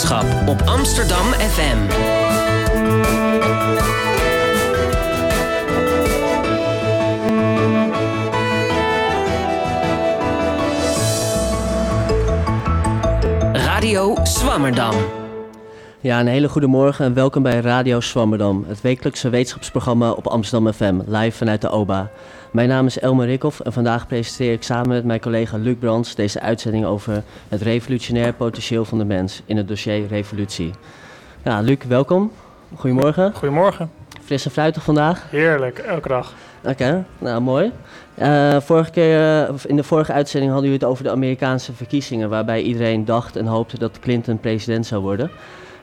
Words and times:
wetenschap 0.00 0.48
op 0.48 0.62
Amsterdam 0.66 1.26
FM. 1.32 1.78
Radio 13.52 14.16
Swammerdam. 14.24 15.19
Ja, 16.02 16.20
een 16.20 16.26
hele 16.26 16.48
goede 16.48 16.66
morgen 16.66 17.04
en 17.04 17.14
welkom 17.14 17.42
bij 17.42 17.60
Radio 17.60 18.00
Swammerdam, 18.00 18.64
het 18.68 18.80
wekelijkse 18.80 19.28
wetenschapsprogramma 19.28 20.10
op 20.10 20.26
Amsterdam 20.26 20.72
FM, 20.72 21.00
live 21.06 21.36
vanuit 21.36 21.60
de 21.60 21.70
OBA. 21.70 22.10
Mijn 22.52 22.68
naam 22.68 22.86
is 22.86 22.98
Elmer 22.98 23.26
Rikhoff 23.26 23.60
en 23.60 23.72
vandaag 23.72 24.06
presenteer 24.06 24.52
ik 24.52 24.62
samen 24.62 24.88
met 24.88 25.04
mijn 25.04 25.20
collega 25.20 25.56
Luc 25.56 25.76
Brands 25.78 26.14
deze 26.14 26.40
uitzending 26.40 26.84
over 26.84 27.22
het 27.48 27.62
revolutionair 27.62 28.32
potentieel 28.32 28.84
van 28.84 28.98
de 28.98 29.04
mens 29.04 29.42
in 29.44 29.56
het 29.56 29.68
dossier 29.68 30.06
Revolutie. 30.06 30.70
Ja, 31.44 31.60
Luc, 31.60 31.78
welkom. 31.88 32.32
Goedemorgen. 32.76 33.32
Goedemorgen. 33.34 33.90
Fris 34.24 34.44
en 34.44 34.50
fruitig 34.50 34.82
vandaag? 34.82 35.30
Heerlijk, 35.30 35.78
elke 35.78 36.08
dag. 36.08 36.34
Oké, 36.64 37.04
nou 37.18 37.40
mooi. 37.40 37.72
Uh, 38.18 38.60
vorige 38.60 38.90
keer, 38.90 39.20
uh, 39.20 39.54
in 39.66 39.76
de 39.76 39.82
vorige 39.82 40.12
uitzending 40.12 40.52
hadden 40.52 40.70
jullie 40.70 40.84
het 40.84 40.92
over 40.92 41.04
de 41.04 41.10
Amerikaanse 41.10 41.72
verkiezingen, 41.72 42.28
waarbij 42.28 42.62
iedereen 42.62 43.04
dacht 43.04 43.36
en 43.36 43.46
hoopte 43.46 43.78
dat 43.78 43.98
Clinton 43.98 44.38
president 44.38 44.86
zou 44.86 45.02
worden. 45.02 45.30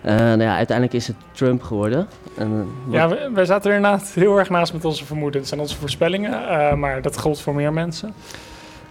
Uh, 0.05 0.15
nou 0.15 0.41
ja, 0.41 0.55
uiteindelijk 0.55 0.97
is 0.97 1.07
het 1.07 1.15
Trump 1.31 1.63
geworden. 1.63 2.07
En, 2.37 2.67
ja, 2.89 3.09
wij, 3.09 3.31
wij 3.31 3.45
zaten 3.45 3.69
er 3.69 3.75
inderdaad 3.75 4.11
heel 4.13 4.37
erg 4.37 4.49
naast 4.49 4.73
met 4.73 4.85
onze 4.85 5.05
vermoedens 5.05 5.51
en 5.51 5.59
onze 5.59 5.77
voorspellingen, 5.77 6.79
maar 6.79 7.01
dat 7.01 7.17
geldt 7.17 7.41
voor 7.41 7.55
meer 7.55 7.73
mensen. 7.73 8.13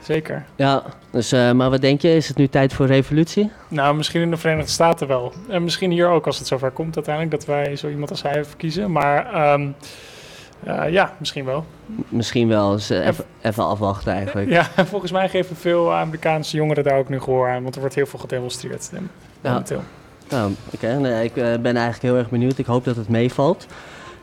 Zeker. 0.01 0.45
Ja, 0.57 0.83
dus, 1.11 1.31
maar 1.31 1.71
wat 1.71 1.81
denk 1.81 2.01
je, 2.01 2.15
is 2.15 2.29
het 2.29 2.37
nu 2.37 2.49
tijd 2.49 2.73
voor 2.73 2.87
revolutie? 2.87 3.51
Nou, 3.69 3.97
misschien 3.97 4.21
in 4.21 4.31
de 4.31 4.37
Verenigde 4.37 4.71
Staten 4.71 5.07
wel. 5.07 5.33
En 5.49 5.65
misschien 5.65 5.91
hier 5.91 6.09
ook 6.09 6.27
als 6.27 6.39
het 6.39 6.47
zover 6.47 6.71
komt 6.71 6.95
uiteindelijk, 6.95 7.37
dat 7.37 7.47
wij 7.47 7.77
zo 7.77 7.89
iemand 7.89 8.11
als 8.11 8.23
hij 8.23 8.45
verkiezen. 8.45 8.93
Maar... 8.93 9.53
Um, 9.53 9.75
uh, 10.67 10.91
ja, 10.91 11.13
misschien 11.19 11.45
wel. 11.45 11.65
Misschien 12.09 12.49
wel. 12.49 12.71
Dus 12.71 12.89
even, 12.89 13.25
even 13.43 13.67
afwachten 13.67 14.13
eigenlijk. 14.13 14.51
Ja, 14.51 14.65
volgens 14.85 15.13
mij 15.13 15.29
geven 15.29 15.57
veel 15.57 15.95
Amerikaanse 15.95 16.57
jongeren 16.57 16.85
daar 16.85 16.99
ook 16.99 17.09
nu 17.09 17.21
gehoor 17.21 17.49
aan. 17.49 17.63
Want 17.63 17.75
er 17.75 17.81
wordt 17.81 17.95
heel 17.95 18.07
veel 18.07 18.19
gedemonstreerd 18.19 18.91
momenteel. 19.41 19.77
Ja. 19.77 19.85
Nou, 20.29 20.53
oké. 20.75 21.21
Ik 21.23 21.37
uh, 21.37 21.45
ben 21.45 21.77
eigenlijk 21.77 22.03
heel 22.03 22.17
erg 22.17 22.31
benieuwd. 22.31 22.59
Ik 22.59 22.67
hoop 22.67 22.85
dat 22.85 22.97
het 22.97 23.09
meevalt. 23.09 23.67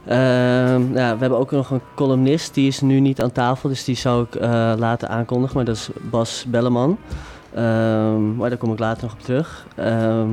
Ehm, 0.06 0.92
we 0.92 1.00
hebben 1.00 1.38
ook 1.38 1.52
nog 1.52 1.70
een 1.70 1.82
columnist. 1.96 2.54
Die 2.54 2.68
is 2.68 2.82
nu 2.82 3.00
niet 3.00 3.22
aan 3.22 3.32
tafel. 3.32 3.70
Dus 3.70 3.84
die 3.84 3.96
zou 3.96 4.26
ik 4.30 4.40
laten 4.80 5.10
aankondigen. 5.10 5.56
Maar 5.56 5.66
dat 5.66 5.76
is 5.76 5.90
Bas 6.02 6.46
Belleman. 6.48 6.98
Ehm, 7.54 8.36
maar 8.36 8.50
daar 8.50 8.58
kom 8.58 8.74
ik 8.74 8.80
later 8.80 9.04
nog 9.04 9.14
op 9.14 9.22
terug. 9.22 9.68
Ehm, 9.76 10.30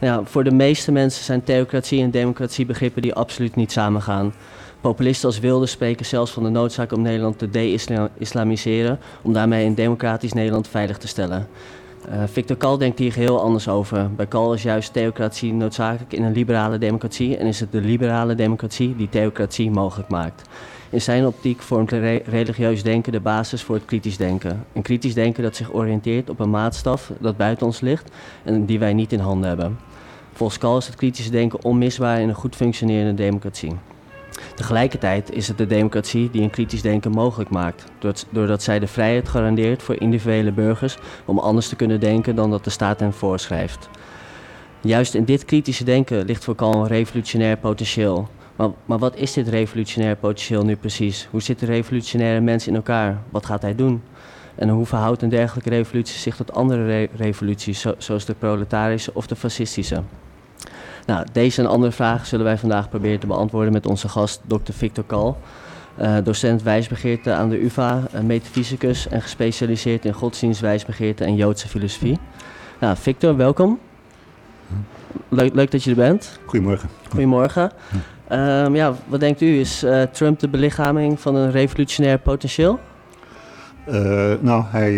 ja, 0.00 0.20
voor 0.24 0.44
de 0.44 0.50
meeste 0.50 0.92
mensen 0.92 1.24
zijn 1.24 1.44
theocratie 1.44 2.02
en 2.02 2.10
democratie 2.10 2.66
begrippen 2.66 3.02
die 3.02 3.14
absoluut 3.14 3.56
niet 3.56 3.72
samengaan. 3.72 4.32
Populisten 4.80 5.28
als 5.28 5.38
Wilde 5.38 5.66
spreken 5.66 6.06
zelfs 6.06 6.32
van 6.32 6.42
de 6.42 6.48
noodzaak 6.48 6.92
om 6.92 7.02
Nederland 7.02 7.38
te 7.38 7.50
de-islamiseren, 7.50 8.98
om 9.22 9.32
daarmee 9.32 9.66
een 9.66 9.74
democratisch 9.74 10.32
Nederland 10.32 10.68
veilig 10.68 10.98
te 10.98 11.08
stellen. 11.08 11.48
Uh, 12.08 12.22
Victor 12.26 12.56
Kal 12.56 12.78
denkt 12.78 12.98
hier 12.98 13.14
heel 13.14 13.40
anders 13.40 13.68
over. 13.68 14.14
Bij 14.14 14.26
Kal 14.26 14.54
is 14.54 14.62
juist 14.62 14.92
theocratie 14.92 15.52
noodzakelijk 15.52 16.12
in 16.12 16.22
een 16.22 16.32
liberale 16.32 16.78
democratie 16.78 17.36
en 17.36 17.46
is 17.46 17.60
het 17.60 17.72
de 17.72 17.80
liberale 17.80 18.34
democratie 18.34 18.96
die 18.96 19.08
theocratie 19.08 19.70
mogelijk 19.70 20.08
maakt. 20.08 20.48
In 20.90 21.00
zijn 21.00 21.26
optiek 21.26 21.62
vormt 21.62 21.92
re 21.92 22.22
religieus 22.26 22.82
denken 22.82 23.12
de 23.12 23.20
basis 23.20 23.62
voor 23.62 23.74
het 23.74 23.84
kritisch 23.84 24.16
denken. 24.16 24.64
Een 24.72 24.82
kritisch 24.82 25.14
denken 25.14 25.42
dat 25.42 25.56
zich 25.56 25.72
oriënteert 25.72 26.30
op 26.30 26.40
een 26.40 26.50
maatstaf 26.50 27.12
dat 27.20 27.36
buiten 27.36 27.66
ons 27.66 27.80
ligt 27.80 28.10
en 28.44 28.64
die 28.64 28.78
wij 28.78 28.92
niet 28.92 29.12
in 29.12 29.20
handen 29.20 29.48
hebben. 29.48 29.78
Volgens 30.32 30.58
Kal 30.58 30.76
is 30.76 30.86
het 30.86 30.96
kritische 30.96 31.30
denken 31.30 31.64
onmisbaar 31.64 32.20
in 32.20 32.28
een 32.28 32.34
goed 32.34 32.56
functionerende 32.56 33.14
democratie. 33.14 33.72
Tegelijkertijd 34.54 35.32
is 35.32 35.48
het 35.48 35.58
de 35.58 35.66
democratie 35.66 36.30
die 36.30 36.42
een 36.42 36.50
kritisch 36.50 36.82
denken 36.82 37.10
mogelijk 37.10 37.50
maakt, 37.50 37.84
doordat 38.30 38.62
zij 38.62 38.78
de 38.78 38.86
vrijheid 38.86 39.28
garandeert 39.28 39.82
voor 39.82 40.00
individuele 40.00 40.52
burgers 40.52 40.96
om 41.24 41.38
anders 41.38 41.68
te 41.68 41.76
kunnen 41.76 42.00
denken 42.00 42.34
dan 42.34 42.50
dat 42.50 42.64
de 42.64 42.70
staat 42.70 43.00
hen 43.00 43.12
voorschrijft. 43.12 43.88
Juist 44.80 45.14
in 45.14 45.24
dit 45.24 45.44
kritische 45.44 45.84
denken 45.84 46.24
ligt 46.24 46.44
voor 46.44 46.54
Kal 46.54 46.74
een 46.74 46.86
revolutionair 46.86 47.56
potentieel. 47.56 48.28
Maar, 48.56 48.68
maar, 48.84 48.98
wat 48.98 49.16
is 49.16 49.32
dit 49.32 49.48
revolutionair 49.48 50.16
potentieel 50.16 50.64
nu 50.64 50.76
precies? 50.76 51.28
Hoe 51.30 51.42
zit 51.42 51.58
de 51.58 51.66
revolutionaire 51.66 52.40
mens 52.40 52.66
in 52.66 52.74
elkaar? 52.74 53.22
Wat 53.30 53.46
gaat 53.46 53.62
hij 53.62 53.74
doen? 53.74 54.02
En 54.54 54.68
hoe 54.68 54.86
verhoudt 54.86 55.22
een 55.22 55.28
dergelijke 55.28 55.70
revolutie 55.70 56.18
zich 56.18 56.36
tot 56.36 56.52
andere 56.52 56.86
re 56.86 57.08
revoluties, 57.16 57.86
zoals 57.98 58.24
de 58.24 58.34
proletarische 58.34 59.10
of 59.14 59.26
de 59.26 59.36
fascistische? 59.36 60.02
Nou, 61.06 61.26
deze 61.32 61.60
en 61.60 61.68
andere 61.68 61.92
vragen 61.92 62.26
zullen 62.26 62.44
wij 62.44 62.58
vandaag 62.58 62.88
proberen 62.88 63.20
te 63.20 63.26
beantwoorden 63.26 63.72
met 63.72 63.86
onze 63.86 64.08
gast 64.08 64.40
Dr. 64.46 64.72
Victor 64.72 65.04
Kal. 65.04 65.38
Uh, 66.00 66.16
docent 66.24 66.62
wijsbegeerte 66.62 67.32
aan 67.32 67.48
de 67.48 67.64
UvA, 67.64 68.02
metafysicus 68.22 69.08
en 69.08 69.22
gespecialiseerd 69.22 70.04
in 70.04 70.12
godsdienst, 70.12 70.60
wijsbegeerte 70.60 71.24
en 71.24 71.36
Joodse 71.36 71.68
filosofie. 71.68 72.18
Nou, 72.80 72.96
Victor, 72.96 73.36
welkom. 73.36 73.78
Leuk, 75.28 75.54
leuk 75.54 75.70
dat 75.70 75.84
je 75.84 75.90
er 75.90 75.96
bent. 75.96 76.38
Goedemorgen. 76.44 76.88
Goedemorgen. 77.08 77.70
Um, 78.32 78.74
ja, 78.74 78.94
wat 79.06 79.20
denkt 79.20 79.40
u? 79.40 79.58
Is 79.58 79.84
uh, 79.84 80.02
Trump 80.02 80.38
de 80.38 80.48
belichaming 80.48 81.20
van 81.20 81.34
een 81.34 81.50
revolutionair 81.50 82.18
potentieel? 82.18 82.80
Uh, 83.88 84.32
nou, 84.40 84.64
hij, 84.66 84.92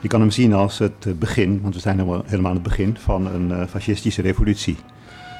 je 0.00 0.08
kan 0.08 0.20
hem 0.20 0.30
zien 0.30 0.52
als 0.52 0.78
het 0.78 1.18
begin, 1.18 1.60
want 1.62 1.74
we 1.74 1.80
zijn 1.80 1.98
helemaal, 1.98 2.22
helemaal 2.26 2.50
aan 2.50 2.56
het 2.56 2.68
begin 2.68 2.96
van 2.96 3.26
een 3.26 3.68
fascistische 3.68 4.22
revolutie. 4.22 4.76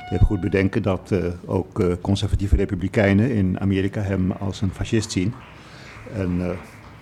Je 0.09 0.19
hebt 0.19 0.25
goed 0.25 0.41
bedenken 0.41 0.83
dat 0.83 1.11
uh, 1.13 1.25
ook 1.45 1.81
uh, 1.81 1.93
conservatieve 2.01 2.57
republikeinen 2.57 3.31
in 3.31 3.61
Amerika 3.61 4.01
hem 4.01 4.33
als 4.33 4.61
een 4.61 4.71
fascist 4.73 5.13
zien. 5.13 5.35
En 6.17 6.39
uh, 6.39 6.49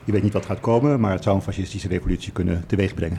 je 0.05 0.13
weet 0.13 0.23
niet 0.23 0.33
wat 0.33 0.47
gaat 0.47 0.61
komen, 0.61 1.01
maar 1.01 1.13
het 1.13 1.23
zou 1.23 1.37
een 1.37 1.43
fascistische 1.43 1.89
revolutie 1.89 2.33
kunnen 2.33 2.65
teweegbrengen. 2.67 3.19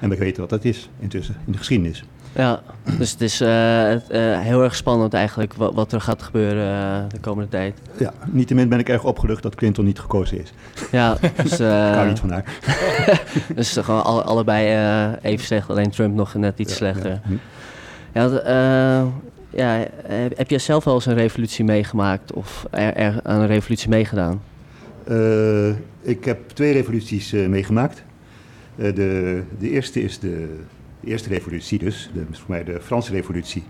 En 0.00 0.08
we 0.08 0.16
weten 0.16 0.40
wat 0.40 0.50
dat 0.50 0.64
is 0.64 0.90
intussen 0.98 1.36
in 1.46 1.52
de 1.52 1.58
geschiedenis. 1.58 2.04
Ja, 2.34 2.62
dus 2.98 3.10
het 3.10 3.20
is 3.20 3.38
heel 3.38 4.62
erg 4.62 4.74
spannend 4.74 5.14
eigenlijk 5.14 5.54
wat, 5.54 5.74
wat 5.74 5.92
er 5.92 6.00
gaat 6.00 6.22
gebeuren 6.22 7.08
de 7.08 7.20
komende 7.20 7.50
tijd. 7.50 7.78
Ja, 7.98 8.12
niettemin 8.30 8.68
ben 8.68 8.78
ik 8.78 8.88
erg 8.88 9.04
opgelucht 9.04 9.42
dat 9.42 9.54
Clinton 9.54 9.84
niet 9.84 9.98
gekozen 9.98 10.40
is. 10.40 10.52
Ja, 10.90 11.16
dus, 11.42 11.52
ik 11.60 11.94
hou 11.94 12.08
niet 12.08 12.18
van 12.18 12.30
haar. 12.30 12.44
dus 13.54 13.76
gewoon 13.76 14.04
alle, 14.04 14.22
allebei 14.22 15.16
even 15.22 15.46
slecht, 15.46 15.70
alleen 15.70 15.90
Trump 15.90 16.14
nog 16.14 16.34
net 16.34 16.58
iets 16.58 16.70
ja, 16.70 16.76
slechter. 16.76 17.20
Ja. 17.24 17.36
Ja, 18.12 19.10
ja, 19.54 19.86
heb 20.34 20.50
jij 20.50 20.58
zelf 20.58 20.84
wel 20.84 20.94
eens 20.94 21.06
een 21.06 21.14
revolutie 21.14 21.64
meegemaakt 21.64 22.32
of 22.32 22.66
er, 22.70 23.20
aan 23.22 23.40
een 23.40 23.46
revolutie 23.46 23.88
meegedaan? 23.88 24.42
Uh, 25.08 25.68
ik 26.00 26.24
heb 26.24 26.50
twee 26.50 26.72
revoluties 26.72 27.32
uh, 27.32 27.48
meegemaakt. 27.48 28.02
De, 28.76 29.42
de 29.58 29.70
eerste 29.70 30.02
is 30.02 30.18
de, 30.18 30.58
de, 31.00 31.10
eerste 31.10 31.28
revolutie 31.28 31.78
dus, 31.78 32.10
de, 32.14 32.24
voor 32.30 32.50
mij 32.50 32.64
de 32.64 32.80
Franse 32.80 33.12
revolutie. 33.12 33.62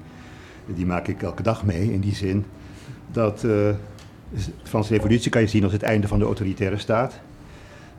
Die 0.66 0.86
maak 0.86 1.08
ik 1.08 1.22
elke 1.22 1.42
dag 1.42 1.64
mee 1.64 1.92
in 1.92 2.00
die 2.00 2.14
zin 2.14 2.44
dat 3.12 3.40
de 3.40 3.74
Franse 4.62 4.94
revolutie 4.94 5.30
kan 5.30 5.40
je 5.40 5.48
zien 5.48 5.64
als 5.64 5.72
het 5.72 5.82
einde 5.82 6.08
van 6.08 6.18
de 6.18 6.24
autoritaire 6.24 6.78
staat. 6.78 7.20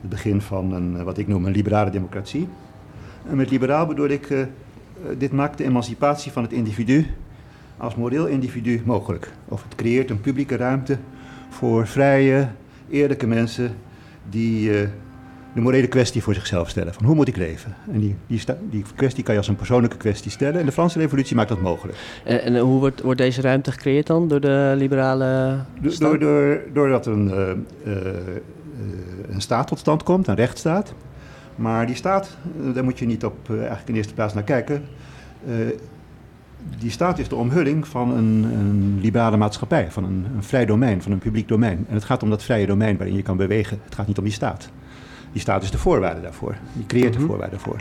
Het 0.00 0.10
begin 0.10 0.40
van 0.40 0.72
een, 0.72 1.04
wat 1.04 1.18
ik 1.18 1.28
noem 1.28 1.46
een 1.46 1.52
liberale 1.52 1.90
democratie. 1.90 2.48
En 3.28 3.36
met 3.36 3.50
liberaal 3.50 3.86
bedoel 3.86 4.08
ik, 4.08 4.28
dit 5.18 5.32
maakt 5.32 5.58
de 5.58 5.64
emancipatie 5.64 6.32
van 6.32 6.42
het 6.42 6.52
individu 6.52 7.06
als 7.76 7.94
moreel 7.94 8.26
individu 8.26 8.82
mogelijk. 8.84 9.30
Of 9.48 9.62
het 9.62 9.74
creëert 9.74 10.10
een 10.10 10.20
publieke 10.20 10.56
ruimte 10.56 10.98
voor 11.48 11.86
vrije, 11.86 12.48
eerlijke 12.90 13.26
mensen 13.26 13.76
die 14.28 14.70
uh, 14.70 14.88
de 15.54 15.60
morele 15.60 15.86
kwestie 15.86 16.22
voor 16.22 16.34
zichzelf 16.34 16.68
stellen. 16.68 16.94
Van 16.94 17.04
hoe 17.04 17.14
moet 17.14 17.28
ik 17.28 17.36
leven? 17.36 17.74
En 17.92 18.00
die, 18.00 18.16
die, 18.26 18.40
die, 18.70 18.84
kwestie 18.94 19.22
kan 19.22 19.34
je 19.34 19.40
als 19.40 19.48
een 19.48 19.56
persoonlijke 19.56 19.96
kwestie 19.96 20.30
stellen. 20.30 20.60
En 20.60 20.66
de 20.66 20.72
Franse 20.72 20.98
revolutie 20.98 21.36
maakt 21.36 21.48
dat 21.48 21.60
mogelijk. 21.60 21.98
En, 22.24 22.42
en 22.42 22.58
hoe 22.58 22.80
wordt, 22.80 23.00
wordt 23.00 23.20
deze 23.20 23.40
ruimte 23.40 23.72
gecreëerd 23.72 24.06
dan 24.06 24.28
door 24.28 24.40
de 24.40 24.74
liberale 24.76 25.58
do, 25.80 25.90
door, 25.98 26.18
door, 26.18 26.60
Doordat 26.72 27.06
een, 27.06 27.28
uh, 27.28 27.94
uh, 27.94 28.06
een 29.28 29.40
staat 29.40 29.66
tot 29.66 29.78
stand 29.78 30.02
komt, 30.02 30.26
een 30.26 30.34
rechtsstaat. 30.34 30.94
Maar 31.56 31.86
die 31.86 31.94
staat, 31.94 32.36
daar 32.74 32.84
moet 32.84 32.98
je 32.98 33.06
niet 33.06 33.24
op 33.24 33.50
eigenlijk 33.50 33.88
in 33.88 33.94
eerste 33.94 34.14
plaats 34.14 34.34
naar 34.34 34.42
kijken 34.42 34.84
die 36.78 36.90
staat 36.90 37.18
is 37.18 37.28
de 37.28 37.34
omhulling 37.34 37.88
van 37.88 38.10
een, 38.10 38.44
een 38.44 38.98
liberale 39.00 39.36
maatschappij, 39.36 39.90
van 39.90 40.04
een, 40.04 40.26
een, 40.36 40.42
vrij 40.42 40.66
domein, 40.66 41.02
van 41.02 41.12
een 41.12 41.18
publiek 41.18 41.48
domein. 41.48 41.84
En 41.88 41.94
het 41.94 42.04
gaat 42.04 42.22
om 42.22 42.30
dat 42.30 42.42
vrije 42.42 42.66
domein 42.66 42.96
waarin 42.96 43.16
je 43.16 43.22
kan 43.22 43.36
bewegen. 43.36 43.80
Het 43.84 43.94
gaat 43.94 44.06
niet 44.06 44.18
om 44.18 44.24
die 44.24 44.32
staat. 44.32 44.70
Die 45.32 45.40
staat 45.40 45.62
is 45.62 45.70
de 45.70 45.78
voorwaarde 45.78 46.20
daarvoor. 46.20 46.56
Die 46.72 46.86
creëert 46.86 47.12
de 47.12 47.18
mhm. 47.18 47.28
voorwaarden 47.28 47.60
voor. 47.60 47.80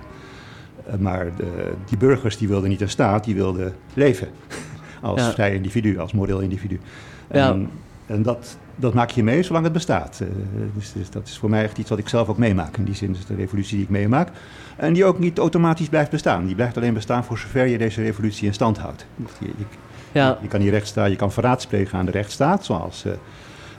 Maar 1.00 1.36
de, 1.38 1.74
die 1.90 1.98
burgers 1.98 2.38
die 2.38 2.48
wilden 2.48 2.70
niet 2.70 2.82
een 2.82 2.90
staat, 2.90 3.24
die 3.24 3.36
wilden 3.36 3.74
leven. 3.94 4.28
als 5.02 5.30
vrij 5.34 5.56
individu, 5.56 5.98
als 5.98 6.14
moreel 6.14 6.40
individu. 6.40 6.80
En, 7.28 7.60
ja, 7.60 7.68
En 8.06 8.24
dat, 8.24 8.58
dat 8.76 8.94
maak 8.94 9.10
je 9.10 9.24
mee 9.24 9.44
zolang 9.44 9.64
het 9.64 9.74
bestaat. 9.74 10.20
Uh, 10.22 10.28
dus, 10.74 10.92
dus, 10.92 11.10
dat 11.10 11.28
is 11.28 11.38
voor 11.38 11.50
mij 11.50 11.64
echt 11.64 11.78
iets 11.78 11.90
wat 11.90 12.00
ik 12.00 12.10
zelf 12.10 12.30
ook 12.30 12.38
meemaak. 12.38 12.78
In 12.78 12.84
die 12.84 12.96
zin 12.96 13.12
is 13.12 13.20
het 13.20 13.30
een 13.30 13.36
revolutie 13.36 13.76
die 13.76 13.86
ik 13.86 13.92
meemaak. 13.92 14.30
En 14.76 14.94
die 14.94 15.06
ook 15.06 15.20
niet 15.20 15.38
automatisch 15.38 15.90
blijft 15.90 16.12
bestaan. 16.12 16.46
Die 16.46 16.56
blijft 16.56 16.78
alleen 16.78 16.94
bestaan 16.94 17.24
voor 17.24 17.38
zover 17.38 17.66
je 17.66 17.78
deze 17.78 18.02
revolutie 18.02 18.48
in 18.48 18.54
stand 18.54 18.78
houdt. 18.78 19.06
Je, 19.40 19.46
je, 19.46 19.66
ja. 20.12 20.38
je 20.42 20.48
kan 20.48 20.62
hier 20.62 20.72
recht 20.72 20.88
staan, 20.88 21.10
je 21.10 21.16
kan 21.16 21.32
verraad 21.32 21.68
plegen 21.68 22.00
aan 22.00 22.06
de 22.06 22.12
rechtsstaat, 22.12 22.66
zoals 22.66 23.06
uh, 23.06 23.14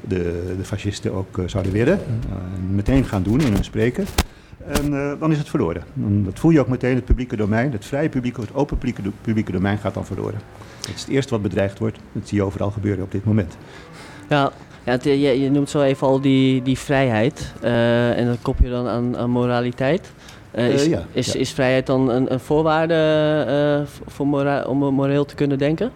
de, 0.01 0.55
de 0.57 0.65
fascisten 0.65 1.13
ook 1.13 1.39
uh, 1.39 1.49
zouden 1.49 1.73
willen. 1.73 2.01
meteen 2.71 3.05
gaan 3.05 3.23
doen 3.23 3.41
in 3.41 3.53
hun 3.53 3.65
spreken. 3.65 4.07
En 4.67 4.91
dan 5.19 5.33
is 5.33 5.39
het 5.39 5.49
verloren. 5.49 5.85
Dan, 5.93 6.25
dat 6.25 6.39
voel 6.39 6.51
je 6.51 6.61
ook 6.61 6.69
meteen, 6.69 6.95
het 6.95 7.05
publieke 7.05 7.37
domein, 7.37 7.73
het 7.73 7.85
vrije 7.85 8.09
publieke, 8.09 8.41
het 8.41 8.55
open 8.55 8.79
publieke, 8.79 9.11
publieke 9.21 9.53
domein 9.53 9.79
gaat 9.79 9.95
dan 9.95 10.07
verloren. 10.07 10.41
Het 10.87 10.95
is 10.95 11.01
het 11.01 11.11
eerste 11.11 11.31
wat 11.31 11.43
bedreigd 11.43 11.79
wordt. 11.79 11.99
Dat 12.13 12.29
zie 12.29 12.39
je 12.39 12.45
overal 12.45 12.71
gebeuren 12.71 13.05
op 13.05 13.13
dit 13.13 13.25
moment. 13.25 13.57
Ja, 14.29 14.53
ja 14.85 14.99
je, 15.03 15.41
je, 15.41 15.51
noemt 15.51 15.71
zo 15.71 15.81
even 15.81 16.07
al 16.07 16.21
die, 16.21 16.63
die 16.63 16.79
vrijheid. 16.79 17.53
Uh, 17.65 18.19
en 18.19 18.27
dat 18.27 18.39
kop 18.43 18.59
je 18.63 18.71
dan 18.71 18.87
aan, 18.87 19.17
aan 19.17 19.31
moraliteit. 19.31 20.13
Uh, 20.55 20.69
is, 20.69 20.85
uh, 20.85 20.91
ja, 20.91 21.03
is, 21.13 21.33
ja. 21.33 21.41
is, 21.41 21.51
vrijheid 21.51 21.87
dan 21.87 22.11
een, 22.11 22.33
een 22.33 22.41
voorwaarde 22.41 23.87
voor 24.07 24.27
mora 24.27 24.63
om 24.63 24.95
moreel 24.95 25.25
te 25.25 25.35
kunnen 25.35 25.59
denken? 25.59 25.91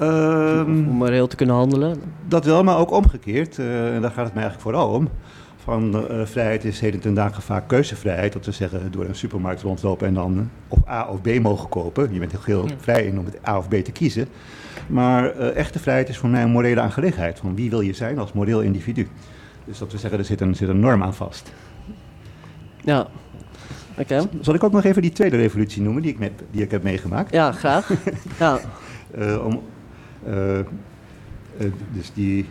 Um, 0.00 0.88
om 0.88 0.96
moreel 0.96 1.26
te 1.26 1.36
kunnen 1.36 1.54
handelen? 1.54 2.02
Dat 2.28 2.44
wel, 2.44 2.64
maar 2.64 2.78
ook 2.78 2.90
omgekeerd. 2.90 3.58
en 3.58 4.00
daar 4.00 4.10
gaat 4.10 4.24
het 4.24 4.34
mij 4.34 4.42
eigenlijk 4.42 4.60
vooral 4.60 4.88
om. 4.88 5.08
Van 5.62 6.06
vrijheid 6.24 6.64
is 6.64 6.80
heden 6.80 7.00
ten 7.00 7.14
dagen 7.14 7.42
vaak 7.42 7.68
keuzevrijheid. 7.68 8.32
Dat 8.32 8.44
we 8.44 8.52
zeggen 8.52 8.92
door 8.92 9.04
een 9.04 9.14
supermarkt 9.14 9.62
rondlopen 9.62 10.06
en 10.06 10.14
dan 10.14 10.50
of 10.68 10.88
A 10.88 11.08
of 11.08 11.20
B 11.20 11.40
mogen 11.40 11.68
kopen. 11.68 12.12
Je 12.12 12.18
bent 12.18 12.44
heel, 12.44 12.68
vrij 12.78 13.04
in 13.04 13.18
om 13.18 13.24
het 13.24 13.48
A 13.48 13.58
of 13.58 13.68
B 13.68 13.74
te 13.74 13.92
kiezen. 13.92 14.28
Maar 14.86 15.36
uh, 15.36 15.56
echte 15.56 15.78
vrijheid 15.78 16.08
is 16.08 16.18
voor 16.18 16.28
mij 16.28 16.42
een 16.42 16.50
morele 16.50 16.80
aangelegenheid. 16.80 17.38
Van 17.38 17.54
wie 17.54 17.70
wil 17.70 17.80
je 17.80 17.92
zijn 17.92 18.18
als 18.18 18.32
moreel 18.32 18.60
individu? 18.60 19.08
Dus 19.64 19.78
dat 19.78 19.92
we 19.92 19.98
zeggen, 19.98 20.18
er 20.18 20.24
zit 20.24 20.40
een, 20.40 20.54
zit 20.54 20.68
een 20.68 20.80
norm 20.80 21.02
aan 21.02 21.14
vast. 21.14 21.52
Ja, 22.84 23.06
oké. 23.98 24.28
Zal 24.40 24.54
ik 24.54 24.64
ook 24.64 24.72
nog 24.72 24.84
even 24.84 25.02
die 25.02 25.12
tweede 25.12 25.36
revolutie 25.36 25.82
noemen 25.82 26.02
die 26.02 26.12
ik, 26.12 26.18
met, 26.18 26.32
die 26.50 26.62
ik 26.62 26.70
heb 26.70 26.82
meegemaakt? 26.82 27.32
Ja, 27.32 27.52
graag. 27.52 27.90
ja. 28.38 28.60
Uh, 29.18 29.46
om, 29.46 29.62
dus 31.92 32.12
die, 32.14 32.46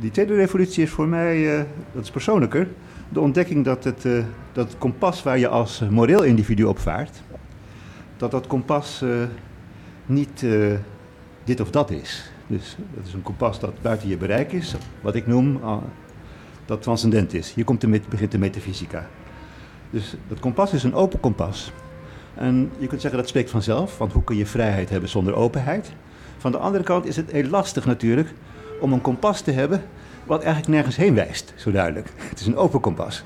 die 0.00 0.10
tweede 0.10 0.34
revolutie 0.34 0.82
is 0.82 0.90
voor 0.90 1.08
mij, 1.08 1.66
dat 1.92 2.02
is 2.02 2.10
persoonlijker, 2.10 2.68
de 3.08 3.20
ontdekking 3.20 3.64
dat 3.64 3.84
het, 3.84 4.02
dat 4.52 4.68
het 4.68 4.78
kompas 4.78 5.22
waar 5.22 5.38
je 5.38 5.48
als 5.48 5.82
moreel 5.90 6.22
individu 6.22 6.64
op 6.64 6.78
vaart, 6.78 7.22
dat 8.16 8.30
dat 8.30 8.46
kompas 8.46 9.04
niet 10.06 10.46
dit 11.44 11.60
of 11.60 11.70
dat 11.70 11.90
is. 11.90 12.30
Dus 12.46 12.76
dat 12.94 13.06
is 13.06 13.12
een 13.12 13.22
kompas 13.22 13.60
dat 13.60 13.82
buiten 13.82 14.08
je 14.08 14.16
bereik 14.16 14.52
is, 14.52 14.74
wat 15.00 15.14
ik 15.14 15.26
noem 15.26 15.56
uh, 15.56 15.76
dat 16.64 16.82
transcendent 16.82 17.34
is. 17.34 17.52
Hier 17.52 17.64
komt 17.64 17.80
de 17.80 18.00
begint 18.08 18.32
de 18.32 18.38
metafysica. 18.38 19.06
Dus 19.90 20.16
dat 20.28 20.38
kompas 20.38 20.72
is 20.72 20.82
een 20.82 20.94
open 20.94 21.20
kompas. 21.20 21.72
En 22.34 22.70
je 22.78 22.86
kunt 22.86 23.00
zeggen 23.00 23.20
dat 23.20 23.28
spreekt 23.28 23.50
vanzelf, 23.50 23.98
want 23.98 24.12
hoe 24.12 24.24
kun 24.24 24.36
je 24.36 24.46
vrijheid 24.46 24.90
hebben 24.90 25.08
zonder 25.08 25.34
openheid? 25.34 25.92
Van 26.38 26.52
de 26.52 26.58
andere 26.58 26.84
kant 26.84 27.06
is 27.06 27.16
het 27.16 27.30
heel 27.30 27.48
lastig 27.48 27.84
natuurlijk 27.84 28.32
om 28.84 28.92
een 28.92 29.00
kompas 29.00 29.40
te 29.40 29.50
hebben 29.50 29.82
wat 30.24 30.42
eigenlijk 30.42 30.74
nergens 30.74 30.96
heen 30.96 31.14
wijst, 31.14 31.52
zo 31.56 31.70
duidelijk. 31.70 32.08
Het 32.30 32.40
is 32.40 32.46
een 32.46 32.56
open 32.56 32.80
kompas. 32.80 33.24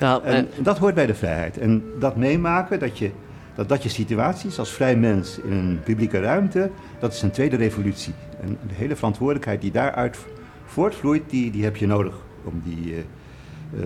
Nou, 0.00 0.24
en 0.24 0.48
dat 0.58 0.78
hoort 0.78 0.94
bij 0.94 1.06
de 1.06 1.14
vrijheid. 1.14 1.58
En 1.58 1.84
dat 1.98 2.16
meemaken, 2.16 2.78
dat 2.78 2.98
je 2.98 3.10
dat 3.54 3.68
dat 3.68 3.82
je 3.82 3.88
situaties 3.88 4.58
als 4.58 4.70
vrij 4.70 4.96
mens 4.96 5.38
in 5.38 5.52
een 5.52 5.80
publieke 5.84 6.20
ruimte, 6.20 6.70
dat 6.98 7.12
is 7.12 7.22
een 7.22 7.30
tweede 7.30 7.56
revolutie. 7.56 8.12
En 8.40 8.58
de 8.68 8.74
hele 8.74 8.96
verantwoordelijkheid 8.96 9.60
die 9.60 9.70
daaruit 9.70 10.18
voortvloeit, 10.64 11.22
die, 11.26 11.50
die 11.50 11.64
heb 11.64 11.76
je 11.76 11.86
nodig 11.86 12.14
om 12.44 12.62
die, 12.64 12.92
uh, 12.92 12.98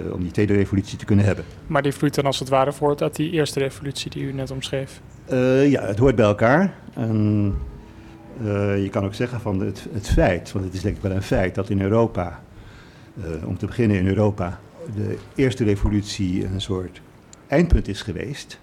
uh, 0.04 0.12
om 0.12 0.22
die 0.22 0.30
tweede 0.30 0.54
revolutie 0.54 0.98
te 0.98 1.04
kunnen 1.04 1.24
hebben. 1.24 1.44
Maar 1.66 1.82
die 1.82 1.92
vloeit 1.92 2.14
dan 2.14 2.24
als 2.24 2.38
het 2.38 2.48
ware 2.48 2.72
voort 2.72 3.02
uit 3.02 3.16
die 3.16 3.30
eerste 3.30 3.58
revolutie 3.58 4.10
die 4.10 4.22
u 4.22 4.32
net 4.32 4.50
omschreef? 4.50 5.00
Uh, 5.32 5.70
ja, 5.70 5.82
het 5.82 5.98
hoort 5.98 6.16
bij 6.16 6.24
elkaar. 6.24 6.74
En, 6.94 7.54
je 8.82 8.88
kan 8.90 9.04
ook 9.04 9.14
zeggen 9.14 9.40
van 9.40 9.60
het, 9.60 9.87
het 9.92 10.08
feit, 10.08 10.52
want 10.52 10.64
het 10.64 10.75
is 10.75 10.81
denk 10.81 10.96
ik 10.96 11.02
wel 11.02 11.12
een 11.12 11.22
feit, 11.22 11.54
dat 11.54 11.70
in 11.70 11.81
Europa, 11.81 12.42
om 13.44 13.58
te 13.58 13.66
beginnen 13.66 13.96
in 13.96 14.06
Europa, 14.06 14.60
de 14.94 15.19
eerste 15.34 15.64
revolutie 15.64 16.44
een 16.44 16.60
soort 16.60 17.00
eindpunt 17.46 17.88
is 17.88 18.02
geweest 18.02 18.60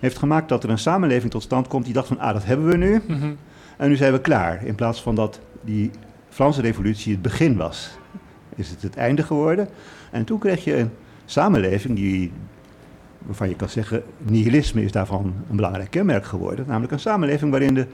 heeft 0.00 0.18
gemaakt 0.18 0.48
dat 0.48 0.64
er 0.64 0.70
een 0.70 0.78
samenleving 0.78 1.30
tot 1.30 1.42
stand 1.42 1.68
komt 1.68 1.84
die 1.84 1.94
dacht 1.94 2.08
van, 2.08 2.18
ah, 2.18 2.32
dat 2.32 2.44
hebben 2.44 2.66
we 2.66 2.76
nu. 2.76 3.02
Mhm. 3.06 3.32
En 3.76 3.88
nu 3.88 3.96
zijn 3.96 4.12
we 4.12 4.20
klaar. 4.20 4.64
In 4.64 4.74
plaats 4.74 5.02
van 5.02 5.14
dat 5.14 5.40
die 5.60 5.90
Franse 6.28 6.60
revolutie 6.60 7.12
het 7.12 7.22
begin 7.22 7.56
was, 7.56 7.98
is 8.54 8.70
het 8.70 8.82
het 8.82 8.96
einde 8.96 9.22
geworden. 9.22 9.68
En 10.10 10.24
toen 10.24 10.38
kreeg 10.38 10.64
je 10.64 10.76
een 10.76 10.90
samenleving 11.24 11.96
die, 11.96 12.32
waarvan 13.18 13.48
je 13.48 13.56
kan 13.56 13.68
zeggen, 13.68 14.02
nihilisme 14.18 14.84
is 14.84 14.92
daarvan 14.92 15.34
een 15.50 15.56
belangrijk 15.56 15.90
kenmerk 15.90 16.24
geworden. 16.24 16.64
Namelijk 16.66 16.92
een 16.92 17.00
samenleving 17.00 17.50
waarin 17.50 17.74
de, 17.74 17.86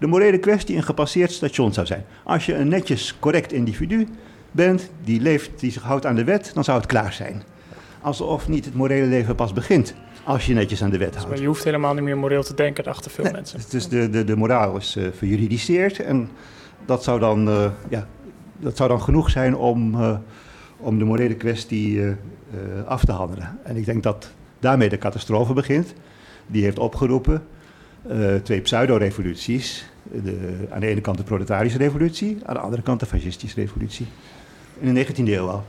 de 0.00 0.06
morele 0.06 0.38
kwestie 0.38 0.76
een 0.76 0.82
gepasseerd 0.82 1.32
station 1.32 1.72
zou 1.72 1.86
zijn. 1.86 2.04
Als 2.24 2.46
je 2.46 2.54
een 2.54 2.68
netjes, 2.68 3.16
correct 3.18 3.52
individu 3.52 4.08
bent, 4.50 4.90
die 5.04 5.20
leeft, 5.20 5.50
die 5.60 5.70
zich 5.70 5.82
houdt 5.82 6.06
aan 6.06 6.14
de 6.14 6.24
wet, 6.24 6.50
dan 6.54 6.64
zou 6.64 6.78
het 6.78 6.86
klaar 6.86 7.12
zijn. 7.12 7.42
Alsof 8.00 8.48
niet 8.48 8.64
het 8.64 8.74
morele 8.74 9.06
leven 9.06 9.34
pas 9.34 9.52
begint. 9.52 9.94
Als 10.24 10.46
je 10.46 10.54
netjes 10.54 10.82
aan 10.82 10.90
de 10.90 10.98
wet 10.98 11.14
houdt. 11.14 11.28
maar 11.28 11.40
je 11.40 11.46
hoeft 11.46 11.64
helemaal 11.64 11.94
niet 11.94 12.02
meer 12.02 12.18
moreel 12.18 12.42
te 12.42 12.54
denken, 12.54 12.84
dachten 12.84 13.10
veel 13.10 13.30
mensen. 13.32 13.60
Dus 13.70 13.88
de, 13.88 14.10
de, 14.10 14.24
de 14.24 14.36
moraal 14.36 14.76
is 14.76 14.96
uh, 14.96 15.08
verjuridiceerd. 15.16 16.00
En 16.00 16.28
dat 16.84 17.04
zou 17.04 17.20
dan, 17.20 17.48
uh, 17.48 17.70
ja, 17.88 18.06
dat 18.58 18.76
zou 18.76 18.88
dan 18.88 19.02
genoeg 19.02 19.30
zijn 19.30 19.56
om, 19.56 19.94
uh, 19.94 20.16
om 20.76 20.98
de 20.98 21.04
morele 21.04 21.34
kwestie 21.34 22.02
af 22.86 23.04
te 23.04 23.12
handelen. 23.12 23.58
En 23.62 23.76
ik 23.76 23.84
denk 23.84 24.02
dat 24.02 24.30
daarmee 24.58 24.88
de 24.88 24.98
catastrofe 24.98 25.52
begint. 25.52 25.94
Die 26.46 26.62
heeft 26.62 26.78
opgeroepen 26.78 27.42
twee 28.42 28.60
pseudo-revoluties. 28.60 29.89
Aan 30.70 30.80
de 30.80 30.86
ene 30.86 31.00
kant 31.00 31.16
de 31.16 31.22
proletarische 31.22 31.78
revolutie, 31.78 32.38
aan 32.44 32.54
de 32.54 32.60
andere 32.60 32.82
kant 32.82 33.00
de 33.00 33.06
fascistische 33.06 33.60
revolutie. 33.60 34.06
In 34.80 34.94
de 34.94 35.06
19e 35.06 35.16
eeuw 35.16 35.48
al 35.48 35.64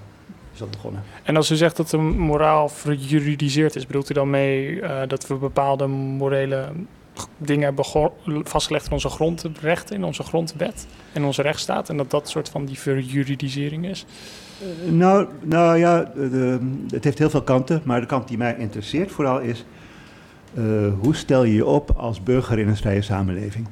begonnen. 0.70 1.04
En 1.24 1.36
als 1.36 1.52
u 1.52 1.56
zegt 1.56 1.78
dat 1.78 1.90
de 1.90 1.98
moraal 1.98 2.70
verjuridiseerd 2.70 3.76
is, 3.76 3.86
bedoelt 3.86 4.10
u 4.10 4.14
dan 4.14 4.30
mee 4.30 4.70
uh, 4.70 5.02
dat 5.08 5.28
we 5.28 5.36
bepaalde 5.36 5.88
morele 5.88 6.70
dingen 7.38 7.64
hebben 7.64 7.86
vastgelegd 8.44 8.86
in 8.86 8.92
onze 8.92 9.10
grondrechten, 9.10 9.96
in 9.96 10.04
onze 10.04 10.24
grondwet 10.24 10.88
en 11.14 11.24
onze 11.24 11.42
rechtsstaat, 11.42 11.90
en 11.90 11.98
dat 11.98 12.12
dat 12.12 12.30
soort 12.30 12.50
van 12.50 12.66
die 12.66 12.80
verjuridisering 12.80 13.86
is? 13.86 14.06
Uh, 14.86 14.92
nou, 14.92 15.28
nou 15.42 15.78
ja, 15.78 16.12
de, 16.16 16.60
het 16.90 17.04
heeft 17.04 17.18
heel 17.18 17.30
veel 17.30 17.44
kanten, 17.44 17.82
maar 17.84 18.00
de 18.00 18.06
kant 18.06 18.28
die 18.28 18.38
mij 18.38 18.56
interesseert 18.58 19.12
vooral 19.12 19.40
is, 19.40 19.66
uh, 20.54 20.64
hoe 21.00 21.16
stel 21.16 21.44
je 21.44 21.54
je 21.54 21.66
op 21.66 21.92
als 21.98 22.24
burger 22.24 22.60
in 22.60 22.68
een 22.68 22.76
vrije 22.76 23.02
samenleving? 23.02 23.68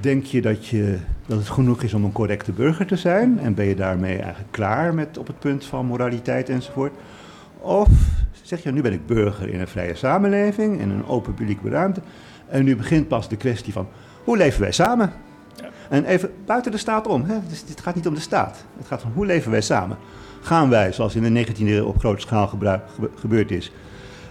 Denk 0.00 0.24
je 0.24 0.42
dat, 0.42 0.66
je 0.66 0.98
dat 1.26 1.38
het 1.38 1.48
genoeg 1.48 1.82
is 1.82 1.94
om 1.94 2.04
een 2.04 2.12
correcte 2.12 2.52
burger 2.52 2.86
te 2.86 2.96
zijn? 2.96 3.38
En 3.38 3.54
ben 3.54 3.66
je 3.66 3.74
daarmee 3.74 4.18
eigenlijk 4.18 4.52
klaar 4.52 4.94
met 4.94 5.18
op 5.18 5.26
het 5.26 5.38
punt 5.38 5.64
van 5.64 5.86
moraliteit 5.86 6.48
enzovoort? 6.48 6.92
Of 7.58 7.88
zeg 8.42 8.62
je, 8.62 8.72
nu 8.72 8.80
ben 8.80 8.92
ik 8.92 9.06
burger 9.06 9.48
in 9.48 9.60
een 9.60 9.68
vrije 9.68 9.94
samenleving, 9.94 10.80
in 10.80 10.90
een 10.90 11.06
open 11.06 11.34
publieke 11.34 11.68
ruimte. 11.68 12.00
En 12.48 12.64
nu 12.64 12.76
begint 12.76 13.08
pas 13.08 13.28
de 13.28 13.36
kwestie 13.36 13.72
van, 13.72 13.88
hoe 14.24 14.36
leven 14.36 14.60
wij 14.60 14.72
samen? 14.72 15.12
Ja. 15.54 15.68
En 15.88 16.04
even 16.04 16.30
buiten 16.46 16.72
de 16.72 16.78
staat 16.78 17.06
om. 17.06 17.24
Hè? 17.24 17.38
Dus 17.48 17.64
het 17.68 17.80
gaat 17.80 17.94
niet 17.94 18.06
om 18.06 18.14
de 18.14 18.20
staat. 18.20 18.64
Het 18.78 18.86
gaat 18.86 19.00
van, 19.00 19.12
hoe 19.14 19.26
leven 19.26 19.50
wij 19.50 19.60
samen? 19.60 19.96
Gaan 20.40 20.68
wij, 20.68 20.92
zoals 20.92 21.14
in 21.14 21.34
de 21.34 21.46
19e 21.46 21.58
eeuw 21.58 21.84
op 21.84 21.98
grote 21.98 22.20
schaal 22.20 22.58
gebeurd 23.14 23.50
is, 23.50 23.72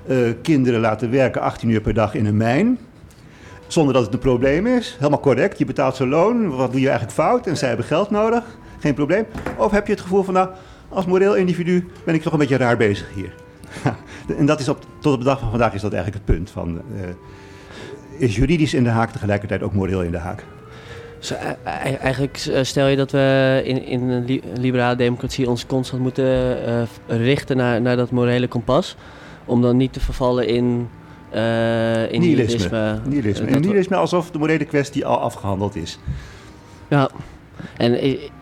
uh, 0.07 0.34
kinderen 0.41 0.79
laten 0.79 1.12
werken 1.12 1.41
18 1.41 1.69
uur 1.69 1.81
per 1.81 1.93
dag 1.93 2.13
in 2.13 2.25
een 2.25 2.38
mijn 2.38 2.77
zonder 3.67 3.93
dat 3.93 4.03
het 4.03 4.13
een 4.13 4.19
probleem 4.19 4.67
is. 4.67 4.95
Helemaal 4.98 5.19
correct. 5.19 5.57
Je 5.57 5.65
betaalt 5.65 5.95
zo'n 5.95 6.10
loon. 6.10 6.55
Wat 6.55 6.72
doe 6.72 6.81
je 6.81 6.89
eigenlijk 6.89 7.17
fout? 7.17 7.48
En 7.48 7.57
zij 7.57 7.67
hebben 7.67 7.86
geld 7.86 8.10
nodig. 8.10 8.43
Geen 8.79 8.93
probleem. 8.93 9.25
Of 9.57 9.72
heb 9.72 9.86
je 9.86 9.93
het 9.93 10.01
gevoel 10.01 10.24
van, 10.24 10.34
nou, 10.34 10.50
als 10.89 11.05
moreel 11.05 11.36
individu 11.36 11.88
ben 12.03 12.15
ik 12.15 12.22
toch 12.22 12.34
een 12.34 12.39
beetje 12.39 12.57
raar 12.57 12.77
bezig 12.77 13.13
hier. 13.13 13.34
en 14.39 14.45
dat 14.45 14.60
is 14.60 14.69
op, 14.69 14.86
tot 15.00 15.13
op 15.13 15.19
de 15.19 15.25
dag 15.25 15.39
van 15.39 15.50
vandaag 15.50 15.74
is 15.74 15.81
dat 15.81 15.93
eigenlijk 15.93 16.25
het 16.25 16.36
punt. 16.36 16.50
Van, 16.50 16.81
uh, 16.95 17.01
is 18.17 18.36
juridisch 18.36 18.74
in 18.74 18.84
de 18.84 18.89
haak 18.89 19.12
tegelijkertijd 19.12 19.63
ook 19.63 19.74
moreel 19.74 20.01
in 20.01 20.12
de 20.12 20.17
haak? 20.17 20.43
Dus 21.19 21.34
eigenlijk 21.93 22.50
stel 22.62 22.88
je 22.88 22.95
dat 22.95 23.12
we 23.12 23.62
in, 23.65 23.86
in 23.86 24.10
een 24.10 24.41
liberale 24.60 24.95
democratie 24.95 25.50
ons 25.50 25.65
constant 25.65 26.01
moeten 26.01 26.57
richten 27.07 27.57
naar, 27.57 27.81
naar 27.81 27.95
dat 27.95 28.12
morele 28.12 28.48
kompas. 28.48 28.95
Om 29.45 29.62
dan 29.62 29.77
niet 29.77 29.93
te 29.93 30.00
vervallen 30.00 30.48
in 30.48 30.89
in 32.11 32.19
nihilisme. 32.19 32.99
Nihilisme. 33.05 33.47
In 33.47 33.61
nihilisme 33.61 33.95
alsof 33.95 34.31
de 34.31 34.37
morele 34.37 34.65
kwestie 34.65 35.05
al 35.05 35.19
afgehandeld 35.19 35.75
is. 35.75 35.99
Ja. 36.87 37.09
En 37.77 37.91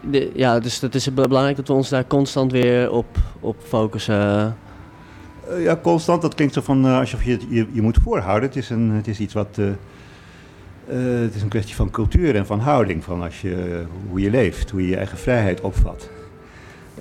de, 0.02 0.32
ja, 0.36 0.60
dus 0.60 0.82
het 0.82 0.96
is 0.96 1.14
belangrijk 1.14 1.56
dat 1.56 1.68
we 1.68 1.74
ons 1.74 1.90
daar 1.90 2.08
constant 2.08 2.52
weer 2.52 2.92
op, 2.92 3.18
op 3.40 3.56
focussen. 3.68 4.58
Uh, 5.50 5.64
ja, 5.64 5.80
constant. 5.82 6.22
Dat 6.22 6.36
klinkt 6.36 6.54
zo 6.54 6.62
van 6.62 6.86
uh, 6.86 7.00
alsof 7.00 7.24
je, 7.24 7.40
je 7.50 7.68
je 7.72 7.82
moet 7.82 7.98
voorhouden. 8.04 8.50
Het 8.50 8.58
is, 8.58 8.70
een, 8.70 8.90
het 8.90 9.08
is 9.08 9.20
iets 9.20 9.34
wat, 9.34 9.58
uh, 9.60 9.66
Eh, 10.88 11.20
het 11.22 11.36
is 11.36 11.42
een 11.42 11.48
kwestie 11.48 11.76
van 11.76 11.90
cultuur 11.90 12.36
en 12.36 12.46
van 12.46 12.60
houding, 12.60 13.04
van 13.04 13.22
als 13.22 13.42
je, 13.42 13.84
hoe 14.10 14.20
je 14.20 14.30
leeft, 14.30 14.70
hoe 14.70 14.82
je 14.82 14.88
je 14.88 14.98
eigen 14.98 15.18
vrijheid 15.18 15.62
opvat. 15.62 16.10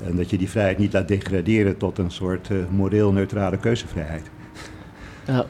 En 0.04 0.16
dat 0.16 0.30
je 0.30 0.38
die 0.38 0.50
vrijheid 0.50 0.78
niet 0.78 0.92
laat 0.92 1.08
degraderen 1.08 1.76
tot 1.76 1.98
een 1.98 2.10
soort 2.10 2.50
moreel 2.70 3.12
neutrale 3.12 3.56
keuzevrijheid. 3.56 4.30
Ja. 5.26 5.46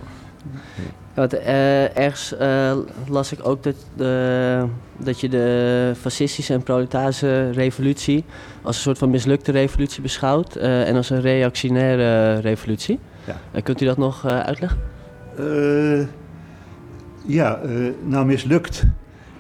Want, 1.15 1.35
uh, 1.35 1.97
ergens 1.97 2.35
uh, 2.41 2.77
las 3.09 3.33
ik 3.33 3.39
ook 3.43 3.63
dat, 3.63 3.75
de, 3.97 4.65
dat 4.97 5.21
je 5.21 5.29
de 5.29 5.93
fascistische 6.01 6.53
en 6.53 6.63
proletarische 6.63 7.51
revolutie 7.51 8.25
als 8.63 8.77
een 8.77 8.83
soort 8.83 8.99
van 8.99 9.11
mislukte 9.11 9.53
revolutie 9.53 10.03
beschouwt 10.03 10.57
en 10.57 10.97
als 10.97 11.11
een 11.11 11.21
reactionaire 11.21 12.39
revolutie. 12.41 12.99
Ja. 13.53 13.61
kunt 13.61 13.81
u 13.81 13.85
dat 13.85 13.97
nog 13.97 14.27
uitleggen? 14.27 14.79
ja, 17.27 17.61
nou 18.05 18.27
mislukt. 18.27 18.85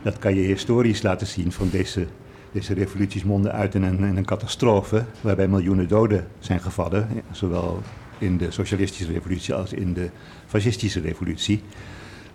Dat 0.02 0.18
kan 0.18 0.34
je 0.34 0.40
historisch 0.40 1.02
laten 1.02 1.26
zien 1.26 1.52
van 1.52 1.68
deze, 1.70 2.06
deze 2.52 2.74
revoluties 2.74 3.24
monden 3.24 3.52
uit 3.52 3.74
in 3.74 3.82
een, 3.82 3.98
in 3.98 4.16
een 4.16 4.24
catastrofe 4.24 5.04
waarbij 5.20 5.48
miljoenen 5.48 5.88
doden 5.88 6.26
zijn 6.38 6.60
gevallen, 6.60 7.08
zowel 7.30 7.80
in 8.22 8.36
de 8.36 8.50
socialistische 8.50 9.12
revolutie 9.12 9.54
als 9.54 9.72
in 9.72 9.92
de 9.92 10.10
fascistische 10.52 11.00
revolutie. 11.00 11.62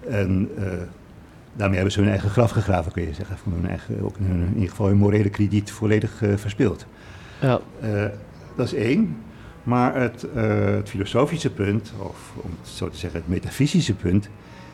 En 0.10 0.50
uh, 0.58 0.64
daarmee 1.54 1.76
hebben 1.76 1.94
ze 1.94 2.00
hun 2.00 2.10
eigen 2.10 2.30
graf 2.30 2.52
gegraven, 2.52 2.92
kun 2.92 3.04
je 3.04 3.14
zeggen. 3.14 3.38
Van 3.38 3.52
hun 3.52 3.70
eigen, 3.70 4.02
ook 4.02 4.18
in, 4.18 4.26
in 4.26 4.54
ieder 4.54 4.70
geval 4.70 4.88
hun 4.88 4.98
morele 4.98 5.30
krediet 5.30 5.72
volledig 5.72 6.22
uh, 6.22 6.38
verspeeld. 6.38 6.86
Ja. 7.42 7.60
Uh, 7.84 8.06
dat 8.56 8.66
is 8.66 8.74
één. 8.74 9.18
Maar 9.64 10.02
het, 10.02 10.26
het, 10.34 10.90
filosofische 10.90 11.50
punt, 11.50 11.94
of 11.98 12.32
om 12.36 12.50
het 12.62 12.70
zo 12.70 12.90
te 12.90 12.98
zeggen, 12.98 13.20
het 13.20 13.30
metafysische 13.30 13.94
punt, 13.94 14.30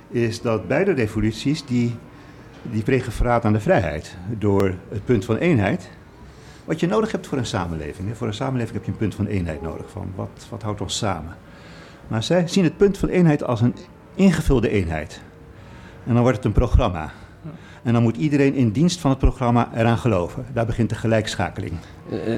is 0.09 0.41
dat 0.41 0.67
beide 0.67 0.91
revoluties 0.91 1.65
die, 1.65 1.95
die 2.61 2.83
plegen 2.83 3.11
verraad 3.11 3.45
aan 3.45 3.53
de 3.53 3.59
vrijheid. 3.59 4.17
Door 4.37 4.73
het 4.89 5.05
punt 5.05 5.25
van 5.25 5.37
eenheid, 5.37 5.89
wat 6.65 6.79
je 6.79 6.87
nodig 6.87 7.11
hebt 7.11 7.27
voor 7.27 7.37
een 7.37 7.45
samenleving. 7.45 8.17
Voor 8.17 8.27
een 8.27 8.33
samenleving 8.33 8.73
heb 8.73 8.85
je 8.85 8.91
een 8.91 8.97
punt 8.97 9.15
van 9.15 9.25
eenheid 9.25 9.61
nodig. 9.61 9.89
Van 9.89 10.11
wat, 10.15 10.47
wat 10.49 10.61
houdt 10.61 10.81
ons 10.81 10.97
samen? 10.97 11.35
Maar 12.13 12.23
zij 12.23 12.47
zien 12.47 12.63
het 12.63 12.77
punt 12.77 12.97
van 12.97 13.09
eenheid 13.09 13.43
als 13.43 13.61
een 13.61 13.75
ingevulde 14.15 14.69
eenheid. 14.69 15.21
En 16.05 16.13
dan 16.13 16.21
wordt 16.21 16.37
het 16.37 16.45
een 16.45 16.51
programma. 16.51 17.11
En 17.83 17.93
dan 17.93 18.01
moet 18.01 18.17
iedereen 18.17 18.53
in 18.53 18.71
dienst 18.71 18.99
van 18.99 19.09
het 19.09 19.19
programma 19.19 19.69
eraan 19.75 19.97
geloven. 19.97 20.45
Daar 20.53 20.65
begint 20.65 20.89
de 20.89 20.95
gelijkschakeling. 20.95 21.73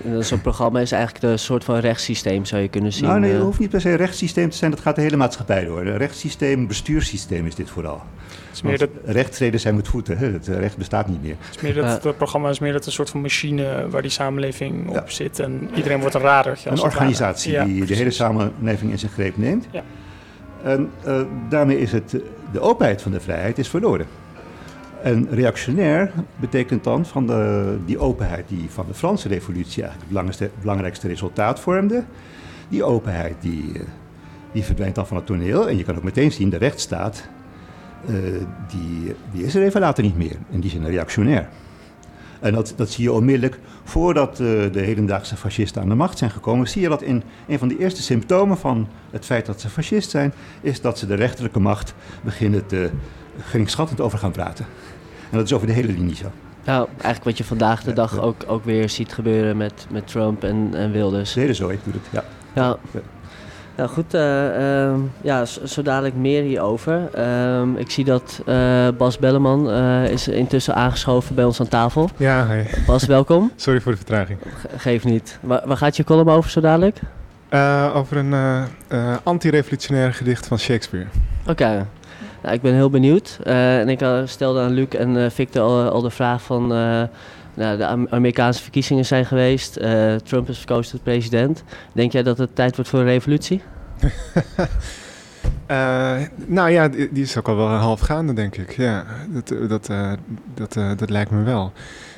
Uh, 0.05 0.21
Zo'n 0.21 0.41
programma 0.41 0.79
is 0.79 0.91
eigenlijk 0.91 1.23
een 1.23 1.39
soort 1.39 1.63
van 1.63 1.75
rechtssysteem, 1.75 2.45
zou 2.45 2.61
je 2.61 2.67
kunnen 2.67 2.93
zien. 2.93 3.07
Nou, 3.07 3.19
nee, 3.19 3.31
het 3.31 3.41
hoeft 3.41 3.59
niet 3.59 3.69
per 3.69 3.81
se 3.81 3.89
een 3.89 3.95
rechtssysteem 3.95 4.49
te 4.49 4.57
zijn. 4.57 4.71
Dat 4.71 4.79
gaat 4.79 4.95
de 4.95 5.01
hele 5.01 5.15
maatschappij 5.15 5.65
door. 5.65 5.79
Een 5.79 5.97
rechtssysteem, 5.97 6.67
bestuurssysteem 6.67 7.45
is 7.45 7.55
dit 7.55 7.69
vooral. 7.69 8.01
Het 8.27 8.55
is 8.55 8.61
meer 8.61 8.77
dat... 8.77 8.89
Recht 9.05 9.35
zijn 9.35 9.75
met 9.75 9.87
voeten. 9.87 10.17
Het 10.17 10.47
recht 10.47 10.77
bestaat 10.77 11.07
niet 11.07 11.21
meer. 11.23 11.35
Het, 11.39 11.55
is 11.55 11.61
meer 11.61 11.73
dat, 11.73 12.03
het 12.03 12.17
programma 12.17 12.49
is 12.49 12.59
meer 12.59 12.73
dat 12.73 12.85
een 12.85 12.91
soort 12.91 13.09
van 13.09 13.21
machine 13.21 13.87
waar 13.89 14.01
die 14.01 14.11
samenleving 14.11 14.97
op 14.97 15.09
zit. 15.09 15.39
En 15.39 15.69
iedereen 15.75 15.99
wordt 15.99 16.15
een 16.15 16.21
radertje. 16.21 16.69
Een 16.69 16.81
organisatie 16.81 17.63
die 17.63 17.85
de 17.85 17.95
hele 17.95 18.11
samenleving 18.11 18.91
in 18.91 18.99
zijn 18.99 19.11
greep 19.11 19.37
neemt. 19.37 19.67
Ja. 19.71 19.83
En 20.63 20.89
uh, 21.07 21.21
daarmee 21.49 21.79
is 21.79 21.91
het, 21.91 22.15
de 22.51 22.59
openheid 22.59 23.01
van 23.01 23.11
de 23.11 23.19
vrijheid 23.19 23.57
is 23.57 23.67
verloren. 23.67 24.05
En 25.05 25.27
reactionair 25.29 26.11
betekent 26.35 26.83
dan 26.83 27.05
van 27.05 27.27
de, 27.27 27.77
die 27.85 27.99
openheid 27.99 28.47
die 28.47 28.69
van 28.69 28.85
de 28.87 28.93
Franse 28.93 29.27
revolutie 29.27 29.83
eigenlijk 29.83 30.39
het 30.39 30.59
belangrijkste 30.59 31.07
resultaat 31.07 31.59
vormde. 31.59 32.03
Die 32.69 32.83
openheid 32.83 33.35
die, 33.39 33.71
eh, 33.73 33.81
die 34.51 34.63
verdwijnt 34.63 34.95
dan 34.95 35.07
van 35.07 35.17
het 35.17 35.25
toneel. 35.25 35.69
En 35.69 35.77
je 35.77 35.83
kan 35.83 35.95
ook 35.95 36.03
meteen 36.03 36.31
zien, 36.31 36.49
de 36.49 36.57
rechtsstaat, 36.57 37.27
uh, 38.09 38.15
die, 38.67 39.15
die 39.31 39.43
is 39.43 39.55
er 39.55 39.63
even 39.63 39.81
later 39.81 40.03
niet 40.03 40.17
meer. 40.17 40.35
In 40.49 40.59
die 40.59 40.69
zin 40.69 40.85
reactionair. 40.85 41.49
En 42.39 42.53
dat, 42.53 42.73
dat 42.75 42.89
zie 42.89 43.03
je 43.03 43.11
onmiddellijk 43.11 43.59
voordat 43.83 44.39
uh, 44.39 44.47
de 44.71 44.81
hedendaagse 44.81 45.37
fascisten 45.37 45.81
aan 45.81 45.89
de 45.89 45.95
macht 45.95 46.17
zijn 46.17 46.31
gekomen. 46.31 46.67
Zie 46.67 46.81
je 46.81 46.89
dat 46.89 47.01
in 47.01 47.23
een 47.47 47.59
van 47.59 47.67
de 47.67 47.77
eerste 47.77 48.01
symptomen 48.01 48.57
van 48.57 48.87
het 49.11 49.25
feit 49.25 49.45
dat 49.45 49.61
ze 49.61 49.69
fascist 49.69 50.09
zijn, 50.09 50.33
is 50.61 50.81
dat 50.81 50.97
ze 50.97 51.07
de 51.07 51.15
rechterlijke 51.15 51.59
macht 51.59 51.93
beginnen 52.23 52.65
te 52.65 52.89
geringschattend 53.39 54.01
over 54.01 54.19
gaan 54.19 54.31
praten. 54.31 54.65
En 55.35 55.41
dat 55.41 55.49
is 55.49 55.55
over 55.55 55.67
de 55.67 55.73
hele 55.73 55.91
linie 55.91 56.15
zo. 56.15 56.31
Nou, 56.65 56.87
eigenlijk 56.91 57.23
wat 57.23 57.37
je 57.37 57.43
vandaag 57.43 57.83
de 57.83 57.93
dag 57.93 58.19
Ook, 58.19 58.43
ook 58.47 58.65
weer 58.65 58.89
ziet 58.89 59.13
gebeuren 59.13 59.57
met, 59.57 59.87
met 59.91 60.07
Trump 60.07 60.43
en, 60.43 60.69
en 60.73 60.91
Wilders. 60.91 61.33
De 61.33 61.39
hele 61.39 61.53
zooi 61.53 61.79
doet 61.83 61.93
het, 61.93 62.03
ja. 62.11 62.23
Ja. 62.53 62.77
Nou 63.75 63.89
goed, 63.89 64.13
uh, 64.13 64.21
uh, 64.59 64.93
ja, 65.21 65.45
zo, 65.45 65.81
dadelijk 65.81 66.15
meer 66.15 66.43
hierover. 66.43 67.09
Uh, 67.17 67.61
ik 67.75 67.91
zie 67.91 68.03
dat 68.03 68.41
eh, 68.45 68.87
Bas 68.97 69.19
Belleman 69.19 69.71
eh, 69.71 70.09
is 70.09 70.27
intussen 70.27 70.75
aangeschoven 70.75 71.35
bij 71.35 71.43
ons 71.43 71.59
aan 71.59 71.67
tafel. 71.67 72.09
Ja, 72.17 72.45
hey. 72.47 72.67
Bas, 72.85 73.05
welkom. 73.05 73.51
Sorry 73.55 73.81
voor 73.81 73.91
de 73.91 73.97
vertraging. 73.97 74.39
geef 74.77 75.03
niet. 75.03 75.39
Waar, 75.41 75.61
waar, 75.65 75.77
gaat 75.77 75.95
je 75.95 76.03
column 76.03 76.29
over 76.29 76.49
zo 76.49 76.61
dadelijk? 76.61 76.99
over 77.93 78.17
een 78.17 78.33
anti-revolutionair 79.23 80.13
gedicht 80.13 80.47
van 80.47 80.59
Shakespeare. 80.59 81.07
Oké. 81.47 81.87
Ik 82.51 82.61
ben 82.61 82.73
heel 82.73 82.89
benieuwd. 82.89 83.39
Uh, 83.43 83.79
en 83.79 83.89
ik 83.89 84.01
uh, 84.01 84.21
stelde 84.25 84.59
aan 84.59 84.71
Luc 84.71 84.87
en 84.87 85.15
uh, 85.15 85.29
Victor 85.29 85.61
al, 85.61 85.89
al, 85.89 86.01
de 86.01 86.09
vraag 86.09 86.41
van... 86.41 86.67
Nou, 87.57 87.77
de 87.77 87.85
Amerikaanse 88.09 88.61
verkiezingen 88.61 89.05
zijn 89.05 89.25
geweest. 89.25 89.73
Trump 90.23 90.49
is 90.49 90.57
verkozen 90.57 90.91
tot 90.91 91.03
president. 91.03 91.63
Denk 91.93 92.11
jij 92.11 92.23
dat 92.23 92.37
het 92.37 92.55
tijd 92.55 92.75
wordt 92.75 92.89
voor 92.89 92.99
een 92.99 93.05
revolutie? 93.05 93.61
nou 96.45 96.69
ja, 96.69 96.87
die, 96.87 97.09
die, 97.11 97.23
is 97.23 97.37
ook 97.37 97.47
al 97.47 97.55
wel 97.55 97.67
half 97.67 97.99
gaande, 97.99 98.33
denk 98.33 98.55
ik. 98.55 98.71
Ja, 98.71 99.05
dat, 99.29 99.69
dat, 99.69 99.89
dat, 100.53 100.99
dat 100.99 101.09
lijkt 101.09 101.31
me 101.31 101.43
wel. 101.43 101.71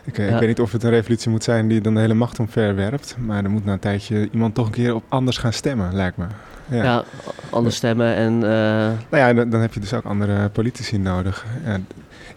Ik, 0.03 0.17
ik, 0.17 0.39
weet 0.39 0.47
niet 0.47 0.59
of 0.59 0.71
het 0.71 0.83
een 0.83 0.89
revolutie 0.89 1.31
moet 1.31 1.43
zijn 1.43 1.67
die 1.67 1.81
dan 1.81 1.93
de 1.93 1.99
hele 1.99 2.13
macht 2.13 2.39
omverwerpt. 2.39 3.15
Maar 3.19 3.43
er 3.43 3.49
moet 3.49 3.65
na 3.65 3.73
een 3.73 3.79
tijdje 3.79 4.29
iemand 4.31 4.55
toch 4.55 4.65
een 4.65 4.71
keer 4.71 4.95
op 4.95 5.03
anders 5.09 5.37
gaan 5.37 5.53
stemmen, 5.53 5.95
lijkt 5.95 6.17
me. 6.17 6.25
Ja, 6.69 6.83
ja 6.83 7.03
anders 7.49 7.75
stemmen 7.75 8.15
en... 8.15 8.37
Nou 8.39 8.97
ja, 9.09 9.33
dan, 9.33 9.49
dan, 9.49 9.61
heb 9.61 9.73
je 9.73 9.79
dus 9.79 9.93
ook 9.93 10.05
andere 10.05 10.49
politici 10.49 10.97
nodig. 10.97 11.45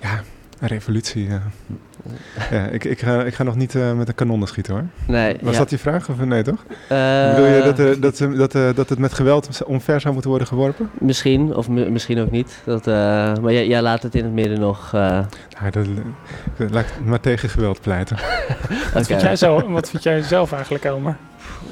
ja, 0.00 0.22
een 0.60 0.68
revolutie. 0.68 1.28
Ja. 1.28 1.42
ja 2.50 2.66
ik, 2.66 2.84
ik, 2.84 3.00
ga, 3.00 3.24
ik 3.24 3.34
ga 3.34 3.42
nog 3.42 3.56
niet 3.56 3.74
uh, 3.74 3.92
met 3.92 4.08
een 4.08 4.14
kanonnen 4.14 4.48
schieten 4.48 4.72
hoor. 4.74 4.84
Nee, 5.06 5.36
Was 5.42 5.56
dat 5.56 5.70
je 5.70 5.78
vraag 5.78 6.08
of 6.08 6.24
nee 6.24 6.42
toch? 6.42 6.64
Uh, 6.92 7.30
Bedoel 7.30 7.46
je 7.46 7.62
dat, 7.64 7.78
uh, 7.78 8.00
dat, 8.00 8.18
dat, 8.18 8.52
dat, 8.52 8.76
dat 8.76 8.88
het 8.88 8.98
met 8.98 9.12
geweld 9.12 9.64
omver 9.64 10.00
zou 10.00 10.12
moeten 10.12 10.30
worden 10.30 10.48
geworpen? 10.48 10.90
Misschien, 10.98 11.54
of 11.56 11.68
misschien 11.68 12.20
ook 12.20 12.30
niet. 12.30 12.62
Dat, 12.64 12.86
maar 12.86 13.52
jij, 13.52 13.66
jij, 13.66 13.82
laat 13.82 14.02
het 14.02 14.14
in 14.14 14.24
het 14.24 14.32
midden 14.32 14.60
nog... 14.60 14.90
Ja, 14.92 15.70
dat, 15.70 15.86
laat 16.70 16.86
maar 17.04 17.20
tegen 17.20 17.48
geweld 17.48 17.80
pleiten. 17.80 18.16
wat, 18.94 19.06
vind 19.06 19.20
jij 19.20 19.36
zo, 19.36 19.70
wat 19.70 19.90
vind 19.90 20.02
jij 20.02 20.22
zelf 20.22 20.52
eigenlijk, 20.52 20.84
Elmer? 20.84 21.16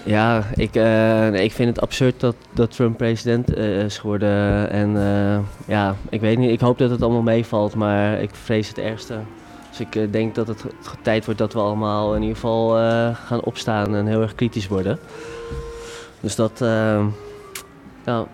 Ja, 0.04 0.44
ik, 0.54 0.76
uh, 0.76 1.42
ik 1.42 1.52
vind 1.52 1.68
het 1.68 1.80
absurd 1.80 2.20
dat, 2.20 2.34
dat 2.52 2.70
Trump 2.70 2.96
president 2.96 3.56
uh, 3.56 3.82
is 3.84 3.98
geworden. 3.98 4.70
En 4.70 4.90
uh, 4.94 5.38
ja, 5.66 5.94
ik 6.08 6.20
weet 6.20 6.38
niet, 6.38 6.50
ik 6.50 6.60
hoop 6.60 6.78
dat 6.78 6.90
het 6.90 7.02
allemaal 7.02 7.22
meevalt, 7.22 7.74
maar 7.74 8.20
ik 8.20 8.30
vrees 8.32 8.68
het 8.68 8.78
ergste. 8.78 9.14
Dus 9.68 9.80
ik 9.80 10.12
denk 10.12 10.34
dat 10.34 10.46
het 10.46 10.64
tijd 11.02 11.24
wordt 11.24 11.40
dat 11.40 11.52
we 11.52 11.58
allemaal 11.58 12.14
in 12.14 12.20
ieder 12.20 12.36
geval 12.36 12.70
gaan 13.14 13.40
opstaan 13.42 13.94
en 13.94 14.06
heel 14.06 14.22
erg 14.22 14.34
kritisch 14.34 14.68
worden. 14.68 14.98
Dus 16.20 16.34
dat, 16.34 16.58
ja. 18.04 18.26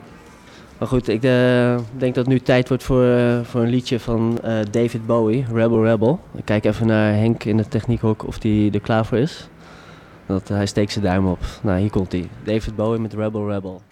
Maar 0.78 0.88
goed, 0.88 1.09
ik 1.09 1.21
denk 1.21 2.14
dat 2.14 2.16
het 2.16 2.26
nu 2.26 2.40
tijd 2.40 2.68
wordt 2.68 2.83
voor, 2.83 3.06
voor 3.42 3.61
een 3.61 3.68
liedje 3.68 4.00
van 4.00 4.38
David 4.71 5.06
Bowie, 5.06 5.44
Rebel 5.52 5.85
Rebel. 5.85 6.21
Ik 6.35 6.44
kijk 6.44 6.64
even 6.64 6.87
naar 6.87 7.12
Henk 7.12 7.44
in 7.44 7.56
de 7.56 7.68
techniekhok 7.68 8.26
of 8.26 8.38
die 8.38 8.73
er 8.73 8.80
klaar 8.80 9.06
voor 9.06 9.18
is. 9.18 9.49
Dat, 10.26 10.49
hij 10.49 10.66
steekt 10.66 10.93
zijn 10.93 11.04
duim 11.04 11.26
op. 11.26 11.38
Nou, 11.62 11.78
hier 11.78 11.90
komt 11.90 12.12
hij. 12.12 12.28
David 12.45 12.76
Bowie 12.76 13.00
met 13.00 13.14
Rebel 13.14 13.50
Rebel. 13.50 13.83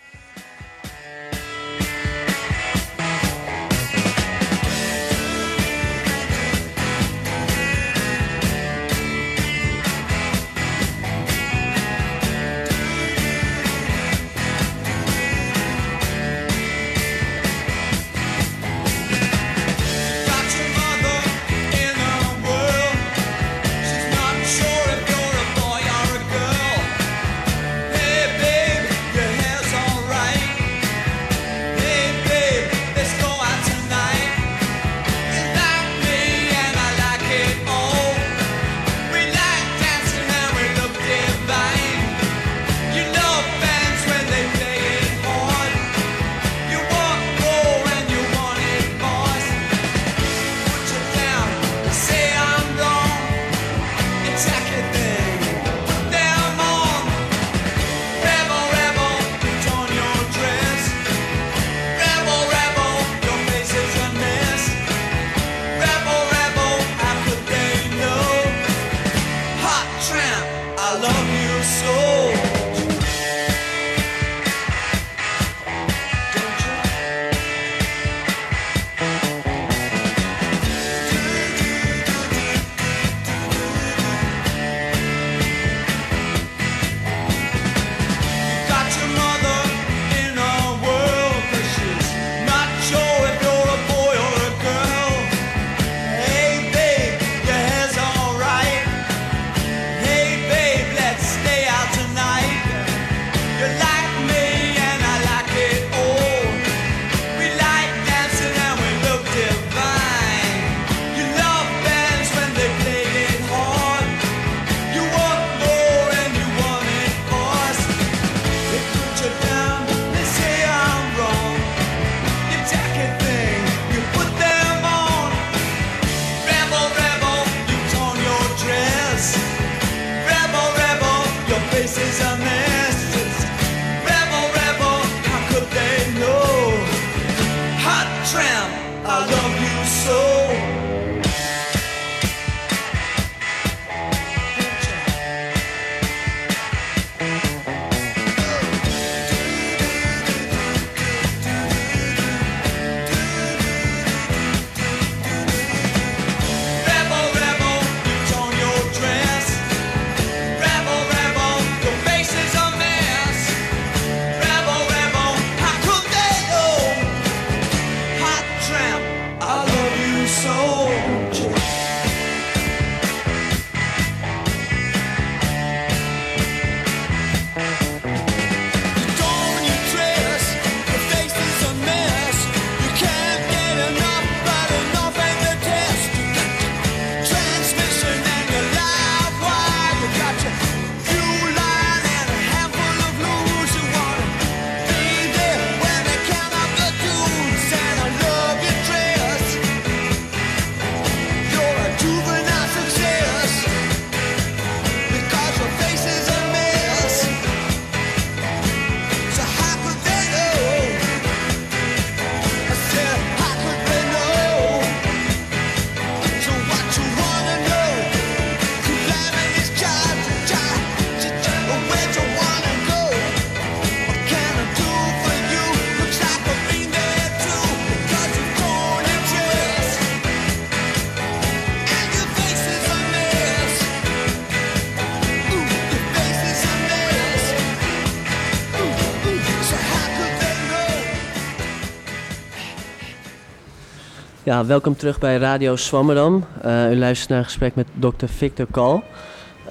Ja, 244.63 244.69
welkom 244.69 244.97
terug 244.97 245.19
bij 245.19 245.37
Radio 245.37 245.77
Swammerdam. 245.77 246.45
Uh, 246.65 246.93
u 246.93 246.97
luistert 246.97 247.29
naar 247.29 247.39
een 247.39 247.45
gesprek 247.45 247.75
met 247.75 247.87
dokter 247.95 248.29
Victor 248.29 248.67
Kal. 248.71 249.03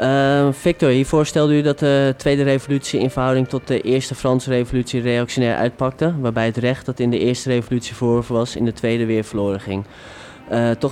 Uh, 0.02 0.48
Victor, 0.52 0.90
hiervoor 0.90 1.26
stelde 1.26 1.58
u 1.58 1.62
dat 1.62 1.80
de 1.80 2.14
Tweede 2.18 2.44
Revolutie 2.44 3.00
in 3.00 3.10
verhouding 3.10 3.48
tot 3.48 3.68
de 3.68 3.82
Eerste 3.82 4.16
Franse 4.16 4.50
Revolutie 4.50 5.02
reactionair 5.02 5.56
uitpakte, 5.56 6.14
waarbij 6.20 6.46
het 6.46 6.58
recht 6.58 6.86
dat 6.86 7.00
in 7.00 7.10
de 7.10 7.20
Eerste 7.20 7.50
Revolutie 7.50 7.96
verworven 7.96 8.36
was, 8.36 8.56
in 8.56 8.66
de 8.66 8.74
Tweede 8.74 9.06
weer 9.06 9.24
verloren 9.24 9.60
ging. 9.60 9.84
Uh, 10.52 10.70
toch 10.70 10.92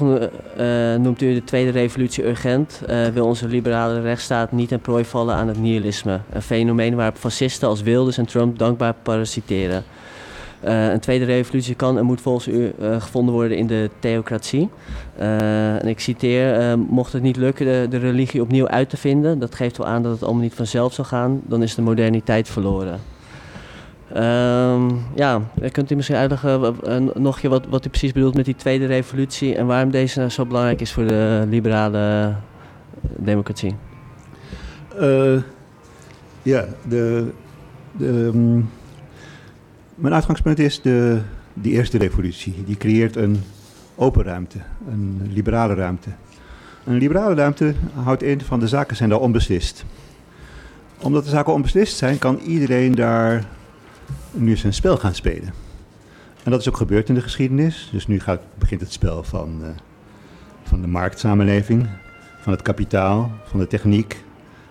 noemt 0.98 1.22
u 1.22 1.34
de 1.34 1.44
Tweede 1.44 1.72
Revolutie 1.72 2.26
urgent. 2.26 2.82
wil 3.14 3.26
onze 3.26 3.48
liberale 3.48 4.02
rechtsstaat 4.02 4.52
niet 4.52 4.70
ten 4.70 4.80
prooi 4.80 5.06
vallen 5.06 5.36
aan 5.36 5.48
het 5.48 5.60
nihilisme, 5.62 6.20
een 6.32 6.42
fenomeen 6.42 6.96
waarop 6.96 7.18
fascisten 7.18 7.68
als 7.68 7.82
Wilders 7.82 8.18
en 8.18 8.26
Trump 8.26 8.58
dankbaar 8.60 8.94
parasiteren. 9.04 9.84
Uh, 10.65 10.91
een 10.91 11.00
tweede 11.00 11.26
revolutie 11.26 11.76
kan 11.76 11.98
en 11.98 12.06
moet 12.06 12.22
volgens 12.22 12.48
u 12.48 12.74
uh, 12.80 13.02
gevonden 13.02 13.34
worden 13.34 13.58
in 13.58 13.67
de 13.67 13.89
theocratie. 14.00 14.69
Uh, 15.19 15.82
en 15.82 15.88
ik 15.88 16.00
citeer, 16.00 16.80
mocht 16.80 17.13
het 17.13 17.22
niet 17.22 17.38
lukken 17.38 17.65
de, 17.65 17.88
de, 17.89 17.98
religie 17.98 18.41
opnieuw 18.41 18.67
uit 18.67 18.89
te 18.89 18.98
vinden, 18.98 19.39
dat 19.39 19.56
geeft 19.56 19.78
wel 19.78 19.88
aan 19.88 20.04
dat 20.04 20.12
het 20.12 20.24
allemaal 20.24 20.41
niet 20.41 20.54
vanzelf 20.54 20.93
zal 20.93 21.06
gaan, 21.06 21.41
dan 21.45 21.63
is 21.63 21.76
de 21.76 21.82
moderniteit 21.82 22.50
verloren. 22.50 23.00
Ehm, 24.13 24.89
ja, 25.15 25.41
kunt 25.72 25.91
u 25.91 25.95
misschien 25.95 26.15
uitleggen 26.15 26.76
nog 27.13 27.41
wat, 27.41 27.65
wat 27.69 27.86
u 27.86 27.89
precies 27.89 28.12
bedoelt 28.12 28.36
met 28.36 28.45
die 28.45 28.56
tweede 28.56 28.86
revolutie 28.86 29.56
en 29.56 29.65
waarom 29.65 29.91
deze 29.91 30.19
nou 30.19 30.32
zo 30.32 30.45
belangrijk 30.45 30.82
is 30.82 30.91
voor 30.91 31.08
de 31.08 31.45
liberale 31.50 32.34
democratie? 33.02 33.76
ja, 36.41 36.65
de, 36.88 37.32
de 37.91 38.08
um 38.08 38.69
mijn 40.00 40.14
uitgangspunt 40.14 40.60
is 40.60 40.82
de, 40.82 41.20
die 41.54 41.74
eerste 41.74 41.98
revolutie. 41.98 42.64
Die 42.66 42.78
creëert 42.78 43.16
een 43.16 43.42
open 43.96 44.24
ruimte, 44.24 44.58
een 44.90 45.30
liberale 45.34 45.74
ruimte. 45.74 46.10
Een 46.86 46.98
liberale 46.98 47.36
ruimte 47.36 47.74
houdt 47.94 48.24
in 48.24 48.42
van 48.42 48.60
de 48.60 48.68
zaken 48.68 48.96
zijn 48.96 49.10
daar 49.10 49.20
onbeslist. 49.20 49.86
Omdat 51.02 51.24
de 51.24 51.30
zaken 51.30 51.54
onbeslist 51.54 51.98
zijn, 51.98 52.18
kan 52.18 52.38
iedereen 52.38 52.96
daar 52.96 53.46
nu 54.32 54.56
zijn 54.56 54.74
spel 54.74 54.98
gaan 54.98 55.16
spelen. 55.16 55.54
En 56.44 56.52
dat 56.52 56.60
is 56.60 56.70
ook 56.70 56.78
gebeurd 56.78 57.10
in 57.10 57.16
de 57.16 57.22
geschiedenis. 57.22 57.90
Dus 57.92 58.08
nu 58.08 58.20
gaat, 58.20 58.42
begint 58.58 58.82
het 58.82 58.92
spel 58.92 59.24
van, 59.24 59.60
uh, 59.62 59.68
van 60.64 60.82
de 60.82 60.88
marktsamenleving, 60.88 61.88
van 62.42 62.54
het 62.54 62.62
kapitaal, 62.62 63.32
van 63.44 63.60
de 63.60 63.68
techniek, 63.68 64.24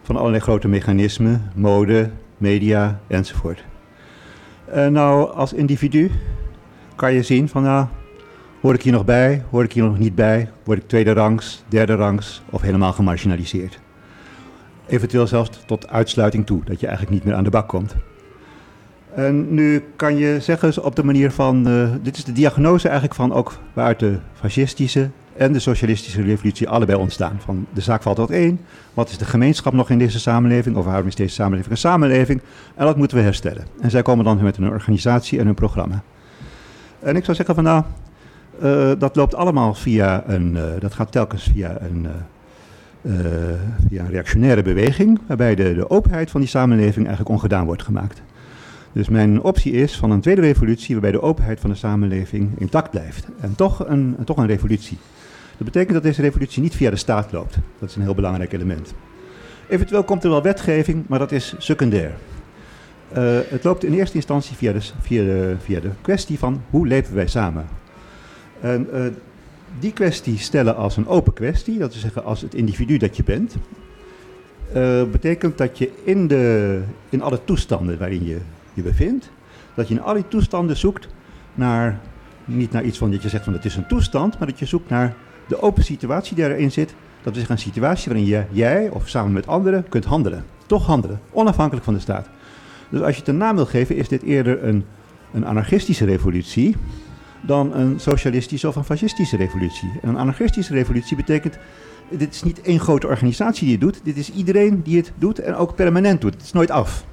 van 0.03 0.17
allerlei 0.17 0.43
grote 0.43 0.69
mechanismen, 0.69 1.51
mode, 1.55 2.11
media 2.37 3.01
enzovoort. 3.07 3.65
Uh, 4.75 4.87
nou, 4.87 5.35
als 5.35 5.53
individu 5.53 6.11
kan 6.97 7.13
je 7.13 7.23
zien 7.23 7.49
van, 7.49 7.63
nou, 7.63 7.87
hoor 8.61 8.75
ik 8.75 8.83
hier 8.83 8.93
nog 8.93 9.05
bij, 9.05 9.43
hoor 9.51 9.65
ik 9.65 9.73
hier 9.73 9.85
nog 9.85 9.99
niet 9.99 10.15
bij, 10.15 10.51
word 10.65 10.79
ik 10.79 10.89
tweede 10.89 11.13
rangs, 11.13 11.65
derde 11.69 11.95
rangs 11.95 12.43
of 12.51 12.61
helemaal 12.61 12.93
gemarginaliseerd. 12.93 13.81
Eventueel 14.87 15.27
zelfs 15.27 15.51
tot 15.67 15.89
uitsluiting 15.89 16.47
toe, 16.47 16.65
dat 16.65 16.81
je 16.81 16.87
eigenlijk 16.87 17.17
niet 17.17 17.25
meer 17.25 17.35
aan 17.35 17.45
de 17.45 17.51
bak 17.51 17.69
komt. 17.69 17.97
En 19.15 19.55
nu 19.55 19.85
kan 19.97 20.17
je 20.17 20.41
zeggen 20.41 20.85
op 20.85 20.97
de 20.97 21.05
manier 21.05 21.31
van, 21.31 21.69
uh, 21.69 21.89
dit 22.03 22.17
is 22.17 22.25
de 22.25 22.33
diagnose 22.33 22.87
eigenlijk 22.87 23.17
van 23.17 23.33
ook 23.33 23.59
waaruit 23.73 23.99
de 23.99 24.19
fascistische 24.33 25.11
en 25.39 25.53
de 25.53 25.59
socialistische 25.59 26.23
revolutie 26.23 26.69
allebei 26.69 26.99
ontstaan. 26.99 27.37
Van 27.45 27.67
de 27.73 27.81
zaak 27.81 28.03
valt 28.03 28.17
tot 28.17 28.31
één. 28.31 28.61
Wat 28.95 29.11
is 29.11 29.19
de 29.19 29.25
gemeenschap 29.25 29.73
nog 29.73 29.91
in 29.91 29.99
deze 29.99 30.21
samenleving? 30.21 30.77
Of 30.77 30.85
waarom 30.85 31.07
is 31.07 31.15
deze 31.15 31.35
samenleving 31.35 31.71
een 31.71 31.79
samenleving? 31.79 32.41
En 32.75 32.87
dat 32.87 32.97
moeten 32.97 33.17
we 33.17 33.23
herstellen. 33.23 33.65
En 33.81 33.91
zij 33.91 34.03
komen 34.03 34.25
dan 34.25 34.43
met 34.43 34.57
een 34.57 34.69
organisatie 34.69 35.39
en 35.39 35.47
een 35.47 35.55
programma. 35.55 36.03
En 36.99 37.17
ik 37.17 37.25
zou 37.25 37.37
zeggen 37.37 37.55
van 37.55 37.65
nou, 37.65 37.83
uh, 38.63 39.01
dat 39.01 39.17
loopt 39.17 39.35
allemaal 39.35 39.75
via 39.75 40.23
een, 40.27 40.55
uh, 40.55 40.63
dat 40.79 40.95
gaat 40.95 41.13
telkens 41.13 41.43
via 41.43 41.77
een, 41.81 42.07
uh, 43.03 43.15
via 43.89 44.01
een 44.01 44.11
reactionaire 44.11 44.63
beweging, 44.63 45.21
waarbij 45.27 45.55
de, 45.55 45.75
de 45.75 45.91
openheid 45.91 46.31
van 46.31 46.41
die 46.41 46.49
samenleving 46.49 47.07
eigenlijk 47.07 47.29
ongedaan 47.29 47.67
wordt 47.67 47.83
gemaakt. 47.83 48.23
Dus 48.93 49.09
mijn 49.09 49.43
optie 49.43 49.73
is 49.73 49.97
van 49.97 50.11
een 50.11 50.21
tweede 50.21 50.41
revolutie 50.41 50.93
waarbij 50.93 51.13
de 51.13 51.23
openheid 51.23 51.61
van 51.61 51.71
de 51.71 51.77
samenleving 51.77 52.51
intact 52.59 52.91
blijft. 52.91 53.27
En 53.41 53.55
toch 53.55 53.89
een, 53.89 54.17
toch 54.25 54.37
een 54.37 54.47
revolutie. 54.47 54.99
Dat 55.59 55.67
betekent 55.67 55.93
dat 55.93 56.03
deze 56.03 56.23
revolutie 56.23 56.63
niet 56.63 56.77
via 56.77 56.91
de 56.91 56.97
staat 56.97 57.33
loopt. 57.33 57.59
Dat 57.79 57.89
is 57.89 57.97
een 57.97 58.03
heel 58.03 58.15
belangrijk 58.15 58.53
element. 58.53 58.95
Eventueel 59.69 60.05
komt 60.05 60.25
er 60.25 60.31
wel 60.31 60.43
wetgeving, 60.43 61.05
maar 61.09 61.19
dat 61.19 61.33
is 61.33 61.55
secundair. 61.59 62.13
Uh, 63.17 63.39
het 63.49 63.65
loopt 63.65 63.85
in 63.85 63.93
eerste 63.93 64.17
instantie 64.17 64.57
via 64.57 64.73
de, 64.73 64.81
via, 65.01 65.23
de, 65.23 65.57
via 65.59 65.81
de 65.81 65.91
kwestie 66.01 66.39
van 66.39 66.63
hoe 66.71 66.87
leven 66.87 67.15
wij 67.15 67.27
samen. 67.27 67.67
En 68.61 68.89
uh, 68.95 69.03
die 69.79 69.93
kwestie 69.93 70.39
stellen 70.39 70.77
als 70.77 70.97
een 70.97 71.07
open 71.07 71.33
kwestie, 71.33 71.79
dat 71.79 71.95
is 71.95 72.01
zeggen 72.01 72.25
als 72.25 72.41
het 72.41 72.55
individu 72.55 72.97
dat 72.97 73.17
je 73.17 73.25
bent, 73.25 73.57
uh, 74.77 75.03
betekent 75.05 75.59
dat 75.59 75.79
je 75.79 75.91
in, 76.05 76.27
de, 76.27 76.81
in 77.09 77.23
alle 77.23 77.45
toestanden 77.45 77.99
waarin 77.99 78.25
je 78.25 78.39
je 78.75 78.83
bevindt, 78.83 79.31
dat 79.75 79.89
je 79.89 79.95
in 79.95 80.03
al 80.03 80.15
die 80.15 80.29
toestanden 80.29 80.77
zoekt 80.77 81.09
naar, 81.55 82.01
niet 82.45 82.73
naar 82.73 82.85
iets 82.85 82.99
van 82.99 83.11
dat 83.11 83.23
je 83.23 83.29
zegt 83.29 83.45
van 83.45 83.53
het 83.53 83.65
is 83.65 83.77
een 83.77 83.87
toestand, 83.87 84.39
maar 84.39 84.49
dat 84.49 84.59
je 84.59 84.67
zoekt 84.67 84.89
naar 84.89 85.15
de 85.49 85.63
open 85.63 85.85
situatie 85.85 86.35
die 86.35 86.45
erin 86.45 86.73
zit, 86.73 86.95
dat 87.23 87.37
is 87.37 87.49
een 87.49 87.59
situatie 87.59 88.13
waarin 88.13 88.29
je, 88.29 88.45
jij 88.51 88.91
of 88.91 89.09
samen 89.09 89.33
met 89.33 89.47
anderen 89.47 89.89
kunt 89.89 90.05
handelen. 90.05 90.45
Toch 90.67 90.87
handelen, 90.87 91.21
onafhankelijk 91.31 91.85
van 91.85 91.95
de 91.95 92.01
staat. 92.01 92.29
Dus 92.89 93.01
als 93.01 93.13
je 93.13 93.21
het 93.21 93.29
een 93.29 93.37
naam 93.37 93.57
wil 93.57 93.67
geven, 93.67 93.97
is 93.97 94.09
dit 94.09 94.23
eerder 94.23 94.65
een, 94.65 94.85
een 95.33 95.47
anarchistische 95.47 96.05
revolutie 96.05 96.77
dan 97.41 97.75
een 97.75 98.01
socialistische 98.01 98.69
of 98.69 98.77
een 98.77 98.85
fascistische 98.85 99.37
revolutie. 99.37 99.91
En 100.03 100.09
een 100.09 100.19
anarchistische 100.19 100.73
revolutie 100.73 101.17
betekent 101.17 101.59
dit 102.11 102.35
is 102.35 102.43
niet 102.43 102.61
één 102.61 102.81
grote 102.81 103.07
organisatie 103.07 103.63
die 103.63 103.73
het 103.73 103.81
doet. 103.81 104.01
Dit 104.05 104.17
is 104.17 104.33
iedereen 104.33 104.83
die 104.83 104.97
het 104.97 105.13
doet 105.19 105.39
en 105.39 105.55
ook 105.55 105.75
permanent 105.75 106.21
doet. 106.21 106.35
Het 106.35 106.43
is 106.43 106.53
nooit 106.53 106.71
af. 106.71 107.05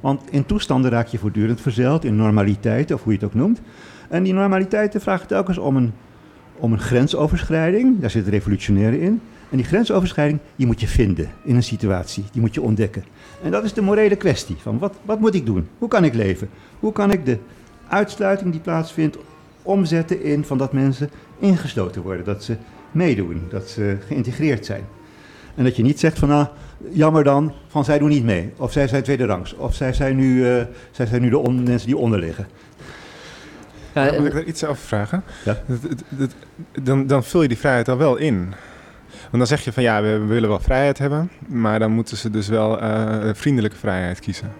Want 0.00 0.22
in 0.30 0.46
toestanden 0.46 0.90
raak 0.90 1.06
je 1.06 1.18
voortdurend 1.18 1.60
verzeild, 1.60 2.04
in 2.04 2.16
normaliteiten, 2.16 2.96
of 2.96 3.02
hoe 3.02 3.12
je 3.12 3.18
het 3.18 3.28
ook 3.28 3.34
noemt. 3.34 3.60
En 4.08 4.22
die 4.22 4.32
normaliteiten 4.32 5.00
vragen 5.00 5.26
telkens 5.26 5.58
om 5.58 5.76
een, 5.76 5.92
om 6.58 6.72
een 6.72 6.78
grensoverschrijding. 6.78 8.00
Daar 8.00 8.10
zit 8.10 8.28
revolutionaire 8.28 9.00
in. 9.00 9.20
En 9.50 9.56
die 9.56 9.66
grensoverschrijding, 9.66 10.38
die 10.56 10.66
moet 10.66 10.80
je 10.80 10.86
vinden 10.86 11.30
in 11.44 11.56
een 11.56 11.62
situatie. 11.62 12.24
Die 12.32 12.40
moet 12.40 12.54
je 12.54 12.62
ontdekken. 12.62 13.04
En 13.42 13.50
dat 13.50 13.64
is 13.64 13.72
de 13.72 13.82
morele 13.82 14.16
kwestie. 14.16 14.56
Van 14.58 14.78
wat, 14.78 14.94
wat 15.04 15.20
moet 15.20 15.34
ik 15.34 15.46
doen? 15.46 15.68
Hoe 15.78 15.88
kan 15.88 16.04
ik 16.04 16.14
leven? 16.14 16.48
Hoe 16.80 16.92
kan 16.92 17.10
ik 17.10 17.24
de 17.26 17.38
uitsluiting 17.88 18.52
die 18.52 18.60
plaatsvindt 18.60 19.18
omzetten 19.62 20.22
in 20.22 20.44
van 20.44 20.58
dat 20.58 20.72
mensen 20.72 21.10
ingesloten 21.38 22.02
worden? 22.02 22.24
Dat 22.24 22.44
ze 22.44 22.56
meedoen, 22.92 23.42
dat 23.48 23.68
ze 23.68 23.96
geïntegreerd 24.06 24.66
zijn. 24.66 24.84
En 25.54 25.64
dat 25.64 25.76
je 25.76 25.82
niet 25.82 26.00
zegt 26.00 26.18
van, 26.18 26.28
nou, 26.28 26.46
jammer 26.90 27.24
dan, 27.24 27.52
van 27.68 27.84
zij 27.84 27.98
doen 27.98 28.08
niet 28.08 28.24
mee. 28.24 28.52
Of 28.56 28.72
zij 28.72 28.88
zijn 28.88 29.02
tweede 29.02 29.24
rangs. 29.24 29.54
Of 29.54 29.74
zij 29.74 29.92
zijn 29.92 30.16
nu, 30.16 30.46
uh, 30.46 30.62
zij 30.90 31.06
zijn 31.06 31.22
nu 31.22 31.30
de 31.30 31.50
mensen 31.50 31.86
die 31.86 31.96
onder 31.96 32.18
liggen. 32.18 32.46
Ja, 34.04 34.10
Wil 34.10 34.24
ik 34.24 34.32
daar 34.32 34.42
iets 34.42 34.64
over 34.64 34.82
vragen? 34.82 35.22
Ja? 35.44 35.56
dan, 36.82 37.06
dan 37.06 37.24
vul 37.24 37.42
je 37.42 37.48
die 37.48 37.58
vrijheid 37.58 37.88
al 37.88 37.96
wel 37.96 38.16
in. 38.16 38.54
Want 39.10 39.38
dan 39.38 39.46
zeg 39.46 39.64
je 39.64 39.72
van 39.72 39.82
ja, 39.82 40.02
we, 40.02 40.18
willen 40.18 40.48
wel 40.48 40.60
vrijheid 40.60 40.98
hebben, 40.98 41.30
maar 41.46 41.78
dan 41.78 41.90
moeten 41.90 42.16
ze 42.16 42.30
dus 42.30 42.48
wel 42.48 42.82
uh, 42.82 43.30
vriendelijke 43.32 43.76
vrijheid 43.76 44.20
kiezen. 44.20 44.52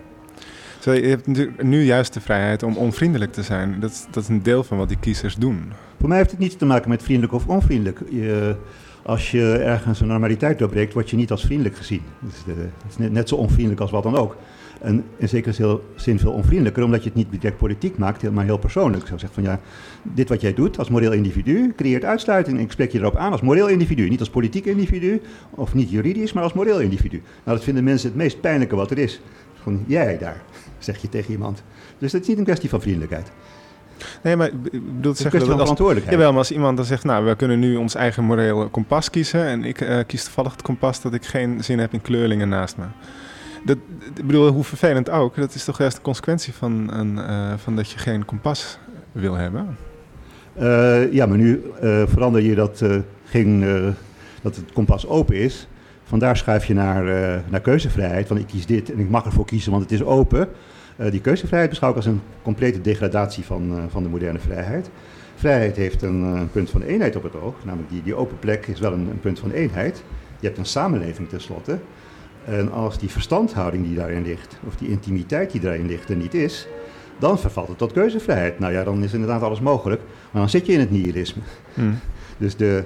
Zo, 0.81 0.92
je 0.92 1.09
hebt 1.09 1.27
natuurlijk 1.27 1.62
nu 1.62 1.83
juist 1.83 2.14
de 2.14 2.20
vrijheid 2.20 2.62
om 2.62 2.77
onvriendelijk 2.77 3.33
te 3.33 3.42
zijn. 3.42 3.81
Dat, 3.81 4.09
dat 4.11 4.22
is 4.22 4.29
een 4.29 4.42
deel 4.42 4.64
van 4.64 4.79
wat 4.79 4.88
die 4.88 4.98
kiezers 4.98 5.35
doen. 5.35 5.72
Voor 5.98 6.09
mij 6.09 6.18
heeft 6.18 6.31
het 6.31 6.40
niets 6.40 6.57
te 6.57 6.66
maken 6.66 6.88
met 6.88 7.03
vriendelijk 7.03 7.33
of 7.33 7.46
onvriendelijk. 7.46 8.01
Je, 8.11 8.57
als 9.03 9.31
je 9.31 9.53
ergens 9.53 10.01
een 10.01 10.07
normaliteit 10.07 10.59
doorbreekt, 10.59 10.92
word 10.92 11.11
je 11.11 11.16
niet 11.16 11.31
als 11.31 11.44
vriendelijk 11.44 11.77
gezien. 11.77 12.03
Het 12.24 12.35
is, 12.35 12.44
de, 12.44 12.61
het 12.61 12.90
is 12.90 12.96
net, 12.96 13.12
net, 13.12 13.29
zo 13.29 13.35
onvriendelijk 13.35 13.81
als 13.81 13.90
wat 13.90 14.03
dan 14.03 14.16
ook. 14.16 14.37
En 14.80 15.04
in 15.16 15.28
zekere 15.28 15.80
zin 15.94 16.18
veel 16.18 16.32
onvriendelijker, 16.32 16.82
omdat 16.82 17.02
je 17.02 17.08
het 17.08 17.18
niet 17.18 17.30
direct 17.30 17.56
politiek 17.56 17.98
maakt, 17.98 18.30
maar 18.30 18.44
heel 18.44 18.58
persoonlijk. 18.58 19.06
Zou 19.06 19.18
zeggen 19.18 19.42
van 19.42 19.52
ja, 19.52 19.60
dit 20.02 20.28
wat 20.28 20.40
jij 20.40 20.54
doet 20.54 20.78
als 20.78 20.88
moreel 20.88 21.12
individu 21.12 21.72
creëert 21.76 22.04
uitsluiting. 22.04 22.56
En 22.56 22.62
ik 22.62 22.72
spreek 22.72 22.92
je 22.92 22.98
erop 22.98 23.16
aan 23.16 23.32
als 23.32 23.40
moreel 23.40 23.68
individu. 23.68 24.08
Niet 24.08 24.20
als 24.20 24.30
politiek 24.30 24.64
individu, 24.64 25.20
of 25.50 25.74
niet 25.74 25.90
juridisch, 25.90 26.32
maar 26.32 26.42
als 26.42 26.52
moreel 26.52 26.80
individu. 26.80 27.22
Nou, 27.44 27.56
dat 27.56 27.64
vinden 27.64 27.84
mensen 27.84 28.08
het 28.08 28.16
meest 28.16 28.40
pijnlijke 28.40 28.76
wat 28.76 28.90
er 28.90 28.98
is. 28.98 29.20
Gewoon 29.62 29.84
jij 29.86 30.18
daar, 30.18 30.42
zeg 30.78 30.98
je 30.98 31.08
tegen 31.08 31.32
iemand. 31.32 31.62
Dus 31.98 32.12
het 32.12 32.22
is 32.22 32.28
niet 32.28 32.38
een 32.38 32.44
kwestie 32.44 32.68
van 32.68 32.80
vriendelijkheid. 32.80 33.32
Nee, 34.22 34.36
maar 34.36 34.46
ik 34.46 34.94
bedoel 34.94 35.12
te 35.12 35.22
zeggen 35.22 35.40
dat 35.40 35.48
als, 35.48 35.58
verantwoordelijkheid. 35.58 36.16
Jawel, 36.16 36.30
maar 36.30 36.38
als 36.38 36.50
iemand 36.50 36.76
dan 36.76 36.86
zegt, 36.86 37.04
nou, 37.04 37.24
we 37.24 37.36
kunnen 37.36 37.58
nu 37.58 37.76
ons 37.76 37.94
eigen 37.94 38.24
morele 38.24 38.66
kompas 38.66 39.10
kiezen 39.10 39.44
en 39.44 39.64
ik 39.64 39.80
uh, 39.80 39.98
kies 40.06 40.24
toevallig 40.24 40.52
het 40.52 40.62
kompas 40.62 41.00
dat 41.00 41.14
ik 41.14 41.24
geen 41.24 41.64
zin 41.64 41.78
heb 41.78 41.92
in 41.92 42.02
kleurlingen 42.02 42.48
naast 42.48 42.76
me. 42.76 42.84
Dat, 43.64 43.77
ik 44.14 44.27
bedoel, 44.27 44.49
hoe 44.49 44.64
vervelend 44.64 45.11
ook, 45.11 45.37
dat 45.37 45.55
is 45.55 45.64
toch 45.64 45.79
juist 45.79 45.97
de 45.97 46.03
consequentie 46.03 46.53
van, 46.53 46.90
een, 46.92 47.16
uh, 47.16 47.53
van 47.57 47.77
dat 47.77 47.90
je 47.90 47.99
geen 47.99 48.25
kompas 48.25 48.79
wil 49.12 49.35
hebben? 49.35 49.77
Uh, 50.61 51.12
ja, 51.12 51.27
maar 51.27 51.38
nu 51.38 51.62
verander 52.07 52.42
je 52.42 52.55
dat, 52.55 52.79
dat 54.42 54.57
het 54.57 54.73
kompas 54.73 55.07
open 55.07 55.37
is. 55.37 55.68
Vandaar 56.05 56.37
schuif 56.37 56.64
je 56.64 56.75
naar, 56.75 57.05
naar 57.49 57.61
keuzevrijheid, 57.61 58.27
van 58.27 58.38
ik 58.38 58.47
kies 58.47 58.66
dit 58.66 58.92
en 58.92 58.99
ik 58.99 59.09
mag 59.09 59.25
ervoor 59.25 59.44
kiezen, 59.44 59.71
want 59.71 59.83
het 59.83 59.92
is 59.92 60.03
open. 60.03 60.49
Die 61.11 61.21
keuzevrijheid 61.21 61.71
beschouw 61.71 61.90
ik 61.90 61.97
als 61.97 62.07
een 62.07 62.21
complete 62.42 62.81
degradatie 62.81 63.44
van, 63.44 63.88
van 63.90 64.03
de 64.03 64.09
moderne 64.09 64.38
vrijheid. 64.38 64.90
Vrijheid 65.38 65.77
heeft 65.77 66.03
een, 66.03 66.49
punt 66.53 66.71
van 66.71 66.83
eenheid 66.83 67.16
op 67.16 67.23
het 67.23 67.40
oog, 67.40 67.55
namelijk 67.64 67.90
die, 67.90 68.03
die 68.03 68.14
open 68.14 68.38
plek 68.38 68.66
is 68.66 68.81
wel 68.81 68.92
een, 68.92 69.09
een, 69.11 69.21
punt 69.21 69.38
van 69.38 69.51
eenheid. 69.51 70.03
Je 70.40 70.47
hebt 70.47 70.59
een 70.59 70.66
samenleving 70.66 71.29
tenslotte. 71.29 71.79
En 72.48 72.72
als 72.72 72.98
die 72.98 73.08
verstandhouding 73.08 73.87
die 73.87 73.96
daarin 73.96 74.22
ligt, 74.22 74.56
of 74.66 74.76
die 74.76 74.88
intimiteit 74.88 75.50
die 75.50 75.61
daarin 75.61 75.87
ligt 75.87 76.08
er 76.08 76.16
niet 76.16 76.34
is, 76.34 76.68
dan 77.18 77.38
vervalt 77.38 77.68
het 77.68 77.78
tot 77.78 77.92
keuzevrijheid. 77.92 78.58
Nou 78.58 78.72
ja, 78.72 78.84
dan 78.84 79.02
is 79.02 79.12
inderdaad 79.12 79.42
alles 79.42 79.61
mogelijk, 79.61 80.00
maar 80.30 80.40
dan 80.40 80.50
zit 80.50 80.66
je 80.66 80.72
in 80.72 80.80
het 80.80 80.90
nihilisme. 80.90 81.42
Hmm. 81.74 81.98
Dus 82.38 82.56
de, 82.56 82.84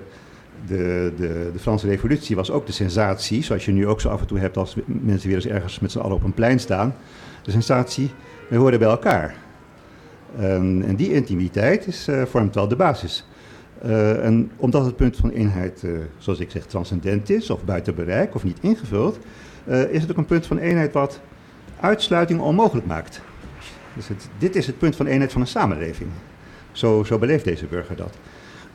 de, 0.66 1.12
de, 1.16 1.50
de, 1.52 1.58
Franse 1.58 1.86
revolutie 1.86 2.36
was 2.36 2.50
ook 2.50 2.66
de 2.66 2.72
sensatie, 2.72 3.42
zoals 3.42 3.64
je 3.64 3.72
nu 3.72 3.86
ook 3.86 4.00
zo 4.00 4.08
af 4.08 4.20
en 4.20 4.26
toe 4.26 4.38
hebt 4.38 4.56
als 4.56 4.76
mensen 4.86 5.28
weer 5.28 5.36
eens 5.36 5.46
ergens 5.46 5.78
met 5.78 5.92
z'n 5.92 5.98
allen 5.98 6.16
op 6.16 6.24
een 6.24 6.34
plein 6.34 6.60
staan 6.60 6.94
de 7.42 7.50
sensatie, 7.50 8.10
we 8.48 8.56
horen 8.56 8.78
bij 8.78 8.88
elkaar. 8.88 9.34
En, 10.36 10.82
en 10.86 10.96
die 10.96 11.12
intimiteit 11.12 11.86
is, 11.86 12.08
uh, 12.08 12.22
vormt 12.22 12.54
wel 12.54 12.68
de 12.68 12.76
basis. 12.76 13.26
Uh, 13.84 14.24
en 14.24 14.50
omdat 14.56 14.84
het 14.84 14.96
punt 14.96 15.16
van 15.16 15.30
eenheid, 15.30 15.82
uh, 15.84 15.98
zoals 16.18 16.38
ik 16.38 16.50
zeg, 16.50 16.66
transcendent 16.66 17.30
is, 17.30 17.50
of 17.50 17.64
buiten 17.64 17.94
bereik, 17.94 18.34
of 18.34 18.44
niet 18.44 18.58
ingevuld, 18.60 19.18
is 19.66 20.00
het 20.00 20.10
ook 20.10 20.16
een 20.16 20.24
punt 20.24 20.46
van 20.46 20.58
eenheid 20.58 20.92
wat 20.92 21.20
uitsluiting 21.80 22.40
onmogelijk 22.40 22.86
maakt. 22.86 23.20
Dus 23.94 24.06
dit 24.38 24.56
is 24.56 24.66
het 24.66 24.78
punt 24.78 24.96
van 24.96 25.06
eenheid 25.06 25.32
van 25.32 25.40
een 25.40 25.46
samenleving. 25.46 26.10
Zo, 26.72 27.04
zo 27.04 27.18
beleeft 27.18 27.44
deze 27.44 27.66
burger 27.66 27.96
dat. 27.96 28.14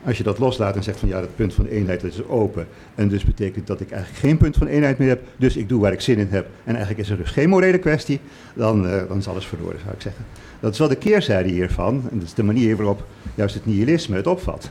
Als 0.06 0.18
je 0.18 0.24
dat 0.24 0.40
loslaat 0.40 0.76
en 0.76 0.84
zegt 0.84 1.00
van 1.00 1.10
ja, 1.10 1.20
dat 1.20 1.36
punt 1.36 1.54
van 1.54 1.66
eenheid 1.66 2.02
dat 2.02 2.12
is 2.12 2.28
open. 2.28 2.68
En 2.96 3.08
dus 3.08 3.24
betekent 3.24 3.68
dat 3.68 3.82
ik 3.82 3.92
eigenlijk 3.92 4.22
geen 4.22 4.38
punt 4.38 4.58
van 4.58 4.68
eenheid 4.68 4.98
meer 4.98 5.08
heb. 5.08 5.28
Dus 5.38 5.58
ik 5.58 5.70
doe 5.70 5.82
waar 5.82 5.92
ik 5.92 6.02
zin 6.02 6.18
in 6.18 6.28
heb. 6.30 6.48
En 6.64 6.76
eigenlijk 6.76 7.00
is 7.00 7.10
er 7.10 7.18
dus 7.18 7.30
geen 7.30 7.50
morele 7.50 7.78
kwestie. 7.78 8.20
Dan, 8.54 8.86
uh, 8.86 9.02
dan 9.08 9.18
is 9.18 9.28
alles 9.28 9.46
verloren, 9.46 9.80
zou 9.80 9.94
ik 9.94 10.02
zeggen. 10.02 10.26
Dat 10.60 10.74
is 10.74 10.80
wel 10.80 10.88
de 10.88 10.96
keerzijde 10.96 11.50
hiervan. 11.50 12.04
En 12.12 12.18
dat 12.20 12.28
is 12.28 12.34
de 12.34 12.44
manier 12.44 12.76
waarop 12.76 13.04
juist 13.36 13.56
het 13.56 13.66
nihilisme 13.66 14.16
het 14.16 14.28
opvat. 14.28 14.70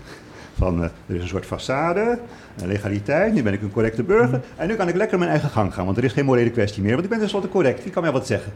Van 0.56 0.78
uh, 0.78 0.84
er 1.06 1.14
is 1.14 1.22
een 1.22 1.28
soort 1.28 1.46
façade, 1.46 2.18
een 2.56 2.66
legaliteit. 2.66 3.32
Nu 3.32 3.42
ben 3.42 3.52
ik 3.52 3.62
een 3.62 3.72
correcte 3.72 4.02
burger. 4.02 4.40
En 4.56 4.68
nu 4.68 4.74
kan 4.74 4.88
ik 4.88 4.94
lekker 4.94 5.18
mijn 5.18 5.30
eigen 5.30 5.50
gang 5.50 5.74
gaan. 5.74 5.84
Want 5.84 5.96
er 5.96 6.04
is 6.04 6.12
geen 6.12 6.24
morele 6.24 6.50
kwestie 6.50 6.82
meer. 6.82 6.92
Want 6.92 7.04
ik 7.04 7.10
ben 7.10 7.18
tenslotte 7.18 7.48
correct. 7.48 7.86
Ik 7.86 7.92
kan 7.92 8.02
mij 8.02 8.12
wat 8.12 8.26
zeggen. 8.26 8.52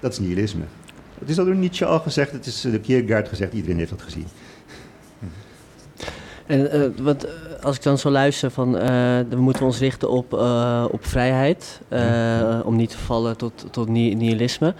Dat 0.00 0.12
is 0.12 0.18
nihilisme. 0.18 0.64
Het 1.18 1.28
is 1.28 1.38
al 1.38 1.44
door 1.44 1.54
Nietzsche 1.54 1.84
al 1.84 2.00
gezegd. 2.00 2.32
Het 2.32 2.46
is 2.46 2.60
de 2.60 2.80
Kierkegaard 2.80 3.28
gezegd. 3.28 3.52
Iedereen 3.52 3.78
heeft 3.78 3.90
dat 3.90 4.02
gezien. 4.02 4.26
En 6.46 6.76
uh, 6.76 7.04
wat, 7.04 7.26
als 7.62 7.76
ik 7.76 7.82
dan 7.82 7.98
zo 7.98 8.10
luister 8.10 8.50
van, 8.50 8.76
uh, 8.76 8.82
we 9.28 9.36
moeten 9.36 9.64
ons 9.64 9.78
richten 9.78 10.10
op, 10.10 10.32
uh, 10.32 10.84
op 10.90 11.06
vrijheid, 11.06 11.80
om 12.64 12.76
niet 12.76 12.90
te 12.90 12.98
vallen 12.98 13.36
tot, 13.36 13.66
tot 13.70 13.88
nihilisme. 13.88 14.74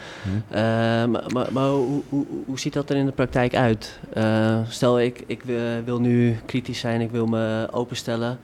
maar, 0.51 1.09
maar, 1.09 1.49
maar 1.53 1.69
hoe, 1.69 2.03
hoe, 2.09 2.27
hoe, 2.47 2.59
ziet 2.59 2.73
dat 2.73 2.91
er 2.91 2.97
in 2.97 3.07
de 3.07 3.13
praktijk 3.13 3.55
uit? 3.55 4.01
stel, 4.69 5.01
ik, 5.01 5.25
ik 5.27 5.43
wil 5.85 6.01
nu 6.01 6.37
kritisch 6.47 6.79
zijn, 6.79 7.01
ik 7.01 7.11
wil 7.11 7.27
me 7.27 7.69
openstellen. 7.71 8.39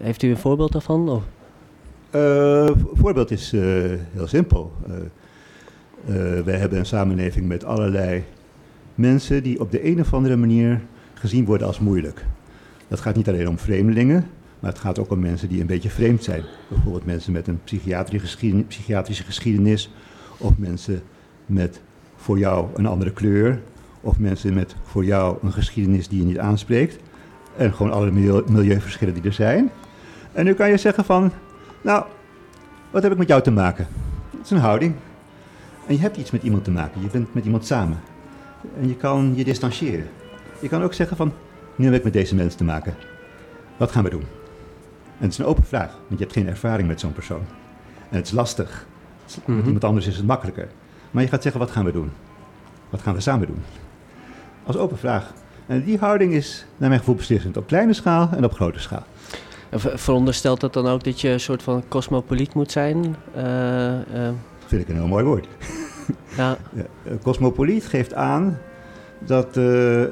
heeft 0.00 0.22
u 0.22 0.30
een 0.30 0.36
voorbeeld 0.36 0.72
daarvan? 0.72 1.08
Of? 1.08 1.22
voorbeeld 2.94 3.30
is 3.30 3.50
heel 4.12 4.26
simpel. 4.26 4.72
wij 6.44 6.56
hebben 6.56 6.78
een 6.78 6.86
samenleving 6.86 7.48
met 7.48 7.64
allerlei 7.64 8.24
mensen 8.94 9.42
die 9.42 9.60
op 9.60 9.70
de 9.70 9.86
een 9.86 10.00
of 10.00 10.14
andere 10.14 10.36
manier 10.36 10.80
gezien 11.14 11.44
worden 11.44 11.66
als 11.66 11.78
moeilijk. 11.78 12.24
Dat 12.88 13.00
gaat 13.00 13.16
niet 13.16 13.28
alleen 13.28 13.48
om 13.48 13.58
vreemdelingen, 13.58 14.26
maar 14.60 14.70
het 14.70 14.80
gaat 14.80 14.98
ook 14.98 15.10
om 15.10 15.20
mensen 15.20 15.48
die 15.48 15.60
een 15.60 15.66
beetje 15.66 15.90
vreemd 15.90 16.24
zijn. 16.24 16.42
Bijvoorbeeld 16.68 17.06
mensen 17.06 17.32
met 17.32 17.46
een 17.48 17.60
psychiatrische 18.68 19.24
geschiedenis, 19.24 19.92
of 20.38 20.52
mensen 20.56 21.02
met 21.46 21.80
voor 22.16 22.38
jou 22.38 22.66
een 22.74 22.86
andere 22.86 23.12
kleur, 23.12 23.60
of 24.00 24.18
mensen 24.18 24.54
met 24.54 24.76
voor 24.82 25.04
jou 25.04 25.38
een 25.42 25.52
geschiedenis 25.52 26.08
die 26.08 26.18
je 26.18 26.24
niet 26.24 26.38
aanspreekt. 26.38 26.98
En 27.56 27.74
gewoon 27.74 27.92
alle 27.92 28.10
milieuverschillen 28.46 29.14
die 29.14 29.22
er 29.22 29.32
zijn. 29.32 29.70
En 30.32 30.44
nu 30.44 30.54
kan 30.54 30.70
je 30.70 30.76
zeggen 30.76 31.04
van, 31.04 31.32
nou, 31.82 32.04
wat 32.90 33.02
heb 33.02 33.12
ik 33.12 33.18
met 33.18 33.28
jou 33.28 33.42
te 33.42 33.50
maken? 33.50 33.86
Het 34.30 34.44
is 34.44 34.50
een 34.50 34.58
houding. 34.58 34.94
En 35.86 35.94
je 35.94 36.00
hebt 36.00 36.16
iets 36.16 36.30
met 36.30 36.42
iemand 36.42 36.64
te 36.64 36.70
maken, 36.70 37.00
je 37.00 37.08
bent 37.12 37.34
met 37.34 37.44
iemand 37.44 37.66
samen. 37.66 38.00
En 38.80 38.88
je 38.88 38.96
kan 38.96 39.32
je 39.36 39.44
distancieren. 39.44 40.08
Je 40.60 40.68
kan 40.68 40.82
ook 40.82 40.94
zeggen 40.94 41.16
van, 41.16 41.32
nu 41.76 41.84
heb 41.84 41.94
ik 41.94 42.04
met 42.04 42.12
deze 42.12 42.34
mensen 42.34 42.58
te 42.58 42.64
maken. 42.64 42.94
Wat 43.76 43.92
gaan 43.92 44.04
we 44.04 44.10
doen? 44.10 44.24
En 45.18 45.28
het 45.28 45.32
is 45.32 45.38
een 45.38 45.44
open 45.44 45.64
vraag, 45.64 45.90
want 45.90 46.18
je 46.18 46.24
hebt 46.24 46.32
geen 46.32 46.48
ervaring 46.48 46.88
met 46.88 47.00
zo'n 47.00 47.12
persoon. 47.12 47.42
En 48.10 48.16
het 48.16 48.26
is 48.26 48.32
lastig. 48.32 48.86
Met 49.44 49.56
mhm. 49.56 49.64
iemand 49.66 49.84
anders 49.84 50.06
is 50.06 50.16
het 50.16 50.26
makkelijker. 50.26 50.68
Maar 51.10 51.22
je 51.22 51.28
gaat 51.28 51.42
zeggen, 51.42 51.60
wat 51.60 51.70
gaan 51.70 51.84
we 51.84 51.92
doen? 51.92 52.10
Wat 52.90 53.02
gaan 53.02 53.14
we 53.14 53.20
samen 53.20 53.46
doen? 53.46 53.62
Als 54.64 54.76
open 54.76 54.98
vraag. 54.98 55.32
En 55.66 55.84
die 55.84 55.98
houding 55.98 56.32
is 56.32 56.66
naar 56.76 56.88
mijn 56.88 57.00
gevoel 57.00 57.14
beslissend 57.14 57.56
op 57.56 57.66
kleine 57.66 57.92
schaal 57.92 58.28
en 58.36 58.44
op 58.44 58.52
grote 58.52 58.80
schaal. 58.80 59.04
Veronderstelt 59.74 60.60
dat 60.60 60.72
dan 60.72 60.86
ook 60.86 61.04
dat 61.04 61.20
je 61.20 61.28
een 61.28 61.40
soort 61.40 61.62
van 61.62 61.82
cosmopoliet 61.88 62.54
moet 62.54 62.70
zijn? 62.70 63.16
Uh, 63.36 63.44
uh... 63.92 64.28
Vind 64.66 64.82
ik 64.82 64.88
een 64.88 64.94
heel 64.94 65.06
mooi 65.06 65.24
woord. 65.24 65.46
Ja. 66.36 66.56
ja 66.72 67.16
cosmopoliet 67.22 67.86
geeft 67.86 68.14
aan 68.14 68.58
dat, 69.18 69.56
uh, 69.56 70.04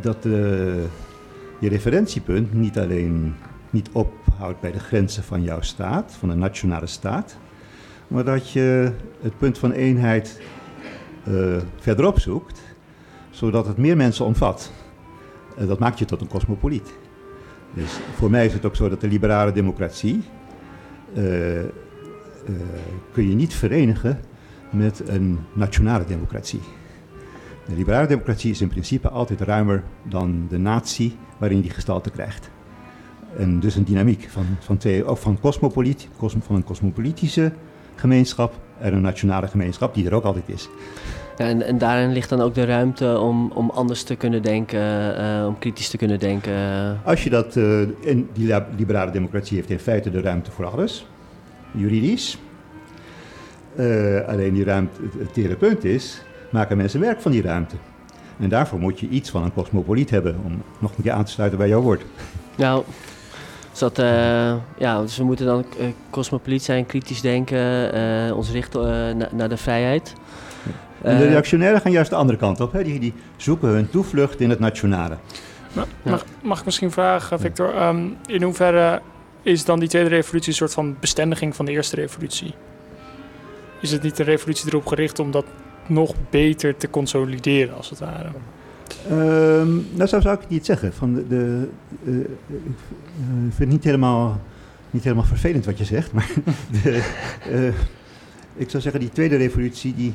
dat 0.00 0.24
uh, 0.24 0.32
je 1.58 1.68
referentiepunt 1.68 2.52
niet 2.54 2.78
alleen 2.78 3.34
niet 3.70 3.88
ophoudt 3.92 4.60
bij 4.60 4.72
de 4.72 4.78
grenzen 4.78 5.22
van 5.22 5.42
jouw 5.42 5.60
staat, 5.60 6.16
van 6.18 6.28
de 6.28 6.34
nationale 6.34 6.86
staat, 6.86 7.36
maar 8.08 8.24
dat 8.24 8.50
je 8.50 8.92
het 9.20 9.38
punt 9.38 9.58
van 9.58 9.72
eenheid 9.72 10.40
uh, 11.28 11.56
verderop 11.80 12.20
zoekt, 12.20 12.62
zodat 13.30 13.66
het 13.66 13.76
meer 13.76 13.96
mensen 13.96 14.24
omvat. 14.24 14.72
dat 15.56 15.78
maakt 15.78 15.98
je 15.98 16.04
tot 16.04 16.20
een 16.20 16.28
cosmopoliet. 16.28 16.92
Dus 17.74 17.98
voor 18.14 18.30
mij 18.30 18.46
is 18.46 18.52
het 18.52 18.64
ook 18.64 18.76
zo 18.76 18.88
dat 18.88 19.00
de 19.00 19.08
liberale 19.08 19.52
democratie 19.52 20.22
kun 23.12 23.28
je 23.28 23.34
niet 23.34 23.54
verenigen 23.54 24.20
met 24.70 25.08
een 25.08 25.38
nationale 25.52 26.04
democratie. 26.04 26.60
De 27.66 27.74
liberale 27.74 28.06
democratie 28.06 28.50
is 28.50 28.60
in 28.60 28.68
principe 28.68 29.08
altijd 29.08 29.40
ruimer 29.40 29.82
dan 30.02 30.46
de 30.48 30.58
natie 30.58 31.16
waarin 31.38 31.60
die 31.60 31.70
gestalte 31.70 32.10
krijgt. 32.10 32.50
En 33.38 33.60
dus 33.60 33.74
een 33.74 33.84
dynamiek 33.84 34.28
van, 34.30 34.44
van, 34.58 34.76
twee, 34.76 35.04
ook 35.04 35.18
van, 35.18 35.40
cosmopoliet, 35.40 36.08
van 36.18 36.56
een 36.56 36.64
cosmopolitische 36.64 37.52
gemeenschap 37.94 38.54
en 38.78 38.94
een 38.94 39.00
nationale 39.00 39.48
gemeenschap, 39.48 39.94
die 39.94 40.06
er 40.06 40.14
ook 40.14 40.24
altijd 40.24 40.48
is. 40.48 40.68
Ja, 41.38 41.46
en, 41.46 41.62
en 41.62 41.78
daarin 41.78 42.12
ligt 42.12 42.28
dan 42.28 42.40
ook 42.40 42.54
de 42.54 42.64
ruimte 42.64 43.18
om, 43.18 43.50
om 43.50 43.70
anders 43.70 44.02
te 44.02 44.14
kunnen 44.14 44.42
denken, 44.42 45.20
uh, 45.20 45.46
om 45.46 45.58
kritisch 45.58 45.88
te 45.88 45.96
kunnen 45.96 46.18
denken. 46.18 46.54
Als 47.04 47.24
je 47.24 47.30
dat, 47.30 47.56
uh, 47.56 47.80
in 48.00 48.28
die 48.32 48.54
liberale 48.76 49.10
democratie 49.10 49.56
heeft 49.56 49.70
in 49.70 49.78
feite 49.78 50.10
de 50.10 50.20
ruimte 50.20 50.50
voor 50.50 50.66
alles, 50.66 51.06
juridisch. 51.70 52.38
Uh, 53.78 54.28
alleen 54.28 54.54
die 54.54 54.64
ruimte, 54.64 55.00
het 55.18 55.34
tere 55.34 55.56
punt 55.56 55.84
is, 55.84 56.22
maken 56.50 56.76
mensen 56.76 57.00
werk 57.00 57.20
van 57.20 57.32
die 57.32 57.42
ruimte. 57.42 57.76
En 58.40 58.48
daarvoor 58.48 58.78
moet 58.78 59.00
je 59.00 59.08
iets 59.08 59.30
van 59.30 59.44
een 59.44 59.52
cosmopoliet 59.52 60.10
hebben, 60.10 60.36
om 60.44 60.62
nog 60.78 60.96
een 60.96 61.02
keer 61.02 61.12
aan 61.12 61.24
te 61.24 61.30
sluiten 61.30 61.58
bij 61.58 61.68
jouw 61.68 61.80
woord. 61.80 62.02
Nou, 62.56 62.84
dus, 63.70 63.78
dat, 63.78 63.96
ja, 64.78 65.00
dus 65.00 65.16
we 65.16 65.24
moeten 65.24 65.46
dan 65.46 65.64
cosmopoliet 66.10 66.62
zijn, 66.62 66.86
kritisch 66.86 67.20
denken, 67.20 67.92
ons 68.34 68.50
richten 68.50 69.16
na, 69.16 69.28
naar 69.32 69.48
de 69.48 69.56
vrijheid. 69.56 70.12
En 71.02 71.18
de 71.18 71.28
reactionairen 71.28 71.80
gaan 71.80 71.92
juist 71.92 72.10
de 72.10 72.16
andere 72.16 72.38
kant 72.38 72.60
op. 72.60 72.72
Hè? 72.72 72.82
Die, 72.82 73.00
die 73.00 73.14
zoeken 73.36 73.68
hun 73.68 73.90
toevlucht 73.90 74.40
in 74.40 74.50
het 74.50 74.58
nationale. 74.58 75.16
Mag, 76.02 76.24
mag 76.42 76.58
ik 76.58 76.64
misschien 76.64 76.90
vragen, 76.90 77.40
Victor, 77.40 77.82
um, 77.82 78.16
in 78.26 78.42
hoeverre 78.42 79.00
is 79.42 79.64
dan 79.64 79.78
die 79.78 79.88
tweede 79.88 80.08
revolutie 80.08 80.48
een 80.48 80.56
soort 80.56 80.72
van 80.72 80.96
bestendiging 81.00 81.56
van 81.56 81.64
de 81.64 81.72
eerste 81.72 81.96
revolutie? 81.96 82.54
Is 83.80 83.92
het 83.92 84.02
niet 84.02 84.18
een 84.18 84.24
revolutie 84.24 84.68
erop 84.68 84.86
gericht 84.86 85.18
om 85.18 85.30
dat 85.30 85.44
nog 85.86 86.14
beter 86.30 86.76
te 86.76 86.90
consolideren, 86.90 87.76
als 87.76 87.90
het 87.90 87.98
ware? 87.98 88.28
Um, 89.10 89.86
nou, 89.94 90.08
zo 90.08 90.20
zou 90.20 90.38
ik 90.40 90.48
niet 90.48 90.64
zeggen. 90.64 90.92
Van 90.92 91.14
de, 91.14 91.26
de 91.28 91.68
uh, 92.04 92.16
ik 92.16 93.52
vind 93.52 93.58
het 93.58 93.68
niet 93.68 93.84
helemaal, 93.84 94.40
niet 94.90 95.04
helemaal 95.04 95.24
vervelend 95.24 95.64
wat 95.64 95.78
je 95.78 95.84
zegt, 95.84 96.12
maar 96.12 96.30
de, 96.82 97.02
uh, 97.50 97.74
ik 98.56 98.70
zou 98.70 98.82
zeggen, 98.82 99.00
die 99.00 99.10
tweede 99.10 99.36
revolutie 99.36 99.94
die 99.94 100.12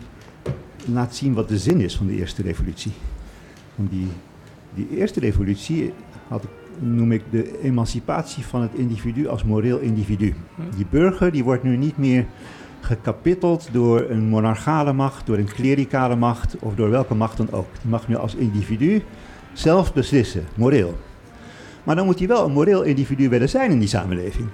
laat 0.86 1.16
zien 1.16 1.34
wat 1.34 1.50
de 1.50 1.58
zin 1.58 1.82
is 1.82 1.96
van 1.96 2.08
de 2.08 2.16
eerste 2.16 2.42
revolutie. 2.42 2.92
Want 3.76 3.90
die, 3.90 4.08
die 4.74 4.88
eerste 4.98 5.20
revolutie 5.20 5.94
had, 6.28 6.44
noem 6.80 7.12
ik 7.12 7.24
de 7.30 7.62
emancipatie 7.62 8.46
van 8.46 8.62
het 8.62 8.74
individu 8.74 9.28
als 9.28 9.44
moreel 9.44 9.80
individu. 9.80 10.34
Die 10.76 10.86
burger 10.90 11.32
die 11.32 11.44
wordt 11.44 11.64
nu 11.64 11.78
niet 11.78 11.98
meer 11.98 12.26
gekapitteld 12.82 13.70
door 13.72 14.06
een 14.10 14.24
monarchale 14.24 14.94
macht, 14.94 15.26
door 15.26 15.38
een 15.38 15.54
klerikale 15.54 16.16
macht 16.16 16.56
of 16.60 16.76
door 16.76 16.90
welke 16.90 17.14
macht 17.14 17.38
dan 17.38 17.52
ook. 17.52 17.68
Die 17.82 17.92
mag 17.92 18.08
nu 18.08 18.16
als 18.16 18.36
individu 18.36 19.04
zelf 19.54 19.94
beslissen, 19.94 20.46
moreel. 20.56 20.98
Maar 21.84 21.96
dan 21.96 22.06
moet 22.06 22.20
hij 22.20 22.28
wel 22.28 22.46
een 22.46 22.52
moreel 22.52 22.82
individu 22.82 23.30
willen 23.30 23.50
zijn 23.50 23.72
in 23.72 23.80
die 23.80 23.88
samenleving. 23.88 24.48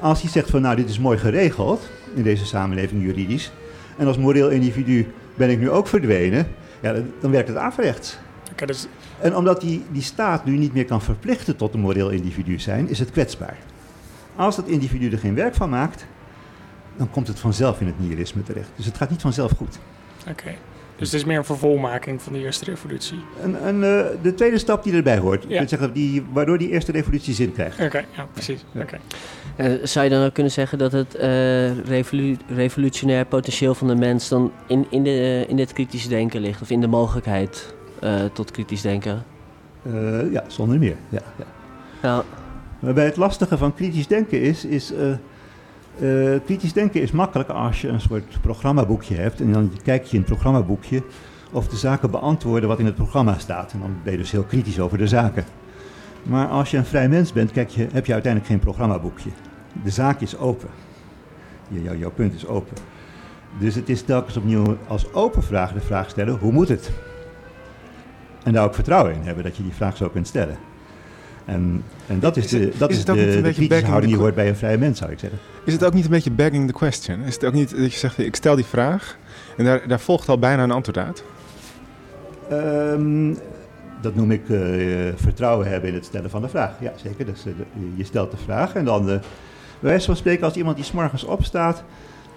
Als 0.00 0.20
hij 0.20 0.30
zegt 0.30 0.50
van 0.50 0.62
nou 0.62 0.76
dit 0.76 0.88
is 0.88 0.98
mooi 0.98 1.18
geregeld 1.18 1.90
in 2.14 2.22
deze 2.22 2.46
samenleving 2.46 3.02
juridisch 3.02 3.52
en 3.96 4.06
als 4.06 4.18
moreel 4.18 4.48
individu 4.48 5.12
ben 5.34 5.50
ik 5.50 5.58
nu 5.58 5.70
ook 5.70 5.86
verdwenen, 5.86 6.46
ja, 6.80 6.94
dan 7.20 7.30
werkt 7.30 7.48
het 7.48 7.56
averechts. 7.56 8.18
Okay, 8.52 8.66
dus... 8.66 8.86
En 9.20 9.36
omdat 9.36 9.60
die, 9.60 9.84
die 9.92 10.02
staat 10.02 10.44
nu 10.44 10.56
niet 10.56 10.72
meer 10.72 10.84
kan 10.84 11.02
verplichten 11.02 11.56
tot 11.56 11.74
een 11.74 11.80
moreel 11.80 12.10
individu 12.10 12.58
zijn, 12.58 12.88
is 12.88 12.98
het 12.98 13.10
kwetsbaar. 13.10 13.56
Als 14.36 14.56
dat 14.56 14.66
individu 14.66 15.10
er 15.10 15.18
geen 15.18 15.34
werk 15.34 15.54
van 15.54 15.70
maakt, 15.70 16.06
dan 17.00 17.10
komt 17.10 17.26
het 17.26 17.38
vanzelf 17.38 17.80
in 17.80 17.86
het 17.86 18.00
nihilisme 18.00 18.42
terecht. 18.42 18.70
Dus 18.76 18.86
het 18.86 18.96
gaat 18.96 19.10
niet 19.10 19.20
vanzelf 19.20 19.52
goed. 19.56 19.78
Oké. 20.28 20.54
Dus 20.96 21.10
het 21.10 21.20
is 21.20 21.26
meer 21.26 21.38
een 21.38 21.44
vervolmaking 21.44 22.22
van 22.22 22.32
de 22.32 22.38
eerste 22.38 22.64
revolutie. 22.64 23.18
En, 23.42 23.62
en 23.62 23.74
uh, 23.74 24.04
de 24.22 24.34
tweede 24.34 24.58
stap 24.58 24.82
die 24.82 24.92
erbij 24.92 25.18
hoort, 25.18 25.44
ja. 25.48 25.66
zeggen, 25.66 25.92
die, 25.92 26.24
waardoor 26.32 26.58
die 26.58 26.68
eerste 26.68 26.92
revolutie 26.92 27.34
zin 27.34 27.52
krijgt. 27.52 27.80
Oké, 27.80 28.04
ja, 28.16 28.26
precies. 28.32 28.64
Ja. 28.72 28.82
Okay. 28.82 29.00
Uh, 29.56 29.86
zou 29.86 30.04
je 30.04 30.10
dan 30.10 30.24
ook 30.24 30.34
kunnen 30.34 30.52
zeggen 30.52 30.78
dat 30.78 30.92
het 30.92 31.14
uh, 31.14 31.84
revolu 31.84 32.36
revolutionair 32.48 33.24
potentieel 33.24 33.74
van 33.74 33.88
de 33.88 33.94
mens 33.94 34.28
dan 34.28 34.52
in, 34.66 34.86
in, 34.90 35.02
de, 35.02 35.44
in 35.48 35.56
dit 35.56 35.72
kritisch 35.72 36.08
denken 36.08 36.40
ligt, 36.40 36.62
of 36.62 36.70
in 36.70 36.80
de 36.80 36.86
mogelijkheid 36.86 37.74
tot 38.32 38.50
kritisch 38.50 38.82
denken? 38.82 39.24
ja, 40.32 40.44
zonder 40.46 40.78
meer. 40.78 40.96
Ja, 41.08 41.22
ja. 41.38 41.44
Nou. 42.02 42.24
Maar 42.80 42.94
bij 42.94 43.04
het 43.04 43.16
lastige 43.16 43.58
van 43.58 43.74
kritisch 43.74 44.06
denken 44.06 44.40
is, 44.40 44.64
is 44.64 44.92
uh, 46.02 46.38
kritisch 46.44 46.72
denken 46.72 47.02
is 47.02 47.10
makkelijk 47.10 47.48
als 47.48 47.80
je 47.80 47.88
een 47.88 48.00
soort 48.00 48.40
programmaboekje 48.40 49.14
hebt 49.14 49.40
en 49.40 49.52
dan 49.52 49.72
kijk 49.82 50.04
je 50.04 50.12
in 50.12 50.22
het 50.22 50.30
programmaboekje 50.30 51.02
of 51.52 51.68
de 51.68 51.76
zaken 51.76 52.10
beantwoorden 52.10 52.68
wat 52.68 52.78
in 52.78 52.86
het 52.86 52.94
programma 52.94 53.38
staat. 53.38 53.72
En 53.72 53.80
dan 53.80 53.96
ben 54.02 54.12
je 54.12 54.18
dus 54.18 54.30
heel 54.30 54.42
kritisch 54.42 54.80
over 54.80 54.98
de 54.98 55.08
zaken. 55.08 55.44
Maar 56.22 56.48
als 56.48 56.70
je 56.70 56.76
een 56.76 56.84
vrij 56.84 57.08
mens 57.08 57.32
bent, 57.32 57.52
kijk 57.52 57.68
je, 57.68 57.86
heb 57.92 58.06
je 58.06 58.12
uiteindelijk 58.12 58.52
geen 58.52 58.60
programmaboekje. 58.60 59.30
De 59.84 59.90
zaak 59.90 60.20
is 60.20 60.38
open. 60.38 60.68
Jouw, 61.68 61.94
jouw 61.94 62.10
punt 62.10 62.34
is 62.34 62.46
open. 62.46 62.76
Dus 63.58 63.74
het 63.74 63.88
is 63.88 64.02
telkens 64.02 64.36
opnieuw 64.36 64.76
als 64.86 65.12
open 65.12 65.42
vraag 65.42 65.72
de 65.72 65.80
vraag 65.80 66.10
stellen, 66.10 66.38
hoe 66.38 66.52
moet 66.52 66.68
het? 66.68 66.90
En 68.42 68.52
daar 68.52 68.64
ook 68.64 68.74
vertrouwen 68.74 69.14
in 69.14 69.22
hebben 69.22 69.44
dat 69.44 69.56
je 69.56 69.62
die 69.62 69.72
vraag 69.72 69.96
zo 69.96 70.08
kunt 70.08 70.26
stellen. 70.26 70.56
En, 71.50 71.84
en 72.06 72.20
dat 72.20 72.36
is, 72.36 72.44
is 72.44 72.50
de, 72.50 72.72
dat 72.78 72.90
is, 72.90 72.96
is 72.98 73.04
de, 73.04 73.40
de 73.42 73.52
kritische 73.52 73.86
houding 73.86 74.12
die 74.12 74.20
hoort 74.20 74.34
bij 74.34 74.48
een 74.48 74.56
vrije 74.56 74.78
mens, 74.78 74.98
zou 74.98 75.10
ik 75.10 75.18
zeggen. 75.18 75.38
Is 75.64 75.72
het 75.72 75.84
ook 75.84 75.92
niet 75.92 76.04
een 76.04 76.10
beetje 76.10 76.30
begging 76.30 76.66
the 76.66 76.72
question? 76.72 77.22
Is 77.22 77.34
het 77.34 77.44
ook 77.44 77.52
niet 77.52 77.70
dat 77.70 77.92
je 77.92 77.98
zegt, 77.98 78.18
ik 78.18 78.36
stel 78.36 78.56
die 78.56 78.64
vraag 78.64 79.16
en 79.56 79.64
daar, 79.64 79.88
daar 79.88 80.00
volgt 80.00 80.28
al 80.28 80.38
bijna 80.38 80.62
een 80.62 80.70
antwoord 80.70 80.98
uit? 80.98 81.24
Um, 82.52 83.38
dat 84.00 84.14
noem 84.14 84.30
ik 84.30 84.48
uh, 84.48 84.60
vertrouwen 85.14 85.68
hebben 85.68 85.88
in 85.88 85.94
het 85.94 86.04
stellen 86.04 86.30
van 86.30 86.42
de 86.42 86.48
vraag. 86.48 86.72
Ja, 86.80 86.92
zeker. 86.96 87.26
Dus, 87.26 87.46
uh, 87.46 87.52
je 87.94 88.04
stelt 88.04 88.30
de 88.30 88.36
vraag 88.36 88.74
en 88.74 88.84
dan, 88.84 89.00
uh, 89.00 89.06
bij 89.06 89.20
wijze 89.90 90.06
van 90.06 90.16
spreken, 90.16 90.44
als 90.44 90.54
iemand 90.56 90.76
die 90.76 90.84
s'morgens 90.84 91.24
opstaat 91.24 91.84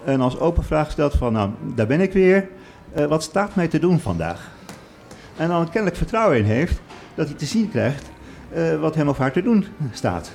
en 0.06 0.22
als 0.22 0.40
open 0.40 0.64
vraag 0.64 0.92
stelt 0.92 1.14
van, 1.14 1.34
nou, 1.34 1.50
daar 1.76 1.88
ben 1.88 2.02
ik 2.02 2.14
weer, 2.14 2.48
wat 3.08 3.24
staat 3.24 3.56
mij 3.56 3.68
te 3.68 3.80
doen 3.80 4.00
vandaag? 4.00 4.52
En 5.38 5.48
dan 5.48 5.66
kennelijk 5.66 5.96
vertrouwen 5.96 6.38
in 6.38 6.44
heeft 6.44 6.82
dat 7.16 7.28
hij 7.28 7.38
te 7.38 7.46
zien 7.46 7.70
krijgt 7.70 8.12
uh, 8.56 8.80
wat 8.80 8.96
hem 8.96 9.08
of 9.08 9.18
haar 9.18 9.32
te 9.32 9.42
doen 9.42 9.66
staat. 9.92 10.32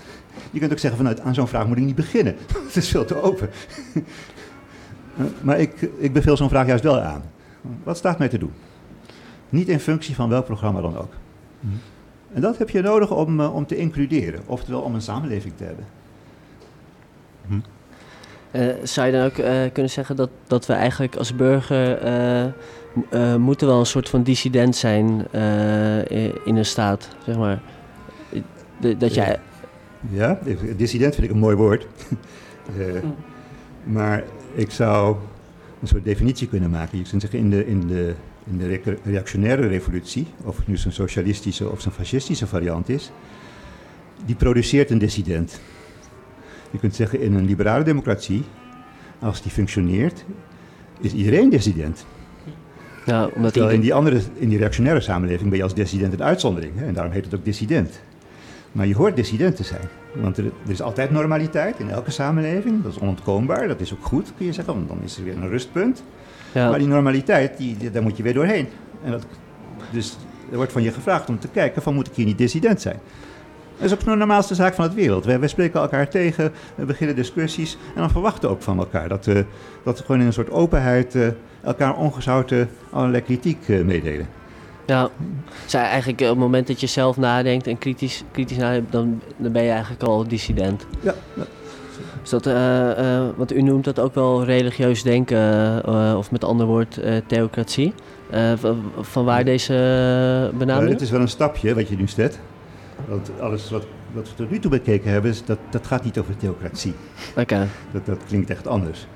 Je 0.51 0.59
kunt 0.59 0.73
ook 0.73 0.79
zeggen 0.79 1.01
vanuit 1.01 1.21
aan 1.21 1.35
zo'n 1.35 1.49
vraag 1.49 1.67
moet 1.67 1.77
ik 1.77 1.85
niet 1.85 1.95
beginnen. 1.95 2.37
Het 2.67 2.77
is 2.77 2.89
veel 2.89 3.05
te 3.05 3.23
open. 3.23 3.51
maar 5.43 5.61
ik, 5.61 5.91
ik 5.99 6.13
beveel 6.13 6.37
zo'n 6.37 6.49
vraag 6.49 6.67
juist 6.67 6.85
wel 6.85 7.01
aan. 7.01 7.23
Wat 7.83 7.97
staat 7.97 8.19
mij 8.19 8.29
te 8.29 8.39
doen? 8.39 8.53
Niet 9.49 9.69
in 9.69 9.81
functie 9.81 10.15
van 10.15 10.29
welk 10.29 10.45
programma 10.45 10.81
dan 10.81 10.97
ook. 10.97 11.13
Mm. 11.61 11.81
En 12.33 12.41
dat 12.41 12.59
heb 12.59 12.71
je 12.71 12.83
nodig 12.83 13.11
om, 13.11 13.41
uh, 13.41 13.55
om 13.55 13.67
te 13.67 13.77
includeren, 13.77 14.41
oftewel 14.47 14.81
om 14.81 14.95
een 14.95 15.03
samenleving 15.03 15.55
te 15.57 15.65
hebben. 15.65 15.87
Mm. 17.47 17.63
zou 18.83 19.07
je 19.07 19.13
dan 19.13 19.25
ook 19.25 19.35
kunnen 19.73 19.91
zeggen 19.91 20.17
dat, 20.17 20.31
dat 20.47 20.67
we 20.67 20.73
eigenlijk 20.73 21.17
als 21.17 21.35
burger 21.35 21.99
moeten 23.39 23.67
wel 23.67 23.79
een 23.79 23.87
soort 23.87 24.09
van 24.09 24.23
dissident 24.23 24.77
zijn 24.77 25.27
in 26.45 26.57
een 26.57 26.65
staat, 26.65 27.09
zeg 27.25 27.37
maar? 27.37 27.61
Dat 28.99 29.15
jij... 29.15 29.41
Ja, 30.11 30.39
dissident 30.77 31.15
vind 31.15 31.27
ik 31.27 31.33
een 31.33 31.39
mooi 31.39 31.57
woord. 31.57 31.87
uh, 32.79 32.93
maar 33.97 34.25
ik 34.55 34.71
zou 34.71 35.17
een 35.81 35.89
soort 35.89 36.05
definitie 36.05 36.49
kunnen 36.49 36.71
maken. 36.71 36.99
Je 36.99 37.05
kunt 37.09 37.21
zeggen, 37.21 37.39
in 37.39 37.51
de, 37.51 37.67
in 37.67 37.87
de, 37.87 38.15
in 38.51 38.59
de 38.59 38.97
reactionaire 39.05 39.67
revolutie, 39.67 40.27
of 40.45 40.57
het 40.57 40.67
nu 40.67 40.77
zo'n 40.77 40.93
socialistische 40.93 41.71
of 41.71 41.81
zo'n 41.81 41.93
fascistische 41.93 42.47
variant 42.47 42.89
is, 42.89 43.11
die 44.25 44.35
produceert 44.35 44.91
een 44.91 44.99
dissident. 44.99 45.61
Je 46.71 46.79
kunt 46.79 46.95
zeggen, 46.95 47.21
in 47.21 47.35
een 47.35 47.45
liberale 47.45 47.85
democratie, 47.85 48.45
als 49.19 49.43
die 49.43 49.51
functioneert, 49.51 50.25
is 51.01 51.13
iedereen 51.13 51.51
dissident. 51.51 52.07
Ja, 53.07 53.27
omdat 53.35 53.57
in, 53.57 53.81
die 53.81 53.95
andere, 53.95 54.21
in 54.35 54.49
die 54.49 54.59
reactionaire 54.59 55.01
samenleving 55.01 55.49
ben 55.49 55.59
je 55.59 55.65
als 55.65 55.75
dissident 55.75 56.13
een 56.13 56.23
uitzondering. 56.23 56.73
Hè, 56.77 56.87
en 56.87 56.95
daarom 56.95 57.13
heet 57.13 57.25
het 57.25 57.35
ook 57.35 57.45
dissident. 57.45 58.01
Maar 58.73 58.87
je 58.87 58.95
hoort 58.95 59.17
dissident 59.17 59.57
te 59.57 59.65
zijn. 59.65 59.89
Want 60.13 60.37
er, 60.37 60.45
er, 60.45 60.71
is 60.71 60.83
altijd 60.83 61.11
normaliteit 61.11 61.79
in 61.79 61.91
elke 61.91 62.11
samenleving. 62.11 62.83
Dat 62.83 62.93
is 62.93 62.99
onontkoombaar. 62.99 63.69
Dat 63.69 63.81
is 63.81 63.93
ook 63.93 64.05
goed, 64.05 64.33
kun 64.37 64.47
je 64.47 64.53
zeggen. 64.53 64.75
Want 64.75 64.89
dan 64.89 64.99
is 65.05 65.17
er 65.17 65.25
weer 65.25 65.37
een 65.37 65.49
rustpunt. 65.49 66.03
Ja. 66.53 66.69
Maar 66.69 66.79
die 66.79 66.89
normaliteit, 66.89 67.57
die, 67.57 67.91
daar 67.91 68.03
moet 68.03 68.17
je 68.17 68.23
weer 68.23 68.35
doorheen. 68.35 68.69
En 69.05 69.11
dat, 69.11 69.27
dus 69.91 70.17
er 70.51 70.57
wordt 70.57 70.73
van 70.73 70.83
je 70.83 70.93
gevraagd 70.93 71.29
om 71.29 71.39
te 71.39 71.49
kijken 71.49 71.83
van 71.83 71.95
moet 71.95 72.07
ik 72.07 72.15
hier 72.15 72.27
niet 72.27 72.39
dissident 72.39 72.81
zijn. 72.81 73.01
Dat 73.77 73.87
is 73.87 73.93
ook 73.93 74.05
de 74.05 74.15
normaalste 74.15 74.55
zaak 74.55 74.75
van 74.75 74.85
het 74.85 74.95
wereld. 74.95 75.25
Wij, 75.25 75.39
wij, 75.39 75.49
spreken 75.49 75.81
elkaar 75.81 76.09
tegen, 76.09 76.53
we 76.75 76.85
beginnen 76.85 77.17
discussies 77.17 77.79
en 77.95 78.01
dan 78.01 78.11
verwachten 78.11 78.49
we 78.49 78.55
ook 78.55 78.63
van 78.63 78.79
elkaar 78.79 79.09
dat, 79.09 79.27
uh, 79.27 79.35
dat 79.85 79.99
we 79.99 80.05
gewoon 80.05 80.21
in 80.21 80.27
een 80.27 80.33
soort 80.33 80.51
openheid 80.51 81.15
uh, 81.15 81.29
elkaar 81.63 81.97
ongezouten 81.97 82.69
allerlei 82.91 83.23
kritiek 83.23 83.69
uh, 83.69 83.85
meedelen. 83.85 84.27
Ja, 84.89 85.11
dus 85.65 85.75
eigenlijk 85.75 86.21
op 86.21 86.29
het 86.29 86.39
moment 86.39 86.67
dat 86.67 86.81
je 86.81 86.87
zelf 86.87 87.17
nadenkt 87.17 87.67
en 87.67 87.79
kritisch, 87.79 88.25
kritisch 88.31 88.57
nadenkt, 88.57 88.93
dan, 88.93 89.21
dan 89.37 89.53
ben 89.53 89.63
je 89.63 89.71
eigenlijk 89.71 90.03
al 90.03 90.29
dissident. 90.29 90.87
Ja. 91.01 91.15
ja. 91.35 91.45
Dus 92.21 92.31
dat, 92.31 92.47
uh, 92.47 92.55
uh, 92.55 93.29
want 93.37 93.53
u 93.53 93.63
noemt 93.63 93.85
dat 93.85 94.01
ook 94.01 94.15
wel 94.15 94.45
religieus 94.45 95.03
denken, 95.03 95.39
uh, 95.89 96.15
of 96.17 96.31
met 96.31 96.45
ander 96.45 96.67
woord 96.67 97.01
theocratie. 97.27 97.95
Van, 98.57 98.83
van, 99.01 99.25
waar 99.25 99.45
deze 99.45 100.51
benaming? 100.55 100.93
Het 100.93 101.01
is 101.01 101.11
wel 101.11 101.21
een 101.21 101.29
stapje 101.29 101.75
wat 101.75 101.89
je 101.89 101.97
nu 101.97 102.09
zet. 102.09 102.39
Want 103.09 103.31
alles 103.41 103.71
wat, 103.71 103.87
wat 104.13 104.29
we 104.29 104.35
tot 104.35 104.51
nu 104.51 104.59
toe 104.59 104.71
bekeken 104.71 105.11
hebben, 105.11 105.31
is 105.31 105.45
dat, 105.45 105.59
dat 105.71 105.87
gaat 105.87 106.05
niet 106.05 106.19
over 106.19 106.37
theocratie. 106.37 106.95
Oké. 107.31 107.41
Okay. 107.41 107.67
Dat, 107.93 108.07
dat 108.07 108.19
klinkt 108.27 108.51
echt 108.51 108.67
anders. 108.67 109.07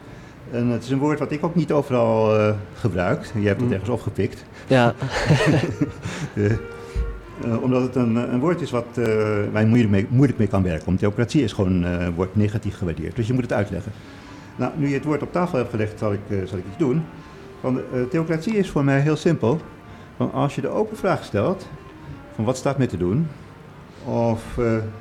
En 0.52 0.66
het 0.66 0.82
is 0.82 0.90
een 0.90 0.98
woord 0.98 1.18
wat 1.18 1.32
ik 1.32 1.44
ook 1.44 1.54
niet 1.54 1.72
overal 1.72 2.38
uh, 2.38 2.54
gebruik. 2.74 3.32
Je 3.34 3.46
hebt 3.46 3.60
het 3.60 3.68
mm. 3.68 3.72
ergens 3.72 3.90
opgepikt. 3.90 4.44
Ja. 4.66 4.94
uh, 6.34 6.44
uh, 7.46 7.62
omdat 7.62 7.82
het 7.82 7.94
een, 7.94 8.16
een, 8.16 8.40
woord 8.40 8.60
is 8.60 8.70
wat 8.70 8.86
wij 9.52 9.66
moeilijk 9.66 9.90
mee, 9.90 10.06
moeilijk 10.08 10.38
mee 10.38 10.48
kan 10.48 10.62
werken. 10.62 10.84
Want 10.84 10.98
theocratie 10.98 11.42
is 11.42 11.52
gewoon 11.52 11.84
wordt 12.14 12.36
negatief 12.36 12.76
gewaardeerd. 12.76 13.16
Dus 13.16 13.26
je 13.26 13.32
moet 13.32 13.42
het 13.42 13.52
uitleggen. 13.52 13.92
Nou, 14.56 14.72
nu 14.76 14.88
je 14.88 14.94
het 14.94 15.04
woord 15.04 15.22
op 15.22 15.32
tafel 15.32 15.58
hebt 15.58 15.70
gelegd, 15.70 15.98
zal 15.98 16.12
ik, 16.12 16.20
zal 16.28 16.58
ik 16.58 16.64
iets 16.68 16.78
doen. 16.78 17.02
Want 17.60 17.80
theocratie 18.10 18.56
is 18.56 18.70
voor 18.70 18.84
mij 18.84 19.00
heel 19.00 19.16
simpel. 19.16 19.60
Want 20.16 20.32
als 20.32 20.54
je 20.54 20.60
de 20.60 20.68
open 20.68 20.96
vraag 20.96 21.24
stelt, 21.24 21.68
van 22.34 22.44
wat 22.44 22.56
staat 22.56 22.78
met 22.78 22.88
te 22.88 22.96
doen? 22.96 23.28
Of 24.04 24.42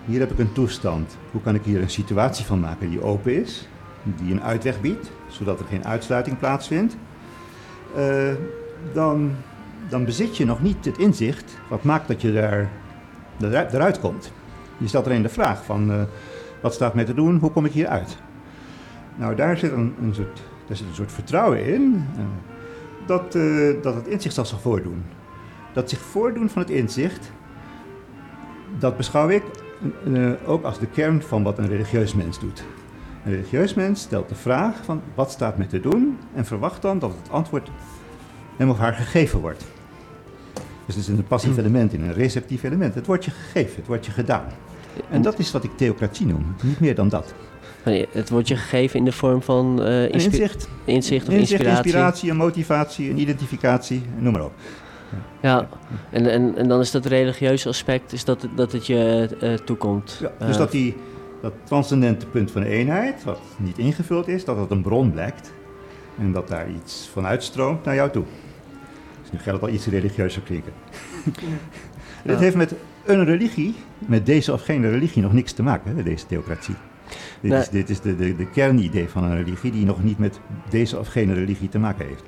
hier 0.06 0.20
heb 0.20 0.32
ik 0.32 0.40
een 0.40 0.52
toestand. 0.52 1.18
Hoe 1.32 1.42
kan 1.42 1.56
ik 1.56 1.64
hier 1.64 1.82
een 1.82 1.90
situatie 1.90 2.46
van 2.46 2.60
maken 2.60 2.90
die 2.90 3.04
open 3.04 3.42
is? 3.42 3.68
Die 4.04 4.32
een 4.32 4.44
uitweg 4.44 4.82
biedt, 4.82 5.12
zodat 5.28 5.60
er 5.60 5.66
geen 5.66 5.86
uitsluiting 5.86 6.40
plaatsvindt, 6.40 6.98
uh, 7.98 8.34
dan, 8.94 9.32
dan 9.90 10.06
bezit 10.06 10.38
je 10.38 10.46
nog 10.46 10.62
niet 10.62 10.86
het 10.86 10.98
inzicht 10.98 11.58
wat 11.70 11.84
maakt 11.84 12.08
dat 12.08 12.22
je 12.22 12.34
daar, 12.34 12.70
eruit 13.74 14.00
komt. 14.00 14.32
Je 14.78 14.88
stelt 14.88 15.06
alleen 15.06 15.22
de 15.22 15.30
vraag 15.30 15.66
van 15.66 15.92
uh, 15.92 16.02
wat 16.62 16.74
staat 16.74 16.94
mij 16.94 17.06
te 17.06 17.14
doen, 17.14 17.38
hoe 17.38 17.52
kom 17.52 17.66
ik 17.66 17.72
hier 17.72 17.88
uit? 17.88 18.18
Nou, 19.16 19.36
daar 19.36 19.58
zit 19.58 19.72
een, 19.72 19.96
een, 20.02 20.16
soort, 20.16 20.42
daar 20.68 20.78
zit 20.78 20.88
een 20.88 20.96
soort 20.96 21.12
vertrouwen 21.12 21.66
in 21.66 22.06
uh, 22.18 22.24
dat, 23.06 23.32
dat 23.84 23.96
het 23.96 24.08
inzicht 24.08 24.36
zal 24.36 24.46
zich 24.46 24.62
voordoen. 24.62 25.04
Dat 25.74 25.90
zich 25.90 26.00
voordoen 26.00 26.50
van 26.50 26.62
het 26.62 26.72
inzicht, 26.72 27.32
dat 28.80 28.98
beschouw 28.98 29.30
ik 29.30 29.44
ook 30.46 30.64
als 30.64 30.80
de 30.80 30.88
kern 30.88 31.22
van 31.22 31.44
wat 31.44 31.58
een 31.58 31.68
religieus 31.68 32.14
mens 32.14 32.40
doet. 32.40 32.64
Een 33.25 33.31
religieus 33.31 33.73
mens 33.73 34.01
stelt 34.01 34.29
de 34.29 34.36
vraag 34.36 34.75
van 34.84 35.01
wat 35.15 35.31
staat 35.31 35.57
me 35.57 35.67
te 35.67 35.79
doen 35.79 36.17
en 36.34 36.45
verwacht 36.45 36.81
dan 36.81 36.99
dat 36.99 37.12
het 37.21 37.31
antwoord 37.31 37.69
hem 38.57 38.69
of 38.69 38.77
haar 38.77 38.93
gegeven 38.93 39.39
wordt. 39.39 39.65
Dus 40.86 40.95
het 40.95 41.03
is 41.03 41.07
een 41.07 41.27
passief 41.27 41.57
element 41.57 41.93
in 41.93 42.01
een 42.01 42.13
receptief 42.13 42.63
element. 42.63 42.95
Het 42.95 43.05
wordt 43.05 43.25
je 43.25 43.31
gegeven, 43.31 43.75
het 43.75 43.88
wordt 43.88 44.05
je 44.05 44.12
gedaan. 44.12 44.45
En 45.10 45.21
dat 45.21 45.39
is 45.39 45.51
wat 45.51 45.63
ik 45.63 45.71
theocratie 45.77 46.25
noem, 46.25 46.55
niet 46.63 46.79
meer 46.79 46.95
dan 46.95 47.10
dat. 47.10 47.34
Het 48.12 48.29
wordt 48.29 48.47
je 48.47 48.55
gegeven 48.55 48.99
in 48.99 49.05
de 49.05 49.12
vorm 49.12 49.41
van 49.41 49.79
uh, 49.81 50.03
inspi 50.03 50.31
inzicht. 50.31 50.67
inzicht 50.86 51.27
of 51.27 51.34
inzicht, 51.34 51.51
inspiratie. 51.51 51.84
inspiratie, 51.84 52.29
een 52.29 52.38
motivatie, 52.38 53.10
een 53.10 53.19
identificatie, 53.19 54.01
noem 54.17 54.31
maar 54.31 54.43
op. 54.43 54.53
Ja, 55.41 55.67
en, 56.10 56.31
en, 56.31 56.57
en 56.57 56.67
dan 56.67 56.79
is 56.79 56.91
dat 56.91 57.05
religieuze 57.05 57.67
aspect 57.67 58.13
is 58.13 58.25
dat, 58.25 58.47
dat 58.55 58.71
het 58.71 58.88
je 58.88 59.29
uh, 59.43 59.53
toekomt. 59.53 60.17
Ja, 60.21 60.45
dus 60.45 60.57
dat 60.57 60.71
die 60.71 60.95
dat 61.41 61.54
transcendente 61.63 62.25
punt 62.25 62.51
van 62.51 62.62
eenheid, 62.62 63.23
wat 63.23 63.39
niet 63.58 63.77
ingevuld 63.77 64.27
is, 64.27 64.45
dat 64.45 64.58
het 64.58 64.71
een 64.71 64.82
bron 64.82 65.12
blijkt 65.12 65.54
en 66.19 66.32
dat 66.32 66.47
daar 66.47 66.69
iets 66.69 67.10
van 67.13 67.25
uitstroomt 67.25 67.84
naar 67.84 67.95
jou 67.95 68.12
toe. 68.12 68.23
Dus 69.21 69.32
nu 69.32 69.39
gaat 69.39 69.54
het 69.54 69.62
al 69.62 69.69
iets 69.69 69.88
religieuzer 69.88 70.41
klinken. 70.41 70.73
Dit 72.23 72.39
heeft 72.39 72.56
met 72.56 72.73
een 73.06 73.25
religie, 73.25 73.75
met 73.97 74.25
deze 74.25 74.54
of 74.54 74.63
geen 74.63 74.89
religie, 74.89 75.21
nog 75.21 75.34
niks 75.34 75.51
te 75.51 75.63
maken, 75.63 76.04
deze 76.04 76.25
theocratie. 76.25 76.75
Dit 77.41 77.51
is, 77.51 77.69
dit 77.69 77.89
is 77.89 77.99
de, 77.99 78.15
de, 78.15 78.36
de 78.36 78.49
kernidee 78.49 79.10
van 79.10 79.23
een 79.23 79.43
religie 79.43 79.71
die 79.71 79.86
nog 79.86 80.04
niet 80.04 80.17
met 80.17 80.39
deze 80.69 80.99
of 80.99 81.08
geen 81.08 81.34
religie 81.34 81.69
te 81.69 81.80
maken 81.80 82.08
heeft. 82.08 82.23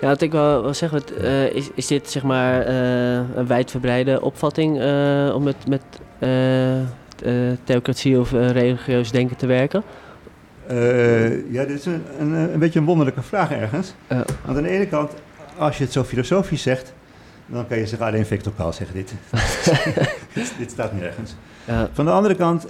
Ja, 0.00 0.06
wat 0.06 0.20
ik 0.20 0.32
wel, 0.32 0.62
wel 0.62 0.74
zeggen, 0.74 1.02
uh, 1.20 1.54
is, 1.54 1.70
is 1.74 1.86
dit 1.86 2.10
zeg 2.10 2.22
maar 2.22 2.68
uh, 2.68 3.14
een 3.14 3.46
wijdverbreide 3.46 4.20
opvatting 4.20 4.80
uh, 4.80 5.34
om 5.34 5.46
het 5.46 5.68
met 5.68 5.82
uh, 6.18 6.80
theocratie 7.64 8.18
of 8.18 8.32
uh, 8.32 8.50
religieus 8.50 9.10
denken 9.10 9.36
te 9.36 9.46
werken? 9.46 9.82
Uh, 10.70 11.52
ja, 11.52 11.64
dit 11.64 11.78
is 11.78 11.86
een, 11.86 12.02
een, 12.18 12.32
een, 12.32 12.58
beetje 12.58 12.78
een 12.78 12.84
wonderlijke 12.84 13.22
vraag 13.22 13.50
ergens. 13.50 13.94
Want 14.08 14.56
aan 14.56 14.62
de 14.62 14.68
ene 14.68 14.86
kant, 14.86 15.12
als 15.58 15.78
je 15.78 15.84
het 15.84 15.92
zo 15.92 16.04
filosofisch 16.04 16.62
zegt, 16.62 16.92
dan 17.46 17.66
kan 17.66 17.78
je 17.78 17.86
zeggen 17.86 18.06
alleen 18.06 18.26
Victor 18.26 18.52
Kaal 18.56 18.72
zeggen 18.72 18.96
dit. 18.96 19.14
dit. 20.58 20.70
staat 20.70 20.92
nergens. 20.92 21.34
Ja. 21.64 21.90
Van 21.92 22.04
de 22.04 22.10
andere 22.10 22.34
kant 22.34 22.66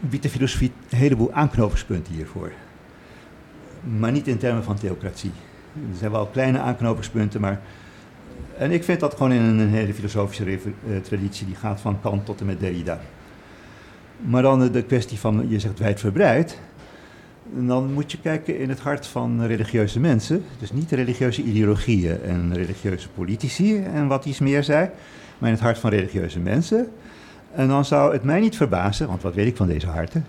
biedt 0.00 0.22
de 0.22 0.28
filosofie 0.28 0.72
een 0.90 0.98
heleboel 0.98 1.32
aanknopingspunten 1.32 2.14
hiervoor. 2.14 2.52
Maar 3.98 4.12
niet 4.12 4.28
in 4.28 4.38
termen 4.38 4.64
van 4.64 4.78
theocratie. 4.78 5.32
Er 5.74 5.98
zijn 5.98 6.10
wel 6.10 6.26
kleine 6.26 6.58
aanknopingspunten, 6.58 7.40
maar 7.40 7.60
en 8.58 8.70
ik 8.70 8.84
vind 8.84 9.00
dat 9.00 9.12
gewoon 9.12 9.32
in 9.32 9.42
een 9.42 9.68
hele 9.68 9.94
filosofische 9.94 10.44
uh, 10.44 10.58
traditie 11.02 11.46
die 11.46 11.54
gaat 11.54 11.80
van 11.80 12.00
Kant 12.00 12.26
tot 12.26 12.40
en 12.40 12.46
met 12.46 12.60
Derrida. 12.60 13.00
Maar 14.20 14.42
dan 14.42 14.72
de 14.72 14.82
kwestie 14.82 15.18
van, 15.18 15.46
je 15.48 15.58
zegt 15.58 15.78
wijdverbreid. 15.78 16.60
Dan 17.52 17.92
moet 17.92 18.12
je 18.12 18.20
kijken 18.20 18.58
in 18.58 18.68
het 18.68 18.80
hart 18.80 19.06
van 19.06 19.46
religieuze 19.46 20.00
mensen. 20.00 20.44
Dus 20.58 20.72
niet 20.72 20.90
religieuze 20.90 21.42
ideologieën 21.42 22.22
en 22.22 22.54
religieuze 22.54 23.08
politici 23.08 23.82
en 23.82 24.06
wat 24.06 24.24
iets 24.24 24.38
meer 24.38 24.64
zei. 24.64 24.90
Maar 25.38 25.48
in 25.48 25.54
het 25.54 25.64
hart 25.64 25.78
van 25.78 25.90
religieuze 25.90 26.38
mensen. 26.38 26.88
En 27.54 27.68
dan 27.68 27.84
zou 27.84 28.12
het 28.12 28.22
mij 28.22 28.40
niet 28.40 28.56
verbazen, 28.56 29.08
want 29.08 29.22
wat 29.22 29.34
weet 29.34 29.46
ik 29.46 29.56
van 29.56 29.66
deze 29.66 29.86
harten, 29.86 30.26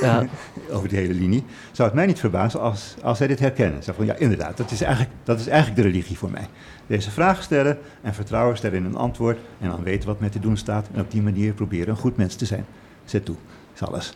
ja. 0.00 0.26
over 0.74 0.88
de 0.88 0.96
hele 0.96 1.14
linie, 1.14 1.44
zou 1.72 1.88
het 1.88 1.96
mij 1.96 2.06
niet 2.06 2.20
verbazen 2.20 2.60
als, 2.60 2.94
als 3.02 3.18
zij 3.18 3.26
dit 3.26 3.38
herkennen. 3.38 3.82
Zeg 3.82 3.94
van 3.94 4.06
ja, 4.06 4.14
inderdaad, 4.14 4.56
dat 4.56 4.70
is, 4.70 4.80
eigenlijk, 4.80 5.14
dat 5.24 5.40
is 5.40 5.46
eigenlijk 5.46 5.82
de 5.82 5.88
religie 5.88 6.18
voor 6.18 6.30
mij. 6.30 6.48
Deze 6.92 7.10
vraag 7.10 7.42
stellen 7.42 7.78
en 8.02 8.14
vertrouwen 8.14 8.56
stellen 8.56 8.78
in 8.78 8.84
een 8.84 8.96
antwoord 8.96 9.38
en 9.60 9.68
dan 9.68 9.82
weten 9.82 10.08
wat 10.08 10.20
met 10.20 10.32
te 10.32 10.38
doen 10.38 10.56
staat 10.56 10.88
en 10.94 11.00
op 11.00 11.10
die 11.10 11.22
manier 11.22 11.52
proberen 11.52 11.88
een 11.88 11.96
goed 11.96 12.16
mens 12.16 12.34
te 12.34 12.44
zijn. 12.44 12.64
Zet 13.04 13.24
toe, 13.24 13.36
is 13.74 13.82
alles. 13.82 14.12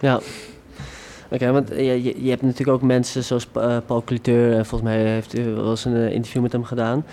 Ja. 0.00 0.20
Oké, 1.30 1.52
want 1.52 1.68
je, 1.68 2.22
je, 2.24 2.30
hebt 2.30 2.42
natuurlijk 2.42 2.70
ook 2.70 2.82
mensen 2.82 3.24
zoals 3.24 3.48
uh, 3.56 3.76
Paul 3.86 4.02
Cliteur, 4.04 4.66
volgens 4.66 4.90
mij 4.90 5.02
heeft 5.02 5.38
u 5.38 5.44
wel 5.44 5.70
eens 5.70 5.84
een 5.84 6.12
interview 6.12 6.42
met 6.42 6.52
hem 6.52 6.64
gedaan. 6.64 7.04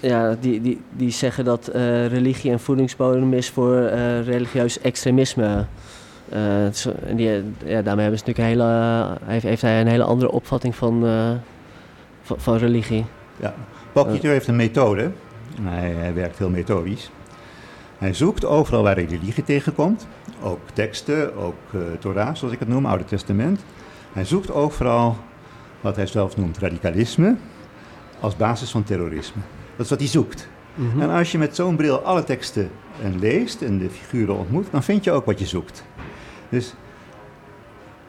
Ja, 0.00 0.36
die, 0.40 0.60
die, 0.60 0.80
die 0.90 1.10
zeggen 1.10 1.44
dat 1.44 1.70
religie 2.08 2.50
een 2.50 2.60
voedingsbodem 2.60 3.32
is 3.32 3.50
voor 3.50 3.86
religieus 4.24 4.80
extremisme. 4.80 5.64
Uh, 6.32 7.16
die, 7.16 7.28
ja, 7.64 7.82
daarmee 7.82 8.04
hebben 8.04 8.18
ze 8.18 8.24
natuurlijk 8.26 8.38
een 8.38 8.44
hele, 8.44 9.06
heeft, 9.24 9.44
heeft 9.44 9.62
hij 9.62 9.80
een 9.80 9.86
hele 9.86 10.04
andere 10.04 10.30
opvatting 10.30 10.76
van, 10.76 11.04
van, 12.22 12.40
van, 12.40 12.56
religie. 12.56 13.04
Ja, 13.42 13.54
Paul 13.92 14.08
heeft 14.20 14.46
een 14.46 14.56
methode. 14.56 15.10
Hij, 15.62 15.90
hij, 15.90 16.14
werkt 16.14 16.38
heel 16.38 16.50
methodisch. 16.50 17.10
Hij 17.98 18.14
zoekt 18.14 18.44
overal 18.44 18.82
waar 18.82 18.94
hij 18.94 19.04
religie 19.04 19.44
tegenkomt. 19.44 20.06
Ook 20.42 20.60
teksten, 20.72 21.36
ook 21.36 21.56
Torah, 21.98 22.34
zoals 22.34 22.54
ik 22.54 22.58
het 22.58 22.68
noem, 22.68 22.86
Oude 22.86 23.04
Testament. 23.04 23.64
Hij 24.12 24.24
zoekt 24.24 24.52
overal 24.52 25.16
wat 25.80 25.96
hij 25.96 26.06
zelf 26.06 26.36
noemt 26.36 26.58
radicalisme 26.58 27.36
als 28.20 28.36
basis 28.36 28.70
van 28.70 28.84
terrorisme. 28.84 29.42
Dat 29.76 29.84
is 29.84 29.90
wat 29.90 29.98
hij 29.98 30.08
zoekt. 30.08 30.48
Mhm. 30.74 31.00
En 31.00 31.10
als 31.10 31.32
je 31.32 31.38
met 31.38 31.56
zo'n 31.56 31.76
bril 31.76 31.98
alle 32.00 32.24
teksten 32.24 32.70
en 33.02 33.18
leest 33.18 33.62
en 33.62 33.78
de 33.78 33.90
figuren 33.90 34.36
ontmoet, 34.36 34.66
dan 34.70 34.82
vind 34.82 35.04
je 35.04 35.12
ook 35.12 35.24
wat 35.24 35.38
je 35.38 35.46
zoekt. 35.46 35.84
Dus 36.48 36.74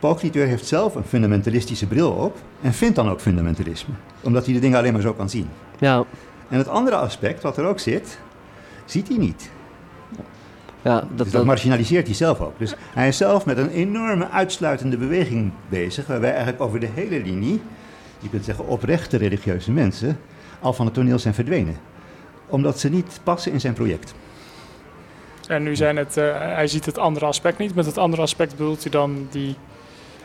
Paul 0.03 0.15
Cliteur 0.15 0.47
heeft 0.47 0.65
zelf 0.65 0.95
een 0.95 1.03
fundamentalistische 1.03 1.87
bril 1.87 2.11
op 2.11 2.37
en 2.61 2.73
vindt 2.73 2.95
dan 2.95 3.09
ook 3.09 3.21
fundamentalisme. 3.21 3.93
Omdat 4.21 4.45
hij 4.45 4.53
de 4.53 4.59
dingen 4.59 4.77
alleen 4.77 4.93
maar 4.93 5.01
zo 5.01 5.13
kan 5.13 5.29
zien. 5.29 5.49
Ja. 5.79 6.03
En 6.49 6.57
het 6.57 6.67
andere 6.67 6.95
aspect, 6.95 7.43
wat 7.43 7.57
er 7.57 7.65
ook 7.65 7.79
zit, 7.79 8.19
ziet 8.85 9.07
hij 9.07 9.17
niet. 9.17 9.49
Ja, 10.81 10.99
dat, 10.99 11.07
dus 11.17 11.31
dat, 11.31 11.45
marginaliseert 11.45 12.05
hij 12.05 12.15
zelf 12.15 12.41
ook. 12.41 12.59
Dus 12.59 12.75
hij 12.93 13.07
is 13.07 13.17
zelf 13.17 13.45
met 13.45 13.57
een 13.57 13.69
enorme 13.69 14.29
uitsluitende 14.29 14.97
beweging 14.97 15.51
bezig, 15.69 16.07
waarbij 16.07 16.29
eigenlijk 16.29 16.61
over 16.61 16.79
de 16.79 16.89
hele 16.93 17.21
linie, 17.21 17.61
je 18.19 18.29
kunt 18.29 18.45
zeggen 18.45 18.67
oprechte 18.67 19.17
religieuze 19.17 19.71
mensen, 19.71 20.19
al 20.59 20.73
van 20.73 20.85
het 20.85 20.93
toneel 20.93 21.19
zijn 21.19 21.33
verdwenen. 21.33 21.75
Omdat 22.47 22.79
ze 22.79 22.89
niet 22.89 23.19
passen 23.23 23.51
in 23.51 23.59
zijn 23.59 23.73
project. 23.73 24.13
En 25.47 25.63
nu 25.63 25.75
zijn 25.75 25.97
het, 25.97 26.17
uh, 26.17 26.37
hij 26.37 26.67
ziet 26.67 26.85
het 26.85 26.97
andere 26.97 27.25
aspect 27.25 27.57
niet. 27.57 27.75
Met 27.75 27.85
het 27.85 27.97
andere 27.97 28.21
aspect 28.21 28.55
bedoelt 28.55 28.81
hij 28.81 28.91
dan 28.91 29.27
die 29.31 29.55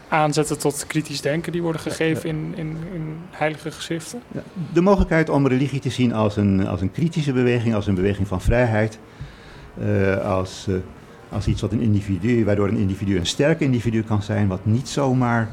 aanzetten 0.09 0.59
tot 0.59 0.87
kritisch 0.87 1.21
denken 1.21 1.53
die 1.53 1.63
worden 1.63 1.81
gegeven 1.81 2.29
in, 2.29 2.53
in, 2.57 2.77
in 2.95 3.17
heilige 3.31 3.71
geschriften? 3.71 4.23
De 4.73 4.81
mogelijkheid 4.81 5.29
om 5.29 5.47
religie 5.47 5.81
te 5.81 5.91
zien 5.91 6.13
als 6.13 6.37
een, 6.37 6.67
als 6.67 6.81
een 6.81 6.93
kritische 6.93 7.33
beweging, 7.33 7.75
als 7.75 7.87
een 7.87 7.95
beweging 7.95 8.29
van 8.29 8.41
vrijheid. 8.41 8.99
Uh, 9.83 10.17
als, 10.25 10.67
uh, 10.69 10.77
als 11.29 11.47
iets 11.47 11.61
wat 11.61 11.73
een 11.73 11.81
individu, 11.81 12.45
waardoor 12.45 12.69
een 12.69 12.77
individu 12.77 13.17
een 13.17 13.27
sterk 13.27 13.61
individu 13.61 14.03
kan 14.03 14.23
zijn, 14.23 14.49
wat 14.49 14.65
niet 14.65 14.89
zomaar 14.89 15.51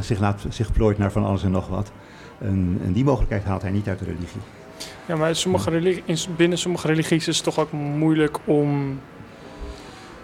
zich, 0.00 0.20
laat, 0.20 0.44
zich 0.48 0.72
plooit 0.72 0.98
naar 0.98 1.12
van 1.12 1.24
alles 1.24 1.42
en 1.42 1.50
nog 1.50 1.68
wat. 1.68 1.92
En, 2.38 2.80
en 2.84 2.92
die 2.92 3.04
mogelijkheid 3.04 3.44
haalt 3.44 3.62
hij 3.62 3.70
niet 3.70 3.88
uit 3.88 3.98
de 3.98 4.04
religie. 4.04 4.40
Ja, 5.06 5.16
maar 5.16 5.36
sommige 5.36 5.70
religie, 5.70 6.02
in, 6.04 6.16
binnen 6.36 6.58
sommige 6.58 6.86
religies 6.86 7.28
is 7.28 7.36
het 7.36 7.44
toch 7.44 7.58
ook 7.58 7.72
moeilijk 7.72 8.38
om 8.44 8.98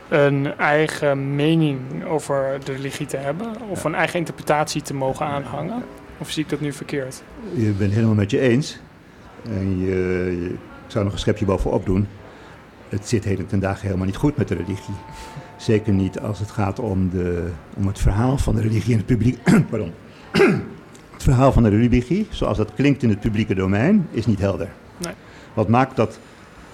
een 0.08 0.56
eigen 0.56 1.34
mening 1.34 2.04
over 2.04 2.60
de 2.64 2.72
religie 2.72 3.06
te 3.06 3.16
hebben. 3.16 3.46
Of 3.68 3.84
een 3.84 3.94
eigen 3.94 4.18
interpretatie 4.18 4.82
te 4.82 4.94
mogen 4.94 5.26
aanhangen. 5.26 5.82
Of 6.18 6.30
zie 6.30 6.42
ik 6.42 6.48
dat 6.48 6.60
nu 6.60 6.72
verkeerd? 6.72 7.22
Je 7.54 7.70
bent 7.70 7.92
helemaal 7.92 8.14
met 8.14 8.30
je 8.30 8.40
eens. 8.40 8.78
En 9.44 9.78
je, 9.80 9.86
je, 10.40 10.48
ik 10.48 10.90
zou 10.94 11.04
nog 11.04 11.12
een 11.12 11.18
schepje 11.18 11.44
bovenop 11.44 11.86
doen. 11.86 12.06
Het 12.88 13.08
zit 13.08 13.24
heden 13.24 13.46
ten 13.46 13.60
dagen 13.60 13.86
helemaal 13.86 14.06
niet 14.06 14.16
goed 14.16 14.36
met 14.36 14.48
de 14.48 14.54
religie. 14.54 14.94
Zeker 15.56 15.92
niet 15.92 16.20
als 16.20 16.38
het 16.38 16.50
gaat 16.50 16.78
om, 16.78 17.10
de, 17.10 17.50
om 17.76 17.86
het 17.86 17.98
verhaal 17.98 18.38
van 18.38 18.54
de 18.54 18.60
religie 18.60 18.92
in 18.92 18.96
het 18.96 19.06
publiek. 19.06 19.38
Pardon. 19.70 19.92
het 21.12 21.22
verhaal 21.22 21.52
van 21.52 21.62
de 21.62 21.68
religie, 21.68 22.26
zoals 22.30 22.56
dat 22.56 22.74
klinkt 22.74 23.02
in 23.02 23.08
het 23.08 23.20
publieke 23.20 23.54
domein, 23.54 24.08
is 24.10 24.26
niet 24.26 24.38
helder. 24.38 24.68
Nee. 24.96 25.12
Wat 25.54 25.68
maakt 25.68 25.96
dat 25.96 26.18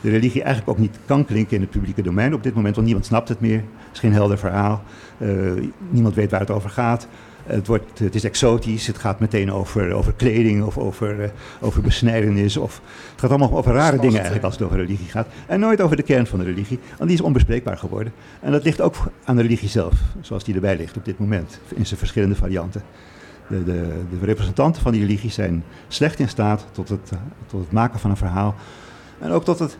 de 0.04 0.10
religie 0.10 0.42
eigenlijk 0.42 0.70
ook 0.70 0.84
niet 0.84 0.98
kan 1.04 1.24
klinken 1.24 1.56
in 1.56 1.60
het 1.60 1.70
publieke 1.70 2.02
domein 2.02 2.34
op 2.34 2.42
dit 2.42 2.54
moment, 2.54 2.74
want 2.74 2.86
niemand 2.86 3.06
snapt 3.06 3.28
het 3.28 3.40
meer. 3.40 3.56
Het 3.56 3.92
is 3.92 3.98
geen 3.98 4.12
helder 4.12 4.38
verhaal. 4.38 4.82
Uh, 5.18 5.52
niemand 5.90 6.14
weet 6.14 6.30
waar 6.30 6.40
het 6.40 6.50
over 6.50 6.70
gaat. 6.70 7.08
Het, 7.46 7.66
wordt, 7.66 7.98
het 7.98 8.14
is 8.14 8.24
exotisch, 8.24 8.86
het 8.86 8.98
gaat 8.98 9.20
meteen 9.20 9.52
over, 9.52 9.92
over 9.92 10.12
kleding 10.12 10.62
of 10.64 10.78
over, 10.78 11.20
uh, 11.20 11.28
over 11.60 11.82
besnijdenis. 11.82 12.56
Of, 12.56 12.80
het 13.10 13.20
gaat 13.20 13.30
allemaal 13.30 13.56
over 13.56 13.72
rare 13.72 13.98
dingen 13.98 14.14
eigenlijk 14.14 14.44
als 14.44 14.54
het 14.54 14.62
over 14.62 14.76
religie 14.76 15.08
gaat. 15.08 15.26
En 15.46 15.60
nooit 15.60 15.80
over 15.80 15.96
de 15.96 16.02
kern 16.02 16.26
van 16.26 16.38
de 16.38 16.44
religie, 16.44 16.78
want 16.96 17.08
die 17.08 17.18
is 17.18 17.24
onbespreekbaar 17.24 17.76
geworden. 17.76 18.12
En 18.40 18.52
dat 18.52 18.64
ligt 18.64 18.80
ook 18.80 18.96
aan 19.24 19.36
de 19.36 19.42
religie 19.42 19.68
zelf, 19.68 19.94
zoals 20.20 20.44
die 20.44 20.54
erbij 20.54 20.76
ligt 20.76 20.96
op 20.96 21.04
dit 21.04 21.18
moment, 21.18 21.60
in 21.74 21.86
zijn 21.86 21.98
verschillende 21.98 22.34
varianten. 22.34 22.82
De, 23.48 23.64
de, 23.64 23.88
de 24.20 24.26
representanten 24.26 24.82
van 24.82 24.92
die 24.92 25.00
religie 25.00 25.30
zijn 25.30 25.64
slecht 25.88 26.18
in 26.18 26.28
staat 26.28 26.66
tot 26.72 26.88
het, 26.88 27.10
tot 27.46 27.60
het 27.60 27.72
maken 27.72 27.98
van 28.00 28.10
een 28.10 28.16
verhaal. 28.16 28.54
En 29.18 29.30
ook 29.30 29.44
tot 29.44 29.58
het, 29.58 29.78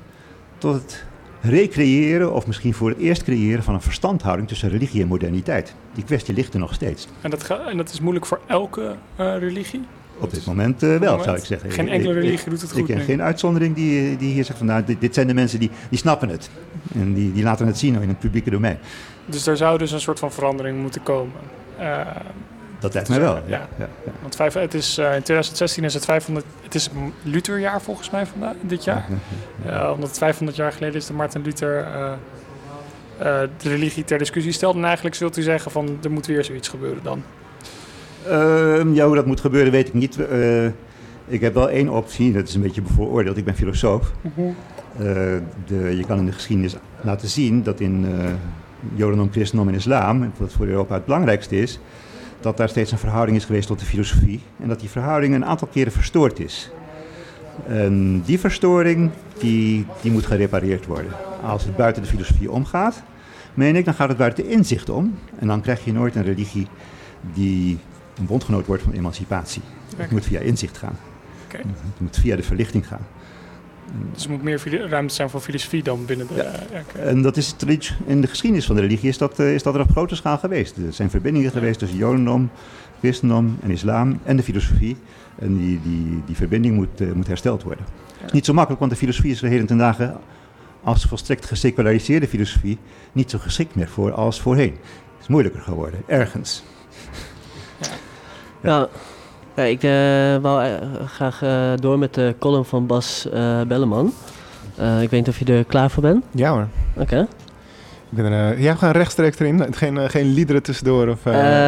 tot 0.64 0.74
het 0.74 1.04
recreëren, 1.40 2.32
of 2.32 2.46
misschien 2.46 2.74
voor 2.74 2.88
het 2.88 2.98
eerst 2.98 3.22
creëren 3.22 3.62
van 3.62 3.74
een 3.74 3.80
verstandhouding 3.80 4.48
tussen 4.48 4.68
religie 4.68 5.02
en 5.02 5.08
moderniteit. 5.08 5.74
Die 5.94 6.04
kwestie 6.04 6.34
ligt 6.34 6.54
er 6.54 6.60
nog 6.60 6.74
steeds. 6.74 7.08
En 7.20 7.30
dat, 7.30 7.42
ga, 7.42 7.68
en 7.68 7.76
dat 7.76 7.90
is 7.90 8.00
moeilijk 8.00 8.26
voor 8.26 8.40
elke 8.46 8.96
uh, 9.20 9.38
religie? 9.38 9.82
Op 10.18 10.30
dit 10.30 10.46
moment 10.46 10.82
uh, 10.82 10.88
wel, 10.88 10.98
moment? 11.00 11.24
zou 11.24 11.36
ik 11.36 11.44
zeggen. 11.44 11.70
Geen 11.70 11.88
enkele 11.88 12.12
religie 12.12 12.50
doet 12.50 12.60
het 12.60 12.70
goed. 12.70 12.88
Ik 12.88 12.94
ken 12.94 13.00
geen 13.00 13.22
uitzondering 13.22 13.74
die, 13.74 14.16
die 14.16 14.32
hier 14.32 14.44
zegt 14.44 14.58
van 14.58 14.66
nou, 14.66 14.84
dit, 14.84 15.00
dit, 15.00 15.14
zijn 15.14 15.26
de 15.26 15.34
mensen 15.34 15.58
die, 15.58 15.70
die 15.88 15.98
snappen 15.98 16.28
het. 16.28 16.50
En 16.94 17.14
die, 17.14 17.32
die 17.32 17.42
laten 17.42 17.66
het 17.66 17.78
zien 17.78 18.02
in 18.02 18.08
het 18.08 18.18
publieke 18.18 18.50
domein. 18.50 18.78
Dus 19.26 19.44
daar 19.44 19.56
zou 19.56 19.78
dus 19.78 19.92
een 19.92 20.00
soort 20.00 20.18
van 20.18 20.32
verandering 20.32 20.80
moeten 20.80 21.02
komen. 21.02 21.36
Uh, 21.80 22.00
dat 22.84 22.94
lijkt 22.94 23.08
mij 23.08 23.20
wel, 23.20 23.34
ja. 23.34 23.42
ja. 23.46 23.68
ja, 23.78 23.88
ja. 24.04 24.12
Want 24.20 24.36
vijf, 24.36 24.54
het 24.54 24.74
is, 24.74 24.98
uh, 24.98 25.04
in 25.04 25.22
2016 25.22 25.84
is 25.84 25.94
het 25.94 26.04
500... 26.04 26.46
Het 26.62 26.74
is 26.74 26.90
Lutherjaar 27.22 27.82
volgens 27.82 28.10
mij 28.10 28.26
vandaag, 28.26 28.54
dit 28.60 28.84
jaar. 28.84 29.06
Uh, 29.66 29.90
omdat 29.94 30.08
het 30.08 30.18
500 30.18 30.56
jaar 30.56 30.72
geleden 30.72 30.94
is 30.96 31.06
dat 31.06 31.16
Martin 31.16 31.42
Luther 31.42 31.86
uh, 31.86 32.12
de 33.58 33.68
religie 33.68 34.04
ter 34.04 34.18
discussie 34.18 34.52
stelde. 34.52 34.78
En 34.78 34.84
eigenlijk 34.84 35.14
zult 35.14 35.36
u 35.36 35.42
zeggen 35.42 35.70
van, 35.70 35.98
er 36.02 36.10
moet 36.10 36.26
weer 36.26 36.44
zoiets 36.44 36.68
gebeuren 36.68 37.02
dan. 37.02 37.22
Ehm, 38.26 38.92
ja, 38.92 39.06
hoe 39.06 39.14
dat 39.14 39.26
moet 39.26 39.40
gebeuren 39.40 39.72
weet 39.72 39.88
ik 39.88 39.94
niet. 39.94 40.18
ik 41.26 41.40
heb 41.40 41.54
wel 41.54 41.70
één 41.70 41.88
optie, 41.88 42.32
dat 42.32 42.48
is 42.48 42.54
een 42.54 42.62
beetje 42.62 42.82
bevooroordeeld. 42.82 43.36
Ik 43.36 43.44
ben 43.44 43.54
filosoof. 43.54 44.12
Mhm. 44.20 44.40
de, 45.66 45.96
je 45.96 46.04
kan 46.06 46.18
in 46.18 46.26
de 46.26 46.32
geschiedenis 46.32 46.76
laten 47.00 47.28
zien 47.28 47.62
dat 47.62 47.80
in 47.80 48.06
Jodendom, 48.94 49.32
Christendom 49.32 49.68
en 49.68 49.74
Islam... 49.74 50.32
wat 50.36 50.52
voor 50.52 50.66
Europa 50.66 50.94
het 50.94 51.04
belangrijkste 51.04 51.56
is 51.56 51.80
dat 52.44 52.56
daar 52.56 52.68
steeds 52.68 52.92
een 52.92 52.98
verhouding 52.98 53.36
is 53.36 53.44
geweest 53.44 53.66
tot 53.66 53.78
de 53.78 53.84
filosofie. 53.84 54.40
En 54.60 54.68
dat 54.68 54.80
die 54.80 54.88
verhouding 54.88 55.34
een 55.34 55.44
aantal 55.44 55.68
keren 55.68 55.92
verstoord 55.92 56.38
is. 56.40 56.70
En 57.66 58.22
die 58.22 58.38
verstoring 58.38 59.10
die, 59.38 59.86
die 60.00 60.12
moet 60.12 60.26
gerepareerd 60.26 60.86
worden. 60.86 61.12
Als 61.42 61.64
het 61.64 61.76
buiten 61.76 62.02
de 62.02 62.08
filosofie 62.08 62.50
omgaat, 62.50 63.02
meen 63.54 63.76
ik, 63.76 63.84
dan 63.84 63.94
gaat 63.94 64.08
het 64.08 64.18
buiten 64.18 64.44
de 64.44 64.50
inzicht 64.50 64.88
om. 64.88 65.18
En 65.38 65.46
dan 65.46 65.60
krijg 65.60 65.84
je 65.84 65.92
nooit 65.92 66.14
een 66.14 66.22
religie 66.22 66.66
die 67.34 67.78
een 68.18 68.26
bondgenoot 68.26 68.66
wordt 68.66 68.82
van 68.82 68.92
emancipatie. 68.92 69.62
Het 69.96 70.10
moet 70.10 70.24
via 70.24 70.40
inzicht 70.40 70.78
gaan. 70.78 70.98
Okay. 71.46 71.60
Het 71.60 72.00
moet 72.00 72.18
via 72.18 72.36
de 72.36 72.42
verlichting 72.42 72.86
gaan. 72.86 73.06
Dus 74.12 74.24
er 74.24 74.30
moet 74.30 74.42
meer 74.42 74.88
ruimte 74.88 75.14
zijn 75.14 75.30
voor 75.30 75.40
filosofie 75.40 75.82
dan 75.82 76.04
binnen 76.04 76.26
de... 76.26 76.34
Ja. 76.34 76.42
Ja, 76.42 76.80
okay. 76.88 77.02
En 77.02 77.22
dat 77.22 77.36
is 77.36 77.54
in 78.06 78.20
de 78.20 78.26
geschiedenis 78.26 78.66
van 78.66 78.74
de 78.74 78.80
religie 78.80 79.08
is 79.08 79.18
dat, 79.18 79.38
is 79.38 79.62
dat 79.62 79.74
er 79.74 79.80
op 79.80 79.90
grote 79.90 80.16
schaal 80.16 80.38
geweest. 80.38 80.76
Er 80.76 80.92
zijn 80.92 81.10
verbindingen 81.10 81.50
geweest 81.50 81.78
tussen 81.78 81.98
jodendom, 81.98 82.50
christendom 82.98 83.58
en 83.62 83.70
islam 83.70 84.20
en 84.24 84.36
de 84.36 84.42
filosofie. 84.42 84.96
En 85.38 85.56
die, 85.56 85.80
die, 85.82 86.22
die 86.26 86.36
verbinding 86.36 86.74
moet, 86.74 87.00
uh, 87.00 87.12
moet 87.12 87.26
hersteld 87.26 87.62
worden. 87.62 87.84
Het 88.16 88.26
is 88.26 88.32
niet 88.32 88.44
zo 88.44 88.52
makkelijk, 88.52 88.80
want 88.80 88.92
de 88.92 88.98
filosofie 88.98 89.30
is 89.30 89.42
er 89.42 89.48
heden 89.48 89.66
ten 89.66 89.78
dagen 89.78 90.20
als 90.82 91.04
volstrekt 91.04 91.44
geseculariseerde 91.44 92.28
filosofie 92.28 92.78
niet 93.12 93.30
zo 93.30 93.38
geschikt 93.38 93.74
meer 93.74 93.88
voor 93.88 94.12
als 94.12 94.40
voorheen. 94.40 94.72
Het 94.72 95.20
is 95.20 95.26
moeilijker 95.26 95.60
geworden, 95.60 96.02
ergens. 96.06 96.62
Ja. 97.80 97.88
ja. 98.62 98.88
Ja, 99.56 99.62
ik 99.62 99.82
uh, 99.82 99.90
wou 100.42 100.66
uh, 100.66 100.74
graag 101.06 101.42
uh, 101.42 101.72
door 101.80 101.98
met 101.98 102.14
de 102.14 102.34
column 102.38 102.64
van 102.64 102.86
Bas 102.86 103.28
Belleman. 103.66 104.12
ik 104.76 105.10
weet 105.10 105.10
niet 105.10 105.28
of 105.28 105.38
je 105.38 105.44
er 105.44 105.64
klaar 105.64 105.90
voor 105.90 106.02
bent. 106.02 106.24
Ja 106.30 106.50
hoor. 106.50 106.66
Oké. 106.92 107.02
Okay. 107.02 107.26
Ik 108.10 108.22
ben 108.22 108.32
er, 108.32 108.60
jij 108.60 108.74
gaat 108.74 108.96
rechtstreeks 108.96 109.38
erin? 109.38 109.74
Geen, 109.74 110.10
geen 110.10 110.32
liederen 110.32 110.62
tussendoor? 110.62 111.08
Of, 111.08 111.18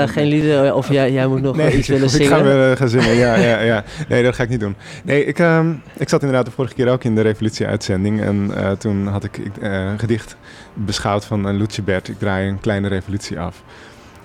geen 0.07 0.27
liederen, 0.27 0.75
of 0.75 0.91
jij, 0.91 1.13
jij 1.13 1.27
moet 1.27 1.43
nog 1.43 1.57
nee, 1.67 1.77
iets 1.77 1.89
willen 1.89 2.11
zingen? 2.11 2.27
Ik 2.27 2.37
ga 2.37 2.43
weer 2.43 2.77
gaan 2.77 2.89
zingen, 2.89 3.15
ja, 3.15 3.35
ja, 3.35 3.61
ja. 3.61 3.85
Nee, 4.09 4.23
dat 4.23 4.35
ga 4.35 4.43
ik 4.43 4.49
niet 4.49 4.61
doen. 4.61 4.77
Nee, 5.05 5.25
ik, 5.25 5.39
ehm, 5.39 5.73
ik 5.97 6.09
zat 6.09 6.21
inderdaad 6.21 6.47
de 6.47 6.53
vorige 6.53 6.75
keer 6.75 6.89
ook 6.89 7.05
in 7.05 7.15
de 7.15 7.21
revolutie-uitzending. 7.21 8.21
En 8.21 8.51
toen 8.79 9.07
had 9.07 9.25
ik 9.25 9.41
een 9.61 9.99
gedicht 9.99 10.37
beschouwd 10.75 11.25
van 11.25 11.61
uh, 11.61 11.67
Bert. 11.85 12.09
Ik 12.09 12.19
draai 12.19 12.49
een 12.49 12.61
kleine 12.61 12.89
revolutie 12.89 13.41
af. 13.41 13.63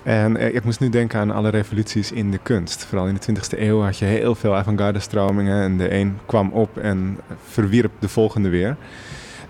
En 0.02 0.36
eh, 0.36 0.54
ik 0.54 0.64
moest 0.64 0.80
nu 0.80 0.88
denken 0.88 1.20
aan 1.20 1.30
alle 1.30 1.48
revoluties 1.48 2.12
in 2.12 2.30
de 2.30 2.38
kunst. 2.38 2.84
Vooral 2.84 3.06
in 3.06 3.18
de 3.20 3.34
20e 3.34 3.58
eeuw 3.58 3.80
had 3.80 3.98
je 3.98 4.04
heel 4.04 4.34
veel 4.34 4.56
avant-garde 4.56 4.98
stromingen. 4.98 5.62
En 5.62 5.76
de 5.76 5.94
een 5.94 6.18
kwam 6.26 6.50
op 6.50 6.78
en 6.78 7.18
verwierp 7.44 7.92
de 7.98 8.08
volgende 8.08 8.48
weer. 8.48 8.76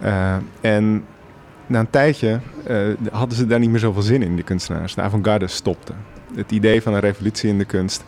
Uh, 0.02 0.36
en 0.60 1.04
na 1.66 1.78
een 1.80 1.90
tijdje 1.90 2.40
uh, 2.70 2.76
hadden 3.12 3.36
ze 3.36 3.46
daar 3.46 3.58
niet 3.58 3.70
meer 3.70 3.78
zoveel 3.78 4.02
zin 4.02 4.22
in, 4.22 4.34
die 4.34 4.44
kunstenaars. 4.44 4.94
De 4.94 5.02
avant-garde 5.02 5.46
stopte. 5.46 5.92
Het 6.34 6.50
idee 6.50 6.82
van 6.82 6.94
een 6.94 7.00
revolutie 7.00 7.48
in 7.48 7.58
de 7.58 7.64
kunst 7.64 8.04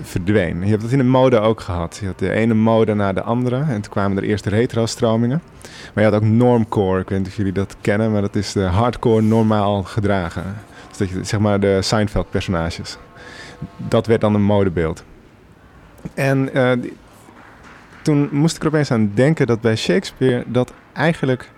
verdween. 0.00 0.60
Je 0.60 0.70
hebt 0.70 0.82
het 0.82 0.92
in 0.92 0.98
de 0.98 1.04
mode 1.04 1.38
ook 1.38 1.60
gehad. 1.60 1.98
Je 2.00 2.06
had 2.06 2.18
de 2.18 2.30
ene 2.30 2.54
mode 2.54 2.94
na 2.94 3.12
de 3.12 3.22
andere. 3.22 3.56
En 3.56 3.80
toen 3.80 3.92
kwamen 3.92 4.16
er 4.16 4.22
eerst 4.22 4.46
retro-stromingen. 4.46 5.42
Maar 5.94 6.04
je 6.04 6.10
had 6.10 6.22
ook 6.22 6.28
normcore. 6.28 7.00
Ik 7.00 7.08
weet 7.08 7.18
niet 7.18 7.28
of 7.28 7.36
jullie 7.36 7.52
dat 7.52 7.76
kennen, 7.80 8.12
maar 8.12 8.20
dat 8.20 8.36
is 8.36 8.52
de 8.52 8.64
hardcore 8.64 9.22
normaal 9.22 9.82
gedragen 9.82 10.44
dat 10.98 11.08
je, 11.08 11.24
zeg 11.24 11.40
maar 11.40 11.60
de 11.60 11.78
Seinfeld-personages. 11.82 12.96
Dat 13.76 14.06
werd 14.06 14.20
dan 14.20 14.34
een 14.34 14.42
modebeeld. 14.42 15.04
En 16.14 16.50
uh, 16.54 16.72
toen 18.02 18.28
moest 18.32 18.56
ik 18.56 18.62
er 18.62 18.68
opeens 18.68 18.90
aan 18.90 19.10
denken 19.14 19.46
dat 19.46 19.60
bij 19.60 19.76
Shakespeare 19.76 20.44
dat 20.46 20.72
eigenlijk 20.92 21.50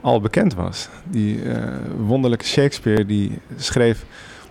al 0.00 0.20
bekend 0.20 0.54
was. 0.54 0.88
Die 1.04 1.42
uh, 1.42 1.54
wonderlijke 1.96 2.44
Shakespeare 2.44 3.06
die 3.06 3.38
schreef 3.56 4.04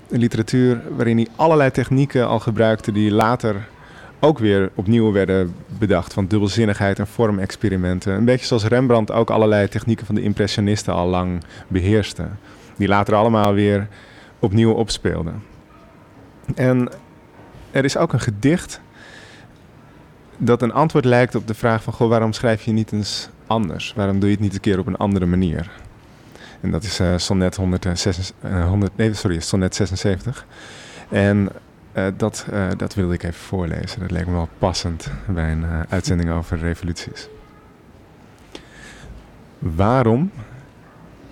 een 0.09 0.19
literatuur 0.19 0.81
waarin 0.95 1.17
hij 1.17 1.27
allerlei 1.35 1.71
technieken 1.71 2.27
al 2.27 2.39
gebruikte 2.39 2.91
die 2.91 3.11
later 3.11 3.67
ook 4.19 4.39
weer 4.39 4.71
opnieuw 4.75 5.11
werden 5.11 5.55
bedacht. 5.79 6.13
Van 6.13 6.27
dubbelzinnigheid 6.27 6.99
en 6.99 7.07
vormexperimenten. 7.07 8.13
Een 8.13 8.25
beetje 8.25 8.45
zoals 8.45 8.65
Rembrandt 8.65 9.11
ook 9.11 9.29
allerlei 9.29 9.67
technieken 9.67 10.05
van 10.05 10.15
de 10.15 10.21
impressionisten 10.21 10.93
al 10.93 11.07
lang 11.07 11.43
beheerste. 11.67 12.27
Die 12.77 12.87
later 12.87 13.15
allemaal 13.15 13.53
weer 13.53 13.87
opnieuw 14.39 14.71
opspeelde. 14.71 15.31
En 16.55 16.89
er 17.71 17.83
is 17.83 17.97
ook 17.97 18.13
een 18.13 18.19
gedicht 18.19 18.81
dat 20.37 20.61
een 20.61 20.73
antwoord 20.73 21.05
lijkt 21.05 21.35
op 21.35 21.47
de 21.47 21.53
vraag 21.53 21.83
van... 21.83 21.93
Goh, 21.93 22.09
waarom 22.09 22.33
schrijf 22.33 22.63
je 22.63 22.71
niet 22.71 22.91
eens 22.91 23.29
anders? 23.47 23.93
Waarom 23.95 24.19
doe 24.19 24.29
je 24.29 24.35
het 24.35 24.43
niet 24.43 24.53
een 24.53 24.59
keer 24.59 24.79
op 24.79 24.87
een 24.87 24.97
andere 24.97 25.25
manier? 25.25 25.71
En 26.61 26.71
dat 26.71 26.83
is 26.83 26.99
uh, 26.99 27.17
sonnet, 27.17 27.55
106, 27.55 28.31
uh, 28.45 28.67
100, 28.67 28.97
nee, 28.97 29.13
sorry, 29.13 29.39
sonnet 29.39 29.75
76. 29.75 30.45
En 31.09 31.49
uh, 31.93 32.07
dat, 32.17 32.45
dat 32.77 32.93
wilde 32.93 33.13
ik 33.13 33.23
even 33.23 33.41
voorlezen. 33.41 33.99
Dat 33.99 34.11
leek 34.11 34.25
me 34.25 34.31
wel 34.31 34.49
passend 34.57 35.11
bij 35.27 35.51
een 35.51 35.65
uitzending 35.89 36.31
over 36.31 36.57
revoluties. 36.57 37.27
Waarom 39.59 40.31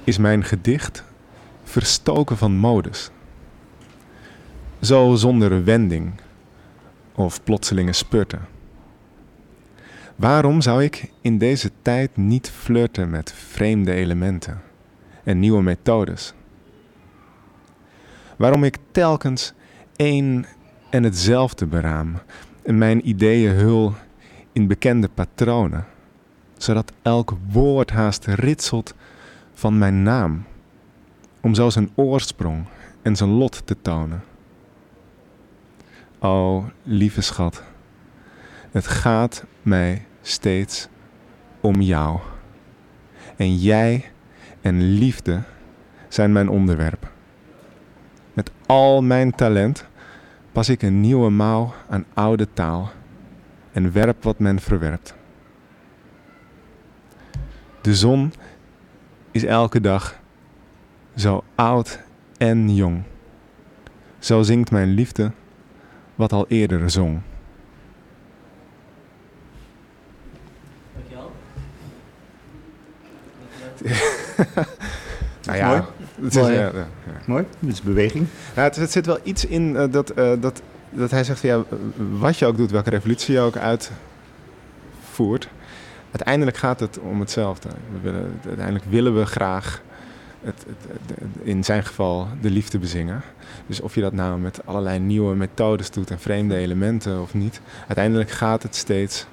is 0.04 0.18
mijn 0.18 0.44
gedicht 0.44 1.04
verstoken 1.74 2.38
van 2.38 2.56
modus. 2.56 3.10
Zo 4.82 5.16
zonder 5.16 5.64
wending 5.64 6.14
of 7.16 7.44
plotselinge 7.44 7.94
spurten. 7.94 8.40
Waarom 10.16 10.62
zou 10.62 10.84
ik 10.84 11.12
in 11.22 11.38
deze 11.38 11.72
tijd 11.82 12.18
niet 12.18 12.50
flirten 12.50 13.10
met 13.10 13.34
vreemde 13.34 13.94
elementen 13.94 14.62
en 15.24 15.40
nieuwe 15.40 15.62
methodes? 15.62 16.34
Waarom 18.38 18.64
ik 18.64 18.78
telkens 18.92 19.54
één 19.96 20.46
en 20.90 21.04
hetzelfde 21.04 21.66
beraam 21.66 22.18
en 22.64 22.78
mijn 22.78 23.08
ideeën 23.10 23.56
hul 23.56 23.94
in 24.52 24.68
bekende 24.68 25.10
patronen, 25.14 25.86
zodat 26.58 26.94
elk 27.02 27.34
woord 27.52 27.92
haast 27.92 28.26
ritselt 28.26 28.94
van 29.54 29.78
mijn 29.78 30.04
naam, 30.04 30.46
om 31.44 31.54
zo 31.54 31.70
zijn 31.70 31.92
oorsprong 31.96 32.66
en 33.02 33.16
zijn 33.16 33.30
lot 33.30 33.66
te 33.66 33.82
tonen. 33.82 34.24
O, 36.20 36.66
lieve 36.84 37.22
schat, 37.22 37.64
het 38.72 38.88
gaat 38.88 39.46
mij 39.62 40.06
steeds 40.22 40.88
om 41.62 41.82
jou. 41.82 42.20
En 43.36 43.56
jij 43.56 44.12
en 44.62 44.82
liefde 44.82 45.42
zijn 46.08 46.32
mijn 46.32 46.50
onderwerp. 46.50 47.12
Met 48.34 48.52
al 48.66 49.02
mijn 49.02 49.36
talent 49.36 49.86
pas 50.52 50.70
ik 50.70 50.82
een 50.82 51.02
nieuwe 51.02 51.30
mouw 51.30 51.74
aan 51.90 52.06
oude 52.14 52.48
taal 52.54 52.92
en 53.72 53.92
werp 53.92 54.24
wat 54.24 54.40
men 54.40 54.60
verwerpt. 54.60 55.16
De 57.82 57.96
zon 57.96 58.34
is 59.32 59.44
elke 59.44 59.82
dag 59.82 60.22
zo 61.16 61.44
oud 61.56 62.00
en 62.38 62.76
jong. 62.76 63.04
Zo 64.20 64.42
zingt 64.42 64.72
mijn 64.72 64.90
liefde 64.90 65.32
wat 66.16 66.32
al 66.32 66.46
eerder 66.48 66.90
zong. 66.90 67.22
Dankjewel. 70.96 71.32
Nou 75.46 75.58
ja, 75.58 75.68
Mooi. 75.68 75.82
het 76.22 76.36
is, 76.36 76.42
Mooi. 76.42 76.54
ja, 76.54 76.62
ja, 76.62 76.72
ja. 76.74 76.88
Mooi, 77.26 77.46
dit 77.60 77.72
is 77.72 77.82
beweging. 77.82 78.28
Ja, 78.56 78.64
het, 78.64 78.76
het 78.76 78.92
zit 78.92 79.06
wel 79.06 79.20
iets 79.24 79.46
in 79.46 79.76
eh, 79.76 79.92
dat, 79.92 80.10
eh, 80.10 80.32
dat, 80.40 80.62
dat 80.90 81.12
hij 81.12 81.24
zegt, 81.24 81.42
ja, 81.42 81.64
wat 82.20 82.38
je 82.38 82.46
ook 82.46 82.58
doet, 82.58 82.72
welke 82.72 82.90
revolutie 82.90 83.34
je 83.34 83.40
ook 83.40 83.58
uitvoert, 83.58 85.50
uiteindelijk 86.12 86.58
gaat 86.58 86.80
het 86.80 87.00
om 87.00 87.20
hetzelfde. 87.20 87.70
We 87.70 88.00
willen, 88.02 88.40
uiteindelijk 88.46 88.86
willen 88.86 89.18
we 89.18 89.26
graag, 89.26 89.82
het, 90.44 90.66
in 91.44 91.64
zijn 91.64 91.84
geval, 91.84 92.28
de 92.42 92.50
liefde 92.50 92.80
bezingen. 92.80 93.22
Dus 93.68 93.82
of 93.82 93.96
je 93.96 94.02
dat 94.02 94.14
nou 94.14 94.40
met 94.40 94.66
allerlei 94.66 95.00
nieuwe 95.00 95.36
methodes 95.36 95.92
doet 95.92 96.12
en 96.12 96.20
vreemde 96.20 96.56
elementen 96.56 97.22
of 97.22 97.34
niet, 97.34 97.62
uiteindelijk 97.88 98.32
gaat 98.32 98.64
het 98.64 98.76
steeds 98.76 99.26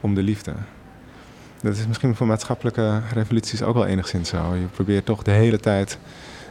om 0.00 0.14
de 0.14 0.22
liefde. 0.22 0.52
Dat 1.62 1.76
is 1.76 1.86
misschien 1.86 2.14
voor 2.14 2.26
maatschappelijke 2.26 3.00
revoluties 3.12 3.62
ook 3.62 3.74
wel 3.74 3.86
enigszins 3.86 4.28
zo. 4.28 4.54
Je 4.54 4.66
probeert 4.66 5.04
toch 5.04 5.22
de 5.22 5.30
hele 5.30 5.60
tijd 5.60 5.98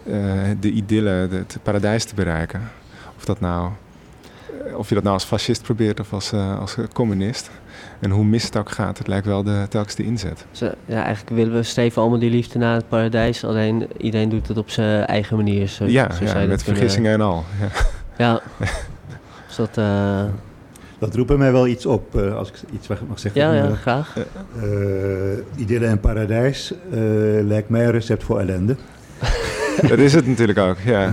eh, 0.05 0.13
de 0.59 0.71
idylle, 0.71 1.27
het 1.31 1.57
paradijs 1.63 2.05
te 2.05 2.15
bereiken. 2.15 2.61
Of, 3.17 3.25
dat 3.25 3.39
nou, 3.39 3.71
of 4.75 4.87
je 4.89 4.95
dat 4.95 5.03
nou 5.03 5.15
als 5.15 5.23
fascist 5.25 5.61
probeert 5.61 5.99
of 5.99 6.13
als, 6.13 6.31
eh, 6.31 6.59
als 6.59 6.75
communist. 6.93 7.49
En 7.99 8.09
hoe 8.09 8.23
mis 8.25 8.43
het 8.43 8.57
ook 8.57 8.69
gaat, 8.71 8.97
het 8.97 9.07
lijkt 9.07 9.25
wel 9.25 9.43
de, 9.43 9.65
telkens 9.69 9.95
de 9.95 10.03
inzet. 10.03 10.45
Dus, 10.51 10.61
eh, 10.61 10.69
ja, 10.85 11.03
eigenlijk 11.03 11.35
willen 11.35 11.53
we 11.53 11.63
streven 11.63 12.01
allemaal 12.01 12.19
die 12.19 12.29
liefde 12.29 12.59
naar 12.59 12.75
het 12.75 12.87
paradijs. 12.89 13.43
Alleen 13.43 13.87
iedereen 13.97 14.29
doet 14.29 14.47
het 14.47 14.57
op 14.57 14.69
zijn 14.69 15.05
eigen 15.05 15.35
manier. 15.37 15.67
Zo, 15.67 15.85
ja, 15.85 16.11
zo 16.13 16.23
ja, 16.23 16.45
met 16.45 16.63
vergissingen 16.63 17.13
en 17.13 17.21
al. 17.21 17.43
Ja. 17.59 17.67
Ja. 18.17 18.41
Dus 19.47 19.55
dat, 19.55 19.77
eh, 19.77 20.23
Dat 20.99 21.15
roept 21.15 21.27
bij 21.27 21.37
mij 21.37 21.51
wel 21.51 21.67
iets 21.67 21.85
op, 21.85 22.15
eh, 22.15 22.35
als 22.35 22.49
ik 22.49 22.55
iets 22.73 22.87
mag 22.87 23.19
zeggen. 23.19 23.41
ja, 23.41 23.53
ja, 23.53 23.65
Eh, 23.69 23.73
graag. 23.73 24.15
eh, 24.61 24.63
idylle 25.55 25.85
en 25.85 25.99
paradijs 25.99 26.71
eh, 26.91 26.99
lijkt 27.43 27.69
mij 27.69 27.85
een 27.85 27.91
recept 27.91 28.23
voor 28.23 28.39
ellende. 28.39 28.75
dat 29.89 29.97
is 29.97 30.13
het 30.13 30.27
natuurlijk 30.27 30.59
ook, 30.59 30.77
ja. 30.85 31.05
Eh, 31.05 31.11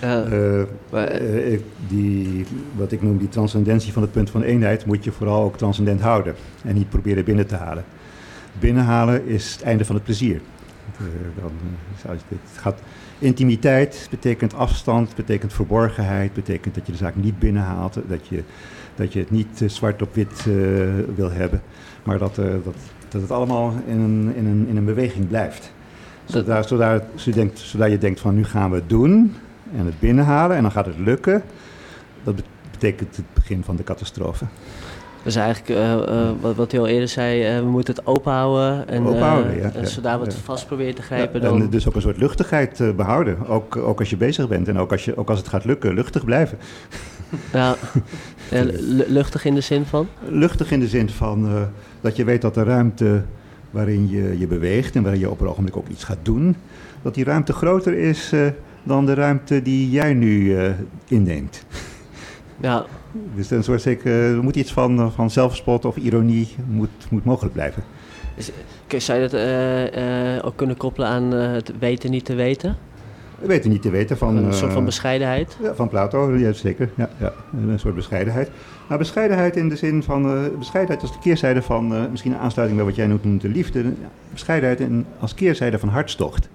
Ja, 0.00 0.22
eh, 0.22 0.62
maar, 0.90 1.06
eh, 1.06 1.60
die, 1.88 2.46
wat 2.76 2.92
ik 2.92 3.02
noem 3.02 3.18
die 3.18 3.28
transcendentie 3.28 3.92
van 3.92 4.02
het 4.02 4.12
punt 4.12 4.30
van 4.30 4.42
eenheid 4.42 4.86
moet 4.86 5.04
je 5.04 5.12
vooral 5.12 5.42
ook 5.42 5.56
transcendent 5.56 6.00
houden 6.00 6.34
en 6.64 6.74
niet 6.74 6.88
proberen 6.88 7.24
binnen 7.24 7.46
te 7.46 7.56
halen. 7.56 7.84
Binnenhalen 8.58 9.26
is 9.26 9.52
het 9.52 9.62
einde 9.62 9.84
van 9.84 9.94
het 9.94 10.04
plezier. 10.04 10.40
Eh, 10.96 11.04
dan, 11.42 11.50
het 12.02 12.58
gaat, 12.60 12.80
intimiteit 13.18 14.06
betekent 14.10 14.54
afstand, 14.54 15.14
betekent 15.14 15.52
verborgenheid, 15.52 16.32
betekent 16.32 16.74
dat 16.74 16.86
je 16.86 16.92
de 16.92 16.98
zaak 16.98 17.14
niet 17.16 17.38
binnenhaalt, 17.38 17.98
dat 18.08 18.26
je, 18.26 18.42
dat 18.94 19.12
je 19.12 19.18
het 19.18 19.30
niet 19.30 19.62
zwart 19.66 20.02
op 20.02 20.14
wit 20.14 20.44
wil 21.14 21.30
hebben, 21.30 21.62
maar 22.02 22.18
dat, 22.18 22.34
dat, 22.34 22.74
dat 23.08 23.22
het 23.22 23.30
allemaal 23.30 23.74
in 23.86 23.98
een, 23.98 24.32
in 24.36 24.46
een, 24.46 24.66
in 24.68 24.76
een 24.76 24.84
beweging 24.84 25.28
blijft. 25.28 25.72
Zodra, 26.24 26.62
zodra, 26.62 27.02
zodra, 27.14 27.24
je 27.24 27.30
denkt, 27.30 27.58
zodra 27.58 27.86
je 27.86 27.98
denkt 27.98 28.20
van 28.20 28.34
nu 28.34 28.44
gaan 28.44 28.70
we 28.70 28.76
het 28.76 28.88
doen 28.88 29.34
en 29.76 29.84
het 29.86 30.00
binnenhalen 30.00 30.56
en 30.56 30.62
dan 30.62 30.70
gaat 30.72 30.86
het 30.86 30.98
lukken, 30.98 31.42
dat 32.24 32.34
bet- 32.36 32.44
betekent 32.70 33.16
het 33.16 33.24
begin 33.34 33.64
van 33.64 33.76
de 33.76 33.84
catastrofe. 33.84 34.44
dus 35.22 35.36
eigenlijk, 35.36 35.78
eh, 35.78 35.92
eh, 35.92 36.30
wat, 36.40 36.54
wat 36.56 36.70
hij 36.70 36.80
al 36.80 36.86
eerder 36.86 37.08
zei, 37.08 37.42
eh, 37.44 37.58
we 37.58 37.64
moeten 37.66 37.94
het 37.94 38.06
openhouden. 38.06 38.88
En, 38.88 39.06
Openhouden, 39.06 39.56
ja, 39.56 39.70
en 39.74 39.86
zodra 39.86 40.18
we 40.18 40.24
het 40.24 40.34
ja. 40.34 40.40
vast 40.40 40.66
proberen 40.66 40.94
te 40.94 41.02
grijpen, 41.02 41.40
Ja, 41.42 41.48
dan... 41.48 41.60
En 41.62 41.70
dus 41.70 41.88
ook 41.88 41.94
een 41.94 42.00
soort 42.00 42.16
luchtigheid 42.16 42.80
eh, 42.80 42.90
behouden, 42.90 43.46
ook, 43.46 43.76
ook 43.76 43.98
als 43.98 44.10
je 44.10 44.16
bezig 44.16 44.48
bent 44.48 44.68
en 44.68 44.78
ook 44.78 44.92
als, 44.92 45.04
je, 45.04 45.16
ook 45.16 45.28
als 45.30 45.38
het 45.38 45.48
gaat 45.48 45.64
lukken, 45.64 45.94
luchtig 45.94 46.24
blijven. 46.24 46.58
Ja, 47.52 47.74
Ja, 48.50 48.62
lu- 48.64 49.04
luchtig 49.08 49.44
in 49.44 49.54
de 49.54 49.60
zin 49.60 49.84
van? 49.84 50.08
Luchtig 50.28 50.70
in 50.70 50.80
de 50.80 50.88
zin 50.88 51.08
van 51.10 51.68
dat 52.00 52.16
je 52.16 52.24
weet 52.24 52.42
dat 52.42 52.54
de 52.54 52.62
ruimte 52.62 53.22
waarin 53.70 54.08
je 54.10 54.38
je 54.38 54.46
beweegt 54.46 54.96
en 54.96 55.02
waarin 55.02 55.20
je 55.20 55.30
op 55.30 55.40
een 55.40 55.48
ogenblik 55.48 55.76
ook 55.76 55.88
iets 55.88 56.04
gaat 56.04 56.18
doen, 56.22 56.56
dat 57.02 57.14
die 57.14 57.24
ruimte 57.24 57.52
groter 57.52 57.94
is 57.98 58.32
dan 58.82 59.06
de 59.06 59.14
ruimte 59.14 59.62
die 59.62 59.90
jij 59.90 60.14
nu 60.14 60.56
eh, 60.56 60.70
inneemt. 61.08 61.64
Ja, 62.60 62.84
Dus 63.34 63.50
een 63.50 63.64
soort 63.64 63.82
zeker, 63.82 64.12
er 64.36 64.42
moet 64.42 64.56
iets 64.56 64.72
van, 64.72 64.98
eh, 64.98 65.10
van 65.10 65.30
zelfspot 65.30 65.84
of 65.84 65.96
ironie 65.96 66.48
moet, 66.66 66.90
moet 67.10 67.24
mogelijk 67.24 67.54
blijven. 67.54 67.82
K- 68.86 69.00
zou 69.00 69.18
je 69.20 69.28
dat 69.28 69.40
eh, 69.40 70.36
eh, 70.36 70.46
ook 70.46 70.56
kunnen 70.56 70.76
koppelen 70.76 71.08
aan 71.08 71.34
eh, 71.34 71.52
het 71.52 71.72
weten 71.78 72.10
niet 72.10 72.24
te 72.24 72.34
weten? 72.34 72.76
We 73.38 73.46
weten 73.46 73.70
niet 73.70 73.82
te 73.82 73.90
weten 73.90 74.18
van... 74.18 74.36
een 74.36 74.52
soort 74.52 74.70
van 74.72 74.80
eh, 74.80 74.86
bescheidenheid? 74.86 75.56
Ja, 75.62 75.74
van 75.74 75.88
Plato, 75.88 76.36
ja, 76.36 76.52
zeker. 76.52 76.90
Ja, 76.94 77.08
ja, 77.18 77.32
een 77.70 77.78
soort 77.78 77.94
bescheidenheid. 77.94 78.50
Maar 78.88 78.98
bescheidenheid 78.98 79.56
in 79.56 79.68
de 79.68 79.76
zin 79.76 80.02
van... 80.02 80.24
eh, 80.26 80.58
bescheidenheid 80.58 81.02
als 81.02 81.12
de 81.12 81.18
keerzijde 81.18 81.62
van... 81.62 81.94
eh, 81.94 82.02
misschien 82.10 82.32
een 82.32 82.38
aansluiting 82.38 82.78
bij 82.80 82.88
wat 82.88 82.96
jij 82.96 83.06
noemt, 83.06 83.40
de 83.40 83.48
liefde. 83.48 83.84
Bescheidenheid 84.32 84.80
in, 84.80 85.06
als 85.18 85.34
keerzijde 85.34 85.78
van 85.78 85.88
hartstocht. 85.88 86.48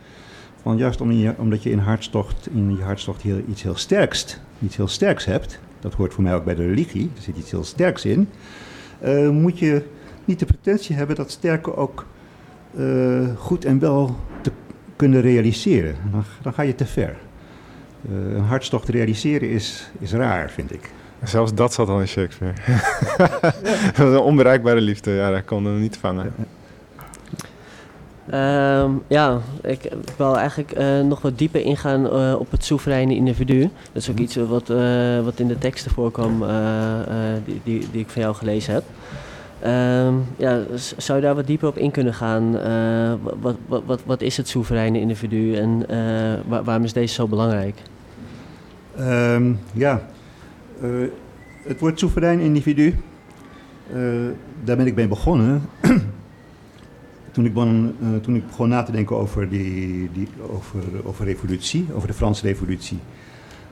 Van 0.64 0.78
juist 0.78 1.02
om 1.02 1.12
je, 1.12 1.34
omdat 1.38 1.64
je 1.64 1.70
in, 1.70 1.78
hartstocht, 1.78 2.48
in 2.52 2.76
je 2.78 2.84
hartstocht 2.84 3.22
heel, 3.22 3.42
iets 3.50 3.64
heel 3.64 3.76
sterks, 3.76 4.38
iets 4.60 4.76
heel 4.76 4.88
sterks 4.88 5.26
hebt... 5.26 5.60
dat 5.80 5.94
hoort 5.94 6.14
voor 6.14 6.24
mij 6.24 6.36
ook 6.36 6.46
bij 6.46 6.56
de 6.56 6.66
religie, 6.66 7.12
er 7.16 7.22
zit 7.22 7.38
iets 7.38 7.52
heel 7.52 7.64
sterks 7.64 8.06
in... 8.06 8.30
eh, 9.00 9.30
moet 9.30 9.60
je 9.60 9.84
niet 10.26 10.40
de 10.40 10.46
pretentie 10.46 10.96
hebben 10.96 11.16
dat 11.16 11.32
sterke 11.32 11.76
ook 11.76 12.06
eh, 12.78 13.28
goed 13.38 13.66
en 13.66 13.80
wel 13.80 14.16
te 14.42 14.52
kunnen 14.96 15.22
realiseren. 15.22 15.96
Dan, 16.12 16.24
dan 16.42 16.54
ga 16.54 16.62
je 16.62 16.76
te 16.76 16.86
ver. 16.86 17.18
Eh, 18.10 18.36
een 18.36 18.44
hartstocht 18.44 18.90
realiseren 18.90 19.50
is, 19.50 19.92
is 20.00 20.14
raar, 20.14 20.50
vind 20.50 20.74
ik. 20.74 20.92
Zelfs 21.24 21.54
dat 21.54 21.74
zat 21.74 21.90
al 21.90 22.00
in 22.00 22.08
Shakespeare. 22.08 22.54
dat 23.86 23.98
was 23.98 24.14
een 24.14 24.20
onbereikbare 24.20 24.82
liefde, 24.82 25.12
ja, 25.12 25.32
dat 25.32 25.46
kon 25.46 25.66
hem 25.66 25.80
niet 25.80 25.98
vangen. 25.98 26.34
Ehm, 28.30 28.92
ja, 29.08 29.40
ik 29.64 29.90
wil 30.18 30.38
eigenlijk 30.38 30.72
eh, 30.72 31.00
nog 31.02 31.22
wat 31.22 31.38
dieper 31.38 31.62
ingaan 31.62 32.10
eh, 32.10 32.36
op 32.40 32.52
het 32.52 32.66
soevereine 32.66 33.16
individu. 33.16 33.60
Dat 33.62 34.02
is 34.02 34.10
ook 34.10 34.18
iets 34.18 34.36
wat, 34.36 34.70
eh, 34.70 35.20
wat 35.24 35.40
in 35.40 35.48
de 35.48 35.58
teksten 35.58 35.92
voorkwam 35.92 36.44
eh, 36.44 37.00
eh, 37.00 37.42
die, 37.46 37.62
die, 37.64 37.88
die 37.92 38.02
ik 38.02 38.10
van 38.10 38.22
jou 38.22 38.36
gelezen 38.36 38.74
heb. 38.74 38.84
Ehm, 39.60 40.14
ja, 40.38 40.60
zou 40.98 41.20
je 41.20 41.26
daar 41.26 41.36
wat 41.36 41.48
dieper 41.48 41.68
op 41.68 41.78
in 41.78 41.92
kunnen 41.92 42.14
gaan? 42.14 42.58
Eh, 42.60 43.14
wat, 43.40 43.56
wat, 43.68 43.84
wat, 43.86 44.02
wat 44.06 44.22
is 44.22 44.38
het 44.38 44.48
soevereine 44.48 45.00
individu 45.00 45.56
en 45.56 45.84
eh, 45.90 45.98
waar- 46.48 46.64
waarom 46.64 46.84
is 46.84 46.94
deze 46.94 47.14
zo 47.14 47.28
belangrijk? 47.28 47.76
Ehm, 48.98 49.54
ja, 49.74 50.02
Eh, 50.82 50.90
het 51.68 51.80
woord 51.80 52.00
soeverein 52.00 52.40
individu, 52.40 52.96
eh, 53.94 54.00
daar 54.64 54.78
ben 54.78 54.88
ik 54.88 54.96
mee 54.96 55.08
begonnen. 55.08 55.62
toen, 57.34 57.46
ik 57.46 57.54
begon, 57.54 57.96
eh, 58.02 58.08
toen 58.22 58.36
ik 58.36 58.44
na 58.58 58.84
te 58.84 58.92
denken 58.92 59.16
over, 59.16 59.50
die, 59.50 60.10
die, 60.14 60.28
over, 60.50 60.82
over 61.04 61.26
revolutie, 61.26 61.88
over 61.94 62.08
de 62.08 62.14
Franse 62.14 62.48
revolutie. 62.48 63.00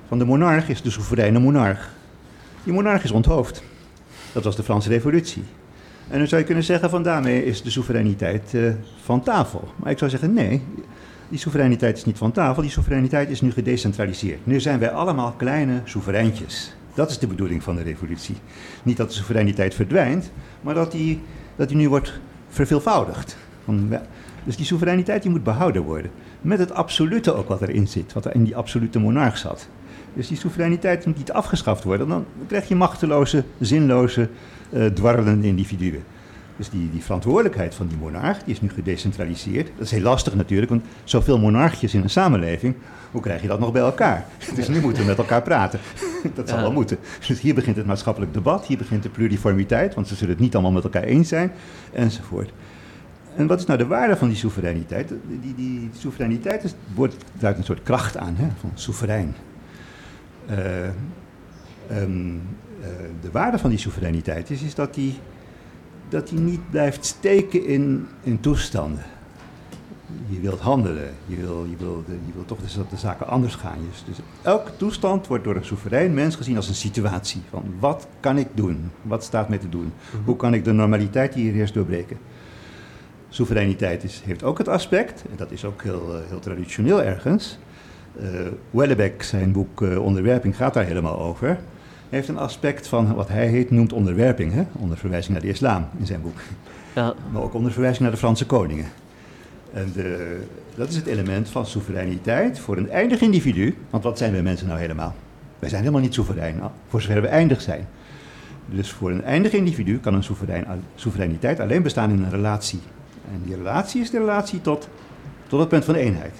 Van 0.07 0.19
de 0.19 0.25
monarch 0.25 0.69
is 0.69 0.81
de 0.81 0.89
soevereine 0.89 1.39
monarch. 1.39 1.89
Die 2.63 2.73
monarch 2.73 3.03
is 3.03 3.11
onthoofd. 3.11 3.63
Dat 4.33 4.43
was 4.43 4.55
de 4.55 4.63
Franse 4.63 4.89
revolutie. 4.89 5.43
En 6.07 6.17
dan 6.17 6.27
zou 6.27 6.41
je 6.41 6.47
kunnen 6.47 6.63
zeggen 6.63 6.89
van 6.89 7.03
daarmee 7.03 7.45
is 7.45 7.61
de 7.61 7.69
soevereiniteit 7.69 8.53
eh, 8.53 8.63
van 9.03 9.23
tafel. 9.23 9.73
Maar 9.75 9.91
ik 9.91 9.97
zou 9.97 10.11
zeggen 10.11 10.33
nee, 10.33 10.61
die 11.29 11.39
soevereiniteit 11.39 11.97
is 11.97 12.05
niet 12.05 12.17
van 12.17 12.31
tafel, 12.31 12.61
die 12.61 12.71
soevereiniteit 12.71 13.29
is 13.29 13.41
nu 13.41 13.51
gedecentraliseerd. 13.51 14.45
Nu 14.45 14.59
zijn 14.59 14.79
wij 14.79 14.91
allemaal 14.91 15.31
kleine 15.31 15.81
soevereintjes. 15.83 16.73
Dat 16.93 17.09
is 17.09 17.19
de 17.19 17.27
bedoeling 17.27 17.63
van 17.63 17.75
de 17.75 17.81
revolutie. 17.81 18.35
Niet 18.83 18.97
dat 18.97 19.07
de 19.07 19.15
soevereiniteit 19.15 19.75
verdwijnt, 19.75 20.31
maar 20.61 20.73
dat 20.73 20.91
die, 20.91 21.21
dat 21.55 21.67
die 21.67 21.77
nu 21.77 21.89
wordt 21.89 22.19
verveelvoudigd. 22.49 23.37
Van, 23.77 23.99
dus 24.43 24.55
die 24.55 24.65
soevereiniteit 24.65 25.21
die 25.21 25.31
moet 25.31 25.43
behouden 25.43 25.81
worden. 25.81 26.11
Met 26.41 26.59
het 26.59 26.73
absolute 26.73 27.33
ook 27.33 27.47
wat 27.47 27.61
erin 27.61 27.87
zit, 27.87 28.13
wat 28.13 28.25
er 28.25 28.35
in 28.35 28.43
die 28.43 28.55
absolute 28.55 28.99
monarch 28.99 29.37
zat. 29.37 29.67
Dus 30.13 30.27
die 30.27 30.37
soevereiniteit 30.37 31.05
moet 31.05 31.17
niet 31.17 31.31
afgeschaft 31.31 31.83
worden. 31.83 32.07
Dan 32.07 32.25
krijg 32.47 32.67
je 32.67 32.75
machteloze, 32.75 33.43
zinloze, 33.59 34.29
uh, 34.73 34.85
dwarrelende 34.85 35.47
individuen. 35.47 36.03
Dus 36.55 36.69
die, 36.69 36.89
die 36.91 37.03
verantwoordelijkheid 37.03 37.75
van 37.75 37.87
die 37.87 37.97
monarch, 37.97 38.43
die 38.43 38.53
is 38.53 38.61
nu 38.61 38.69
gedecentraliseerd. 38.69 39.71
Dat 39.77 39.85
is 39.85 39.91
heel 39.91 40.01
lastig 40.01 40.35
natuurlijk, 40.35 40.69
want 40.69 40.83
zoveel 41.03 41.39
monarchjes 41.39 41.93
in 41.93 42.01
een 42.01 42.09
samenleving, 42.09 42.75
hoe 43.11 43.21
krijg 43.21 43.41
je 43.41 43.47
dat 43.47 43.59
nog 43.59 43.71
bij 43.71 43.81
elkaar? 43.81 44.25
Dus 44.55 44.67
nu 44.67 44.81
moeten 44.81 45.01
we 45.01 45.07
met 45.07 45.17
elkaar 45.17 45.41
praten. 45.41 45.79
dat 46.35 46.49
zal 46.49 46.59
wel 46.59 46.71
moeten. 46.71 46.97
Dus 47.27 47.41
hier 47.41 47.53
begint 47.53 47.75
het 47.75 47.85
maatschappelijk 47.85 48.33
debat, 48.33 48.65
hier 48.65 48.77
begint 48.77 49.03
de 49.03 49.09
pluriformiteit, 49.09 49.93
want 49.93 50.07
ze 50.07 50.15
zullen 50.15 50.33
het 50.33 50.39
niet 50.39 50.53
allemaal 50.53 50.71
met 50.71 50.83
elkaar 50.83 51.03
eens 51.03 51.27
zijn, 51.27 51.51
enzovoort. 51.93 52.51
En 53.35 53.47
wat 53.47 53.59
is 53.59 53.65
nou 53.65 53.79
de 53.79 53.87
waarde 53.87 54.15
van 54.15 54.27
die 54.27 54.37
soevereiniteit? 54.37 55.13
Die, 55.27 55.39
die, 55.39 55.55
die 55.55 55.89
soevereiniteit 55.97 56.63
is, 56.63 56.73
wordt, 56.95 57.15
duidt 57.39 57.57
een 57.57 57.63
soort 57.63 57.83
kracht 57.83 58.17
aan, 58.17 58.35
hè, 58.35 58.47
van 58.59 58.71
soeverein. 58.73 59.35
Uh, 60.49 60.57
um, 62.01 62.41
uh, 62.79 62.85
de 63.21 63.31
waarde 63.31 63.57
van 63.57 63.69
die 63.69 63.79
soevereiniteit 63.79 64.49
is, 64.49 64.61
is 64.61 64.75
dat 64.75 64.93
die 64.93 65.13
dat 66.11 66.29
hij 66.29 66.39
niet 66.39 66.69
blijft 66.69 67.05
steken 67.05 67.65
in, 67.65 68.07
in 68.23 68.39
toestanden. 68.39 69.03
Je 70.27 70.39
wilt 70.39 70.59
handelen, 70.59 71.13
je 71.25 71.35
wil, 71.35 71.65
je 71.69 71.75
wil, 71.77 72.03
de, 72.07 72.11
je 72.25 72.33
wil 72.33 72.45
toch 72.45 72.57
dat 72.75 72.89
de 72.89 72.97
zaken 72.97 73.27
anders 73.27 73.55
gaan. 73.55 73.77
Dus, 73.89 74.03
dus 74.05 74.25
elke 74.41 74.71
toestand 74.77 75.27
wordt 75.27 75.43
door 75.43 75.55
een 75.55 75.65
soeverein 75.65 76.13
mens 76.13 76.35
gezien 76.35 76.55
als 76.55 76.67
een 76.67 76.75
situatie. 76.75 77.41
Van 77.49 77.63
wat 77.79 78.07
kan 78.19 78.37
ik 78.37 78.47
doen? 78.53 78.91
Wat 79.01 79.23
staat 79.23 79.49
mij 79.49 79.57
te 79.57 79.69
doen? 79.69 79.93
Mhm. 80.11 80.23
Hoe 80.25 80.35
kan 80.35 80.53
ik 80.53 80.63
de 80.63 80.71
normaliteit 80.71 81.33
die 81.33 81.43
hier 81.43 81.59
eerst 81.59 81.73
doorbreken? 81.73 82.17
Soevereiniteit 83.31 84.03
is, 84.03 84.21
heeft 84.25 84.43
ook 84.43 84.57
het 84.57 84.67
aspect, 84.67 85.23
en 85.29 85.35
dat 85.37 85.51
is 85.51 85.65
ook 85.65 85.83
heel, 85.83 86.15
eh, 86.15 86.29
heel 86.29 86.39
traditioneel 86.39 87.03
ergens. 87.03 87.57
Uh, 88.21 88.27
Wellebeck, 88.71 89.23
zijn 89.23 89.51
boek 89.51 89.81
uh, 89.81 90.03
Onderwerping, 90.03 90.55
gaat 90.55 90.73
daar 90.73 90.85
helemaal 90.85 91.19
over 91.19 91.59
heeft 92.11 92.27
een 92.27 92.37
aspect 92.37 92.87
van 92.87 93.13
wat 93.13 93.27
hij 93.27 93.47
heet, 93.47 93.71
noemt 93.71 93.93
onderwerping, 93.93 94.53
hè? 94.53 94.63
onder 94.71 94.97
verwijzing 94.97 95.33
naar 95.33 95.41
de 95.41 95.47
islam 95.47 95.87
in 95.97 96.05
zijn 96.05 96.21
boek. 96.21 96.37
Ja. 96.95 97.13
Maar 97.31 97.41
ook 97.41 97.53
onder 97.53 97.71
verwijzing 97.71 98.03
naar 98.03 98.11
de 98.11 98.17
Franse 98.17 98.45
koningen. 98.45 98.85
En 99.73 99.91
de, 99.93 100.39
dat 100.75 100.89
is 100.89 100.95
het 100.95 101.05
element 101.05 101.49
van 101.49 101.65
soevereiniteit 101.65 102.59
voor 102.59 102.77
een 102.77 102.89
eindig 102.89 103.21
individu. 103.21 103.75
Want 103.89 104.03
wat 104.03 104.17
zijn 104.17 104.31
wij 104.31 104.41
mensen 104.41 104.67
nou 104.67 104.79
helemaal? 104.79 105.15
Wij 105.59 105.69
zijn 105.69 105.81
helemaal 105.81 106.01
niet 106.01 106.13
soeverein, 106.13 106.61
voor 106.87 107.01
zover 107.01 107.21
we 107.21 107.27
eindig 107.27 107.61
zijn. 107.61 107.87
Dus 108.65 108.91
voor 108.91 109.11
een 109.11 109.23
eindig 109.23 109.51
individu 109.51 109.99
kan 109.99 110.13
een 110.13 110.23
soeverein, 110.23 110.65
soevereiniteit 110.95 111.59
alleen 111.59 111.83
bestaan 111.83 112.11
in 112.11 112.23
een 112.23 112.29
relatie. 112.29 112.79
En 113.31 113.41
die 113.43 113.55
relatie 113.55 114.01
is 114.01 114.09
de 114.09 114.19
relatie 114.19 114.61
tot, 114.61 114.89
tot 115.47 115.59
het 115.59 115.69
punt 115.69 115.85
van 115.85 115.95
eenheid. 115.95 116.33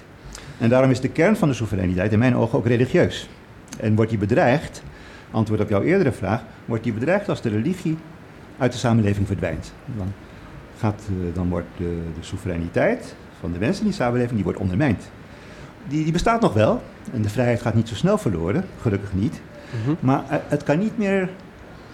En 0.57 0.69
daarom 0.69 0.91
is 0.91 0.99
de 0.99 1.09
kern 1.09 1.35
van 1.35 1.47
de 1.47 1.53
soevereiniteit 1.53 2.11
in 2.11 2.19
mijn 2.19 2.35
ogen 2.35 2.57
ook 2.57 2.67
religieus. 2.67 3.29
En 3.79 3.95
wordt 3.95 4.09
die 4.09 4.19
bedreigd 4.19 4.83
antwoord 5.31 5.61
op 5.61 5.69
jouw 5.69 5.81
eerdere 5.81 6.11
vraag, 6.11 6.43
wordt 6.65 6.83
die 6.83 6.93
bedreigd 6.93 7.29
als 7.29 7.41
de 7.41 7.49
religie 7.49 7.97
uit 8.57 8.71
de 8.71 8.77
samenleving 8.77 9.27
verdwijnt. 9.27 9.73
Dan, 9.97 10.13
gaat, 10.77 11.01
eh, 11.07 11.35
dan 11.35 11.49
wordt 11.49 11.67
de, 11.77 12.01
de 12.19 12.25
soevereiniteit 12.25 13.15
van 13.39 13.51
de 13.51 13.59
mensen 13.59 13.81
in 13.81 13.87
die 13.87 13.97
samenleving 13.97 14.35
die 14.35 14.43
wordt 14.43 14.59
ondermijnd. 14.59 15.09
Die, 15.87 16.03
die 16.03 16.11
bestaat 16.11 16.41
nog 16.41 16.53
wel 16.53 16.81
en 17.13 17.21
de 17.21 17.29
vrijheid 17.29 17.61
gaat 17.61 17.73
niet 17.73 17.87
zo 17.87 17.95
snel 17.95 18.17
verloren, 18.17 18.65
gelukkig 18.81 19.13
niet. 19.13 19.41
Mhm. 19.83 19.95
Maar 19.99 20.23
eh, 20.29 20.37
het 20.47 20.63
kan 20.63 20.79
niet 20.79 20.97
meer 20.97 21.29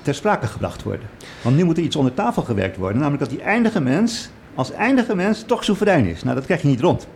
ter 0.02 0.14
sprake 0.14 0.48
gebracht 0.48 0.84
worden. 0.84 1.08
Want 1.42 1.56
nu 1.56 1.64
moet 1.64 1.78
er 1.78 1.84
iets 1.84 1.96
onder 1.96 2.14
tafel 2.14 2.42
gewerkt 2.42 2.78
worden, 2.78 2.98
namelijk 2.98 3.24
dat 3.24 3.30
die 3.30 3.42
eindige 3.42 3.82
mens 3.82 4.30
als 4.58 4.72
eindige 4.72 5.16
mens 5.16 5.44
toch 5.44 5.64
soeverein 5.64 6.06
is. 6.06 6.24
Nou, 6.24 6.36
dat 6.36 6.46
krijg 6.46 6.62
je 6.62 6.68
niet 6.68 6.82
rond. 6.82 7.08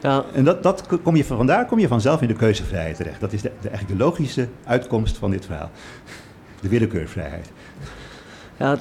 Ja. 0.00 0.24
En 0.34 0.44
dat, 0.44 0.62
dat 0.62 0.86
kom 1.02 1.16
je, 1.16 1.24
vandaar 1.24 1.66
kom 1.66 1.78
je 1.78 1.88
vanzelf 1.88 2.22
in 2.22 2.28
de 2.28 2.34
keuzevrijheid 2.34 2.96
terecht. 2.96 3.20
Dat 3.20 3.32
is 3.32 3.42
de, 3.42 3.50
de, 3.60 3.68
eigenlijk 3.68 3.98
de 3.98 4.04
logische 4.04 4.48
uitkomst 4.64 5.16
van 5.16 5.30
dit 5.30 5.46
verhaal. 5.46 5.70
De 6.60 6.68
willekeurvrijheid. 6.68 7.50
Ja, 8.56 8.76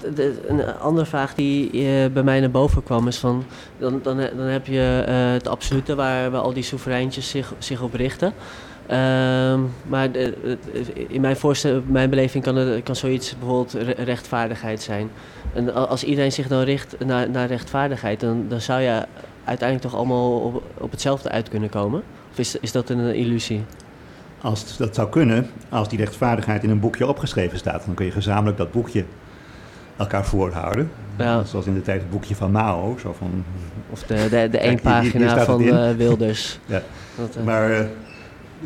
een 0.48 0.66
andere 0.76 1.06
vraag 1.06 1.36
die 1.36 1.72
uh, 1.74 2.12
bij 2.12 2.24
mij 2.24 2.40
naar 2.40 2.52
boven 2.52 2.84
kwam 2.84 3.08
is 3.08 3.18
van... 3.18 3.44
dan, 3.78 4.00
dan, 4.04 4.18
dan 4.18 4.46
heb 4.46 4.66
je 4.66 5.06
uh, 5.08 5.32
het 5.32 5.48
absolute 5.48 5.96
waar, 5.96 6.32
waar 6.32 6.42
al 6.42 6.54
die 6.54 6.64
soevereintjes 6.64 7.30
zich, 7.30 7.54
zich 7.58 7.82
op 7.82 7.94
richten... 7.94 8.34
Uh, 8.92 8.98
maar 9.88 10.12
de, 10.12 10.58
in 11.08 11.22
mijn, 11.22 11.36
voorstel, 11.36 11.82
mijn 11.86 12.10
beleving 12.10 12.44
kan, 12.44 12.84
kan 12.84 12.96
zoiets 12.96 13.36
bijvoorbeeld 13.40 13.98
rechtvaardigheid 13.98 14.82
zijn. 14.82 15.10
En 15.54 15.74
als 15.88 16.04
iedereen 16.04 16.32
zich 16.32 16.48
dan 16.48 16.62
richt 16.62 17.06
naar, 17.06 17.30
naar 17.30 17.48
rechtvaardigheid, 17.48 18.20
dan, 18.20 18.46
dan 18.48 18.62
zou 18.62 18.82
je 18.82 19.06
uiteindelijk 19.44 19.90
toch 19.90 20.00
allemaal 20.00 20.40
op, 20.40 20.64
op 20.78 20.92
hetzelfde 20.92 21.30
uit 21.30 21.50
kunnen 21.50 21.70
komen? 21.70 22.04
Of 22.32 22.38
is, 22.38 22.60
is 22.60 22.72
dat 22.72 22.90
een 22.90 23.16
illusie? 23.16 23.64
Als 24.42 24.78
dat 24.78 24.96
zou 24.96 25.10
kunnen, 25.10 25.50
als 25.70 25.90
die 25.90 26.00
rechtvaardigheid 26.00 26.64
in 26.64 26.70
een 26.70 26.80
boekje 26.80 27.08
opgeschreven 27.08 27.58
staat, 27.58 27.86
dan 27.86 27.94
kun 27.94 28.06
je 28.06 28.12
gezamenlijk 28.12 28.58
dat 28.58 28.72
boekje 28.72 29.06
elkaar 29.98 30.26
voorhouden. 30.26 30.92
Ja. 31.18 31.44
Zoals 31.44 31.66
in 31.66 31.74
de 31.74 31.82
tijd 31.82 32.02
het 32.02 32.10
boekje 32.10 32.36
van 32.36 32.52
Mao. 32.52 32.98
Zo 33.02 33.16
van, 33.18 33.44
of 33.90 34.04
de, 34.04 34.28
de, 34.30 34.48
de 34.52 34.58
één 34.58 34.82
pagina 34.82 35.44
van 35.44 35.62
uh, 35.62 35.92
Wilders. 35.92 36.60
ja. 36.66 36.82
Dat, 37.18 37.38
uh... 37.38 37.44
Maar 37.44 37.72
uh, 37.72 37.80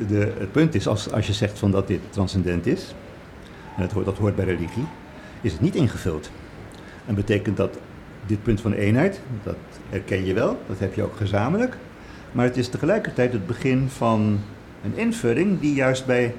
de, 0.08 0.34
het 0.38 0.52
punt 0.52 0.76
is, 0.76 0.88
als, 0.88 1.12
als 1.12 1.28
je 1.28 1.34
zegt 1.34 1.60
van 1.60 1.72
dat 1.72 1.88
dit 1.88 2.00
transcendent 2.10 2.66
is, 2.66 2.96
en 3.76 3.82
dat 3.82 3.92
hoort, 3.92 4.18
hoort 4.18 4.36
bij 4.36 4.46
religie, 4.46 4.88
is 5.42 5.52
het 5.52 5.62
niet 5.62 5.76
ingevuld. 5.76 6.32
En 7.06 7.16
betekent 7.16 7.58
dat 7.58 7.78
dit 8.26 8.44
punt 8.44 8.62
van 8.62 8.74
eenheid, 8.74 9.22
dat 9.44 9.56
herken 9.90 10.26
je 10.26 10.34
wel, 10.34 10.60
dat 10.68 10.80
heb 10.80 10.94
je 10.94 11.04
ook 11.04 11.16
gezamenlijk. 11.16 11.78
Maar 12.32 12.46
het 12.46 12.58
is 12.58 12.70
tegelijkertijd 12.70 13.34
het 13.34 13.48
begin 13.48 13.90
van 13.90 14.40
een 14.84 14.98
invulling 14.98 15.60
die 15.60 15.74
juist 15.74 16.06
bij, 16.06 16.34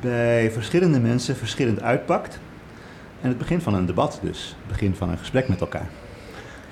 bij 0.00 0.50
verschillende 0.50 1.00
mensen 1.00 1.36
verschillend 1.36 1.82
uitpakt. 1.82 2.38
En 3.20 3.28
het 3.28 3.38
begin 3.38 3.60
van 3.60 3.74
een 3.74 3.86
debat 3.86 4.18
dus, 4.22 4.56
het 4.58 4.68
begin 4.68 4.94
van 4.94 5.08
een 5.08 5.18
gesprek 5.18 5.48
met 5.48 5.60
elkaar. 5.60 5.88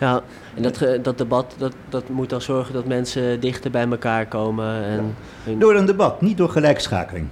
Ja, 0.05 0.23
en 0.55 0.63
dat, 0.63 0.87
dat 1.03 1.19
debat 1.19 1.55
dat, 1.59 1.75
dat 1.89 2.09
moet 2.09 2.31
dan 2.31 2.41
zorgen 2.41 2.75
dat 2.75 2.87
mensen 2.87 3.41
dichter 3.41 3.71
bij 3.71 3.87
elkaar 3.87 4.27
komen. 4.27 4.85
En... 4.85 5.15
Door 5.59 5.75
een 5.75 5.87
debat, 5.87 6.21
niet 6.21 6.37
door 6.37 6.49
gelijkschakeling. 6.49 7.27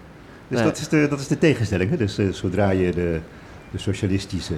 Dus 0.48 0.62
dat, 0.62 0.78
is 0.78 0.88
de, 0.88 1.06
dat 1.08 1.20
is 1.20 1.28
de 1.28 1.38
tegenstelling. 1.38 1.90
Hè? 1.90 1.96
Dus 1.96 2.18
uh, 2.18 2.32
zodra 2.32 2.70
je 2.70 2.90
de, 2.90 3.20
de 3.70 3.78
socialistische 3.78 4.54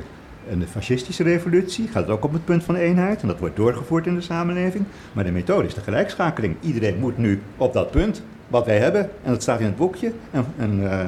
en 0.51 0.59
de 0.59 0.67
fascistische 0.67 1.23
revolutie 1.23 1.89
gaat 1.89 2.03
het 2.03 2.11
ook 2.11 2.25
op 2.25 2.33
het 2.33 2.45
punt 2.45 2.65
van 2.65 2.75
eenheid 2.75 3.23
en 3.23 3.29
dat 3.29 3.39
wordt 3.39 3.57
doorgevoerd 3.57 4.07
in 4.07 4.15
de 4.15 4.21
samenleving. 4.21 4.85
Maar 5.12 5.25
de 5.25 5.33
methode 5.33 5.67
is 5.67 5.75
de 5.75 5.81
gelijkschakeling. 5.81 6.57
Iedereen 6.61 6.99
moet 6.99 7.19
nu 7.19 7.43
op 7.57 7.73
dat 7.73 7.91
punt 7.91 8.23
wat 8.49 8.67
wij 8.67 8.79
hebben 8.79 9.11
en 9.23 9.31
dat 9.31 9.43
staat 9.43 9.61
in 9.61 9.67
het 9.67 9.77
boekje 9.77 10.12
en, 10.31 10.47
en 10.57 10.81
uh, 10.81 11.01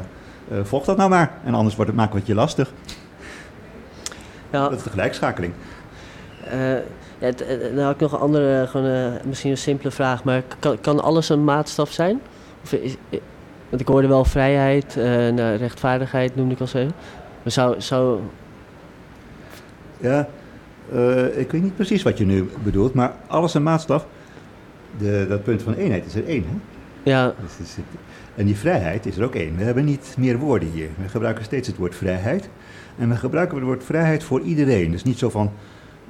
uh, 0.52 0.64
volg 0.64 0.84
dat 0.84 0.96
nou 0.96 1.10
maar. 1.10 1.32
En 1.44 1.54
anders 1.54 1.74
wordt 1.74 1.90
het, 1.90 2.00
maken 2.00 2.14
we 2.14 2.18
het 2.18 2.28
je 2.28 2.34
lastig. 2.34 2.72
Ja. 4.50 4.68
Dat 4.68 4.78
is 4.78 4.82
de 4.82 4.90
gelijkschakeling. 4.90 5.52
Uh, 6.52 6.72
ja, 7.18 7.30
dan 7.74 7.84
had 7.84 7.94
ik 7.94 8.00
nog 8.00 8.12
een 8.12 8.18
andere, 8.18 8.66
gewoon, 8.66 9.18
misschien 9.24 9.50
een 9.50 9.56
simpele 9.56 9.90
vraag, 9.90 10.24
maar 10.24 10.42
kan, 10.58 10.80
kan 10.80 11.02
alles 11.02 11.28
een 11.28 11.44
maatstaf 11.44 11.92
zijn? 11.92 12.20
Of 12.62 12.72
is, 12.72 12.96
want 13.68 13.80
ik 13.80 13.88
hoorde 13.88 14.08
wel 14.08 14.24
vrijheid, 14.24 14.96
nou, 15.34 15.56
rechtvaardigheid 15.56 16.36
noemde 16.36 16.54
ik 16.54 16.60
al 16.60 16.66
zo 16.66 16.78
even. 16.78 16.94
Maar 17.42 17.52
zou, 17.52 17.80
zou 17.80 18.20
ja, 19.98 20.28
uh, 20.92 21.38
ik 21.38 21.50
weet 21.50 21.62
niet 21.62 21.74
precies 21.74 22.02
wat 22.02 22.18
je 22.18 22.26
nu 22.26 22.50
bedoelt, 22.62 22.94
maar 22.94 23.12
alles 23.26 23.54
een 23.54 23.62
maatstaf. 23.62 24.06
De, 24.98 25.26
dat 25.28 25.42
punt 25.42 25.62
van 25.62 25.74
eenheid 25.74 26.06
is 26.06 26.14
er 26.14 26.26
één. 26.26 26.44
Hè? 26.48 26.56
Ja. 27.10 27.34
Dus 27.40 27.66
is, 27.66 27.76
en 28.34 28.46
die 28.46 28.56
vrijheid 28.56 29.06
is 29.06 29.16
er 29.16 29.24
ook 29.24 29.34
één. 29.34 29.56
We 29.56 29.64
hebben 29.64 29.84
niet 29.84 30.14
meer 30.18 30.38
woorden 30.38 30.70
hier. 30.70 30.88
We 31.02 31.08
gebruiken 31.08 31.44
steeds 31.44 31.68
het 31.68 31.76
woord 31.76 31.94
vrijheid. 31.94 32.48
En 32.98 33.08
we 33.08 33.16
gebruiken 33.16 33.56
het 33.56 33.66
woord 33.66 33.84
vrijheid 33.84 34.24
voor 34.24 34.40
iedereen. 34.40 34.90
Dus 34.90 35.02
niet 35.02 35.18
zo 35.18 35.30
van 35.30 35.52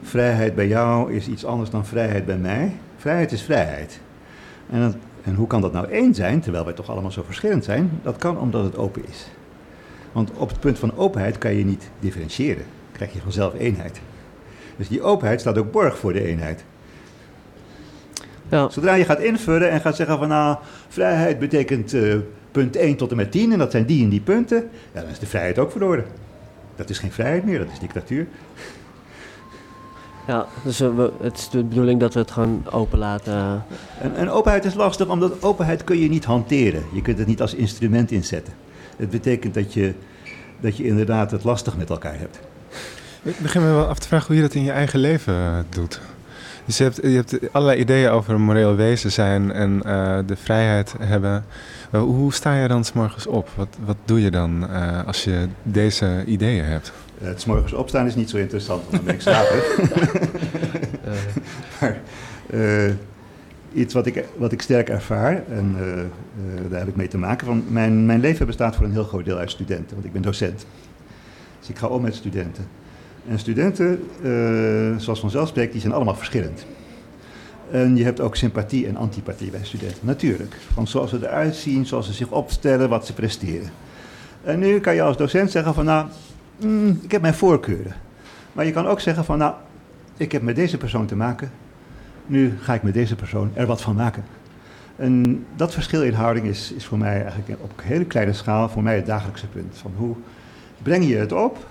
vrijheid 0.02 0.54
bij 0.54 0.66
jou 0.66 1.12
is 1.12 1.28
iets 1.28 1.44
anders 1.44 1.70
dan 1.70 1.86
vrijheid 1.86 2.26
bij 2.26 2.38
mij. 2.38 2.72
Vrijheid 2.96 3.32
is 3.32 3.42
vrijheid. 3.42 4.00
En, 4.70 4.80
dat, 4.80 4.96
en 5.22 5.34
hoe 5.34 5.46
kan 5.46 5.60
dat 5.60 5.72
nou 5.72 5.90
één 5.90 6.14
zijn, 6.14 6.40
terwijl 6.40 6.64
wij 6.64 6.74
toch 6.74 6.90
allemaal 6.90 7.10
zo 7.10 7.22
verschillend 7.22 7.64
zijn? 7.64 7.90
Dat 8.02 8.16
kan 8.16 8.38
omdat 8.38 8.64
het 8.64 8.76
open 8.76 9.02
is. 9.08 9.26
Want 10.12 10.30
op 10.36 10.48
het 10.48 10.60
punt 10.60 10.78
van 10.78 10.96
openheid 10.96 11.38
kan 11.38 11.54
je 11.54 11.64
niet 11.64 11.90
differentiëren 12.00 12.64
krijg 12.96 13.12
je 13.12 13.20
vanzelf 13.20 13.54
eenheid. 13.54 14.00
Dus 14.76 14.88
die 14.88 15.02
openheid 15.02 15.40
staat 15.40 15.58
ook 15.58 15.72
borg 15.72 15.98
voor 15.98 16.12
de 16.12 16.24
eenheid. 16.24 16.64
Ja. 18.48 18.68
Zodra 18.68 18.94
je 18.94 19.04
gaat 19.04 19.20
invullen 19.20 19.70
en 19.70 19.80
gaat 19.80 19.96
zeggen 19.96 20.18
van 20.18 20.28
nou, 20.28 20.56
vrijheid 20.88 21.38
betekent 21.38 21.94
uh, 21.94 22.14
punt 22.50 22.76
1 22.76 22.96
tot 22.96 23.10
en 23.10 23.16
met 23.16 23.30
10 23.30 23.52
en 23.52 23.58
dat 23.58 23.70
zijn 23.70 23.86
die 23.86 24.04
en 24.04 24.08
die 24.08 24.20
punten, 24.20 24.68
ja, 24.92 25.00
dan 25.00 25.10
is 25.10 25.18
de 25.18 25.26
vrijheid 25.26 25.58
ook 25.58 25.70
verloren. 25.70 26.04
Dat 26.76 26.90
is 26.90 26.98
geen 26.98 27.12
vrijheid 27.12 27.44
meer, 27.44 27.58
dat 27.58 27.72
is 27.72 27.78
dictatuur. 27.78 28.26
Ja, 30.26 30.46
dus 30.64 30.80
uh, 30.80 31.04
het 31.20 31.38
is 31.38 31.48
de 31.48 31.64
bedoeling 31.64 32.00
dat 32.00 32.14
we 32.14 32.20
het 32.20 32.30
gewoon 32.30 32.64
open 32.70 32.98
laten. 32.98 33.64
En, 34.00 34.16
en, 34.16 34.30
openheid 34.30 34.64
is 34.64 34.74
lastig, 34.74 35.08
omdat 35.08 35.42
openheid 35.42 35.84
kun 35.84 35.98
je 35.98 36.08
niet 36.08 36.24
hanteren. 36.24 36.84
Je 36.92 37.02
kunt 37.02 37.18
het 37.18 37.26
niet 37.26 37.40
als 37.40 37.54
instrument 37.54 38.10
inzetten. 38.10 38.52
Het 38.96 39.10
betekent 39.10 39.54
dat 39.54 39.72
je, 39.72 39.94
dat 40.60 40.76
je 40.76 40.84
inderdaad 40.84 41.30
het 41.30 41.44
lastig 41.44 41.76
met 41.76 41.90
elkaar 41.90 42.18
hebt. 42.18 42.40
Ik 43.22 43.38
begin 43.38 43.62
me 43.62 43.72
wel 43.72 43.86
af 43.86 43.98
te 43.98 44.08
vragen 44.08 44.26
hoe 44.26 44.36
je 44.36 44.42
dat 44.42 44.54
in 44.54 44.64
je 44.64 44.70
eigen 44.70 44.98
leven 44.98 45.34
eh, 45.34 45.58
doet. 45.68 46.00
Dus 46.64 46.76
je 46.76 46.82
hebt, 46.82 46.96
je 47.02 47.08
hebt 47.08 47.52
allerlei 47.52 47.80
ideeën 47.80 48.10
over 48.10 48.34
een 48.34 48.42
moreel 48.42 48.74
wezen 48.74 49.12
zijn 49.12 49.52
en 49.52 49.82
uh, 49.86 50.18
de 50.26 50.36
vrijheid 50.36 50.94
hebben. 50.98 51.44
Hoe 51.90 52.32
sta 52.32 52.54
je 52.54 52.68
dan 52.68 52.84
s 52.84 52.92
morgens 52.92 53.26
op? 53.26 53.48
Wat, 53.54 53.68
wat 53.84 53.96
doe 54.04 54.20
je 54.20 54.30
dan 54.30 54.70
uh, 54.70 55.06
als 55.06 55.24
je 55.24 55.48
deze 55.62 56.24
ideeën 56.26 56.64
hebt? 56.64 56.92
Het 57.18 57.40
s 57.40 57.44
morgens 57.44 57.72
opstaan 57.72 58.06
is 58.06 58.14
niet 58.14 58.30
zo 58.30 58.36
interessant, 58.36 58.82
want 58.82 58.94
dan 58.94 59.04
ben 59.04 59.14
ik 59.14 59.20
slapen. 59.28 59.58
maar 61.80 62.00
iets 63.72 63.94
wat 63.94 64.06
ik, 64.06 64.24
wat 64.36 64.52
ik 64.52 64.62
sterk 64.62 64.88
ervaar, 64.88 65.42
en 65.48 65.76
daar 66.68 66.78
heb 66.78 66.88
ik 66.88 66.96
mee 66.96 67.08
te 67.08 67.18
maken, 67.18 67.46
van 67.46 67.64
mijn, 67.68 68.06
mijn 68.06 68.20
leven 68.20 68.46
bestaat 68.46 68.76
voor 68.76 68.84
een 68.84 68.92
heel 68.92 69.04
groot 69.04 69.24
deel 69.24 69.36
uit 69.36 69.50
studenten, 69.50 69.94
want 69.94 70.04
ik 70.04 70.12
ben 70.12 70.22
docent. 70.22 70.66
Dus 71.58 71.68
ik 71.68 71.78
ga 71.78 71.86
om 71.86 72.02
met 72.02 72.14
studenten. 72.14 72.66
En 73.28 73.38
studenten, 73.38 74.02
zoals 75.00 75.20
vanzelf 75.20 75.48
spreekt, 75.48 75.72
die 75.72 75.80
zijn 75.80 75.92
allemaal 75.92 76.16
verschillend. 76.16 76.66
En 77.70 77.96
je 77.96 78.04
hebt 78.04 78.20
ook 78.20 78.36
sympathie 78.36 78.86
en 78.86 78.96
antipathie 78.96 79.50
bij 79.50 79.60
studenten, 79.64 80.06
natuurlijk. 80.06 80.56
Van 80.72 80.86
zoals 80.86 81.10
ze 81.10 81.18
eruit 81.22 81.54
zien, 81.54 81.86
zoals 81.86 82.06
ze 82.06 82.12
zich 82.12 82.30
opstellen, 82.30 82.88
wat 82.88 83.06
ze 83.06 83.12
presteren. 83.12 83.68
En 84.44 84.58
nu 84.58 84.80
kan 84.80 84.94
je 84.94 85.02
als 85.02 85.16
docent 85.16 85.50
zeggen 85.50 85.74
van 85.74 85.84
nou, 85.84 86.06
mm, 86.56 87.00
ik 87.02 87.12
heb 87.12 87.20
mijn 87.20 87.34
voorkeuren. 87.34 87.94
Maar 88.52 88.64
je 88.64 88.72
kan 88.72 88.86
ook 88.86 89.00
zeggen 89.00 89.24
van 89.24 89.38
nou, 89.38 89.54
ik 90.16 90.32
heb 90.32 90.42
met 90.42 90.56
deze 90.56 90.76
persoon 90.76 91.06
te 91.06 91.16
maken. 91.16 91.50
Nu 92.26 92.58
ga 92.60 92.74
ik 92.74 92.82
met 92.82 92.94
deze 92.94 93.14
persoon 93.14 93.50
er 93.54 93.66
wat 93.66 93.82
van 93.82 93.94
maken. 93.94 94.24
En 94.96 95.44
dat 95.56 95.74
verschil 95.74 96.02
in 96.02 96.12
houding 96.12 96.46
is, 96.46 96.72
is 96.72 96.84
voor 96.84 96.98
mij 96.98 97.22
eigenlijk 97.22 97.62
op 97.62 97.72
een 97.76 97.84
hele 97.84 98.04
kleine 98.04 98.32
schaal 98.32 98.68
voor 98.68 98.82
mij 98.82 98.96
het 98.96 99.06
dagelijkse 99.06 99.46
punt. 99.46 99.76
Van 99.76 99.92
hoe 99.96 100.14
breng 100.82 101.08
je 101.08 101.16
het 101.16 101.32
op 101.32 101.66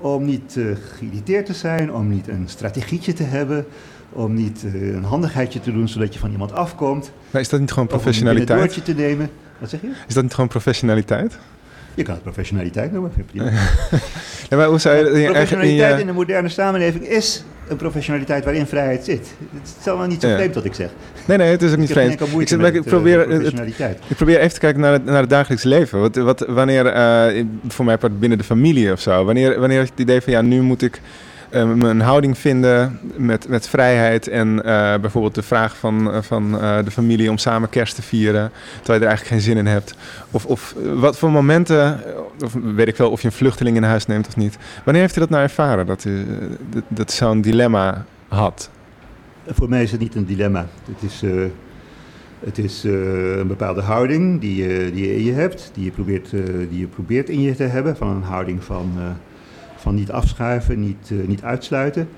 om 0.00 0.24
niet 0.24 0.56
uh, 0.56 0.76
geïrriteerd 0.96 1.46
te 1.46 1.54
zijn, 1.54 1.92
om 1.92 2.08
niet 2.08 2.28
een 2.28 2.48
strategietje 2.48 3.12
te 3.12 3.22
hebben, 3.22 3.66
om 4.12 4.34
niet 4.34 4.62
uh, 4.64 4.94
een 4.94 5.04
handigheidje 5.04 5.60
te 5.60 5.72
doen 5.72 5.88
zodat 5.88 6.14
je 6.14 6.20
van 6.20 6.30
iemand 6.30 6.52
afkomt. 6.52 7.10
Maar 7.30 7.40
is 7.40 7.48
dat 7.48 7.60
niet 7.60 7.72
gewoon 7.72 7.88
professionaliteit? 7.88 8.70
Om 8.70 8.76
een 8.76 8.82
te 8.82 8.94
nemen. 8.94 9.30
Wat 9.58 9.70
zeg 9.70 9.80
je? 9.80 9.92
Is 10.06 10.14
dat 10.14 10.22
niet 10.22 10.34
gewoon 10.34 10.48
professionaliteit? 10.48 11.38
Je 11.96 12.02
kan 12.02 12.14
het 12.14 12.22
professionaliteit 12.22 12.92
noemen. 12.92 13.12
ja, 14.48 14.56
maar 14.56 14.66
hoe 14.66 14.78
zou 14.78 14.96
je, 14.96 15.24
professionaliteit 15.24 15.94
in, 15.94 16.00
in 16.00 16.06
de 16.06 16.12
moderne 16.12 16.48
samenleving 16.48 17.06
is 17.06 17.44
een 17.68 17.76
professionaliteit 17.76 18.44
waarin 18.44 18.66
vrijheid 18.66 19.04
zit. 19.04 19.28
Het 19.52 19.76
is 19.78 19.84
wel 19.84 20.06
niet 20.06 20.20
zo 20.20 20.34
vreemd 20.34 20.54
wat 20.54 20.64
ik 20.64 20.74
zeg. 20.74 20.90
Nee, 21.24 21.36
nee, 21.36 21.50
het 21.50 21.62
is 21.62 21.72
ook 21.72 21.78
niet 21.78 21.90
vreemd. 21.90 22.12
Ik, 22.12 22.20
ik, 22.20 22.82
probeer, 22.84 23.28
het, 23.28 23.52
ik 24.08 24.16
probeer 24.16 24.38
even 24.38 24.52
te 24.52 24.60
kijken 24.60 24.80
naar 24.80 24.92
het, 24.92 25.04
naar 25.04 25.20
het 25.20 25.30
dagelijks 25.30 25.64
leven. 25.64 26.00
Wat, 26.00 26.16
wat, 26.16 26.44
wanneer, 26.48 26.96
uh, 26.96 27.44
voor 27.68 27.84
mij 27.84 27.98
binnen 28.18 28.38
de 28.38 28.44
familie 28.44 28.92
of 28.92 29.00
zo, 29.00 29.24
wanneer, 29.24 29.60
wanneer 29.60 29.78
je 29.78 29.84
het 29.84 30.00
idee 30.00 30.20
van 30.20 30.32
ja, 30.32 30.42
nu 30.42 30.60
moet 30.60 30.82
ik 30.82 31.00
uh, 31.56 31.88
een 31.90 32.00
houding 32.00 32.38
vinden 32.38 32.98
met, 33.16 33.48
met 33.48 33.68
vrijheid 33.68 34.28
en 34.28 34.48
uh, 34.48 34.62
bijvoorbeeld 34.96 35.34
de 35.34 35.42
vraag 35.42 35.76
van, 35.76 36.24
van 36.24 36.52
de 36.84 36.90
familie 36.90 37.30
om 37.30 37.38
samen 37.38 37.68
kerst 37.68 37.94
te 37.94 38.02
vieren, 38.02 38.50
terwijl 38.76 38.98
je 38.98 39.04
er 39.04 39.10
eigenlijk 39.10 39.28
geen 39.28 39.40
zin 39.52 39.56
in 39.56 39.66
hebt. 39.66 39.94
Of, 40.30 40.46
of 40.46 40.74
wat 40.94 41.18
voor 41.18 41.30
momenten, 41.30 42.00
of 42.44 42.52
weet 42.74 42.88
ik 42.88 42.96
wel, 42.96 43.10
of 43.10 43.20
je 43.20 43.26
een 43.26 43.32
vluchteling 43.32 43.76
in 43.76 43.82
huis 43.82 44.06
neemt 44.06 44.26
of 44.26 44.36
niet. 44.36 44.58
Wanneer 44.84 45.02
heeft 45.02 45.16
u 45.16 45.20
dat 45.20 45.30
nou 45.30 45.42
ervaren, 45.42 45.86
dat, 45.86 46.04
u, 46.04 46.26
dat, 46.70 46.82
dat 46.88 47.12
zo'n 47.12 47.40
dilemma 47.40 48.04
had? 48.28 48.70
Voor 49.46 49.68
mij 49.68 49.82
is 49.82 49.90
het 49.90 50.00
niet 50.00 50.14
een 50.14 50.26
dilemma. 50.26 50.66
Het 50.84 51.10
is, 51.10 51.22
het 52.40 52.58
is 52.58 52.84
een 52.84 53.48
bepaalde 53.48 53.82
houding 53.82 54.40
die 54.40 54.56
je, 54.56 54.90
die 54.92 55.08
je 55.08 55.16
in 55.16 55.24
je 55.24 55.32
hebt, 55.32 55.70
die 55.74 55.84
je, 55.84 55.90
probeert, 55.90 56.30
die 56.70 56.78
je 56.78 56.86
probeert 56.86 57.28
in 57.28 57.40
je 57.40 57.54
te 57.54 57.62
hebben. 57.62 57.96
Van 57.96 58.08
een 58.08 58.22
houding 58.22 58.64
van, 58.64 58.92
van 59.86 59.94
niet 59.94 60.10
afschuiven, 60.10 60.80
niet, 60.80 61.10
niet 61.26 61.42
uitsluiten. 61.42 62.08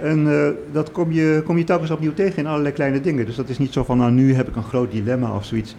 En 0.00 0.28
dat 0.72 0.90
kom 0.90 1.12
je, 1.12 1.42
kom 1.44 1.58
je 1.58 1.64
telkens 1.64 1.90
opnieuw 1.90 2.14
tegen 2.14 2.38
in 2.38 2.46
allerlei 2.46 2.74
kleine 2.74 3.00
dingen. 3.00 3.26
Dus 3.26 3.36
dat 3.36 3.48
is 3.48 3.58
niet 3.58 3.72
zo 3.72 3.84
van, 3.84 3.98
nou 3.98 4.10
nu 4.12 4.34
heb 4.34 4.48
ik 4.48 4.56
een 4.56 4.62
groot 4.62 4.90
dilemma 4.90 5.34
of 5.34 5.44
zoiets. 5.44 5.76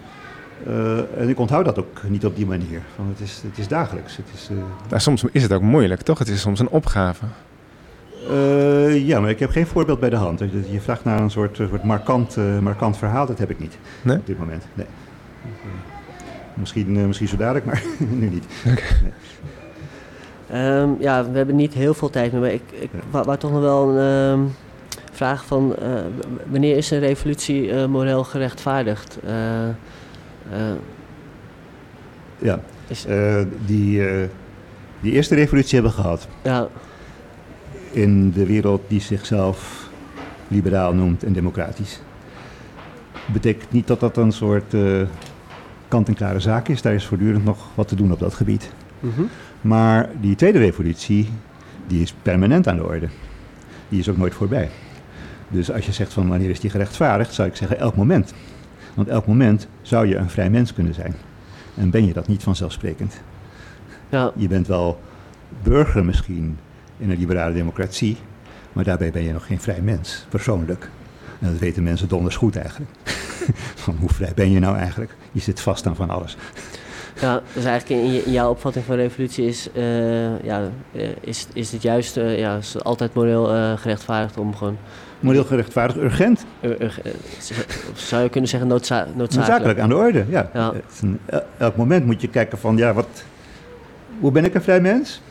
en 1.17 1.29
ik 1.29 1.39
onthoud 1.39 1.65
dat 1.65 1.79
ook 1.79 2.03
niet 2.07 2.25
op 2.25 2.35
die 2.35 2.45
manier. 2.45 2.81
Van, 2.95 3.07
het, 3.09 3.19
is, 3.19 3.41
het 3.47 3.57
is 3.57 3.67
dagelijks. 3.67 4.17
Het 4.17 4.25
is, 4.33 4.49
nou, 4.89 5.01
soms 5.01 5.23
is 5.31 5.43
het 5.43 5.53
ook 5.53 5.61
moeilijk, 5.61 6.01
toch? 6.01 6.19
Het 6.19 6.27
is 6.27 6.41
soms 6.41 6.59
een 6.59 6.69
opgave. 6.69 7.25
Ja, 8.89 9.19
maar 9.19 9.29
ik 9.29 9.39
heb 9.39 9.49
geen 9.49 9.67
voorbeeld 9.67 9.99
bij 9.99 10.09
de 10.09 10.15
hand. 10.15 10.39
Je 10.69 10.81
vraagt 10.81 11.03
naar 11.03 11.19
een 11.19 11.31
soort, 11.31 11.55
soort 11.55 11.83
markant, 11.83 12.37
markant 12.61 12.97
verhaal, 12.97 13.25
dat 13.25 13.37
heb 13.37 13.49
ik 13.49 13.59
niet 13.59 13.77
nee? 14.01 14.17
op 14.17 14.27
dit 14.27 14.39
moment. 14.39 14.65
Nee. 14.73 14.87
Misschien, 16.53 17.07
misschien 17.07 17.27
zo 17.27 17.37
dadelijk, 17.37 17.65
maar 17.65 17.83
nu 18.19 18.29
niet. 18.29 18.45
Okay. 18.65 19.01
Nee. 19.03 19.11
Um, 20.55 20.95
ja, 20.99 21.31
we 21.31 21.37
hebben 21.37 21.55
niet 21.55 21.73
heel 21.73 21.93
veel 21.93 22.09
tijd 22.09 22.31
meer, 22.31 22.41
maar 22.41 22.51
ik, 22.51 22.61
ik 22.71 22.89
ja. 23.11 23.23
wou 23.23 23.37
toch 23.37 23.51
nog 23.51 23.61
wel 23.61 23.89
een 23.89 24.31
um, 24.31 24.51
vraag 25.11 25.45
van 25.45 25.75
wanneer 26.49 26.77
is 26.77 26.91
een 26.91 26.99
revolutie 26.99 27.87
moreel 27.87 28.23
gerechtvaardigd? 28.23 29.17
ja, 32.37 32.59
is... 32.87 33.05
die, 33.65 34.03
die 34.99 35.11
eerste 35.11 35.35
revolutie 35.35 35.73
hebben 35.73 35.95
we 35.95 36.01
gehad. 36.01 36.27
Ja 36.43 36.67
in 37.95 38.31
de 38.31 38.45
wereld 38.45 38.81
die 38.87 39.01
zichzelf 39.01 39.89
liberaal 40.47 40.93
noemt 40.93 41.23
en 41.23 41.33
democratisch. 41.33 41.99
Betekent 43.33 43.71
niet 43.71 43.87
dat 43.87 43.99
dat 43.99 44.17
een 44.17 44.31
soort 44.31 44.75
kant-en-klare 45.87 46.39
zaak 46.39 46.67
is. 46.67 46.81
Daar 46.81 46.93
is 46.93 47.05
voortdurend 47.05 47.45
nog 47.45 47.67
wat 47.75 47.87
te 47.87 47.95
doen 47.95 48.11
op 48.11 48.19
dat 48.19 48.33
gebied. 48.33 48.71
Mm 48.99 49.11
-hmm. 49.15 49.29
Maar 49.65 50.09
die 50.19 50.35
tweede 50.35 50.59
revolutie, 50.59 51.29
die 51.87 52.01
is 52.01 52.13
permanent 52.21 52.67
aan 52.67 52.75
de 52.75 52.83
orde. 52.83 53.07
Die 53.89 53.99
is 53.99 54.09
ook 54.09 54.17
nooit 54.17 54.33
voorbij. 54.33 54.69
Dus 55.47 55.71
als 55.71 55.85
je 55.85 55.91
zegt 55.91 56.13
van 56.13 56.27
wanneer 56.27 56.49
is 56.49 56.59
die 56.59 56.69
gerechtvaardigd, 56.69 57.33
zou 57.33 57.47
ik 57.47 57.55
zeggen 57.55 57.79
elk 57.79 57.95
moment. 57.95 58.33
Want 58.93 59.07
elk 59.07 59.27
moment 59.27 59.67
zou 59.81 60.07
je 60.07 60.15
een 60.15 60.29
vrij 60.29 60.49
mens 60.49 60.73
kunnen 60.73 60.93
zijn. 60.93 61.15
En 61.75 61.89
ben 61.89 62.05
je 62.05 62.13
dat 62.13 62.27
niet 62.27 62.43
vanzelfsprekend. 62.43 63.21
Ja. 64.09 64.31
Je 64.35 64.47
bent 64.47 64.67
wel 64.67 64.99
burger 65.63 66.05
misschien 66.05 66.57
in 66.97 67.09
een 67.09 67.17
liberale 67.17 67.53
democratie. 67.53 68.17
Maar 68.73 68.83
daarbij 68.83 69.11
ben 69.11 69.23
je 69.23 69.33
nog 69.33 69.45
geen 69.45 69.61
vrij 69.61 69.81
mens, 69.81 70.25
persoonlijk. 70.29 70.89
En 71.39 71.49
dat 71.51 71.59
weten 71.59 71.83
mensen 71.83 72.07
donders 72.07 72.35
goed 72.35 72.55
eigenlijk. 72.55 72.91
van 73.85 73.95
hoe 73.99 74.09
vrij 74.09 74.31
ben 74.35 74.51
je 74.51 74.59
nou 74.59 74.77
eigenlijk? 74.77 75.15
Je 75.31 75.39
zit 75.39 75.61
vast 75.61 75.85
aan 75.85 75.95
van 75.95 76.09
alles. 76.09 76.37
Ja, 77.21 77.41
dus 77.53 77.65
eigenlijk 77.65 78.01
in, 78.01 78.25
in 78.25 78.31
jouw 78.31 78.49
opvatting 78.49 78.85
van 78.85 78.95
revolutie 78.95 79.47
is, 79.47 79.67
uh, 79.73 80.43
ja, 80.43 80.69
uh, 80.91 81.07
is, 81.21 81.47
is 81.53 81.71
het 81.71 81.81
juist 81.81 82.17
uh, 82.17 82.39
ja, 82.39 82.57
is 82.57 82.83
altijd 82.83 83.13
moreel 83.13 83.75
gerechtvaardigd 83.77 84.37
om 84.37 84.55
gewoon... 84.55 84.77
Moreel 85.19 85.43
gerechtvaardigd, 85.43 85.99
urgent. 85.99 86.45
zou 87.93 88.23
je 88.23 88.29
kunnen 88.29 88.49
zeggen 88.49 88.69
noodza 88.69 88.95
noodzakelijk? 88.95 89.35
Noodzakelijk, 89.35 89.79
aan 89.79 89.89
de 89.89 89.95
orde, 89.95 90.25
ja. 90.29 90.49
ja. 90.53 90.73
Elk 91.57 91.75
moment 91.75 92.05
moet 92.05 92.21
je 92.21 92.27
kijken 92.27 92.57
van, 92.57 92.77
ja, 92.77 92.93
wat, 92.93 93.23
hoe 94.19 94.31
ben 94.31 94.45
ik 94.45 94.53
een 94.53 94.61
vrij 94.61 94.81
mens? 94.81 95.21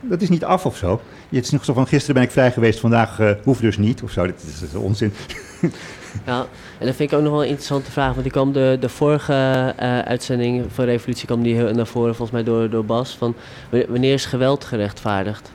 dat 0.00 0.22
is 0.22 0.28
niet 0.28 0.44
af 0.44 0.66
of 0.66 0.76
zo. 0.76 1.00
Het 1.28 1.44
is 1.44 1.50
nog 1.50 1.64
zo 1.64 1.72
van 1.72 1.86
gisteren 1.86 2.14
ben 2.14 2.24
ik 2.24 2.30
vrij 2.30 2.52
geweest, 2.52 2.80
vandaag 2.80 3.20
hoeft 3.44 3.60
dus 3.60 3.78
niet 3.78 4.02
of 4.02 4.10
zo. 4.10 4.26
Dat 4.26 4.42
is, 4.46 4.60
dat 4.60 4.68
is 4.68 4.74
onzin. 4.74 5.12
ja, 6.26 6.46
en 6.78 6.86
dat 6.86 6.94
vind 6.94 7.12
ik 7.12 7.18
ook 7.18 7.22
nog 7.22 7.32
wel 7.32 7.42
een 7.42 7.48
interessante 7.48 7.90
vraag. 7.90 8.10
Want 8.10 8.22
die 8.22 8.32
kwam 8.32 8.52
de, 8.52 8.76
de 8.80 8.88
vorige 8.88 9.32
uh, 9.80 9.98
uitzending 9.98 10.64
van 10.68 10.84
Revolutie 10.84 11.26
kwam 11.26 11.42
die 11.42 11.62
naar 11.62 11.86
voren, 11.86 12.14
volgens 12.14 12.30
mij 12.30 12.42
door, 12.44 12.70
door 12.70 12.84
Bas. 12.84 13.16
Van 13.16 13.34
wanneer 13.70 14.12
is 14.12 14.24
geweld 14.24 14.64
gerechtvaardigd? 14.64 15.52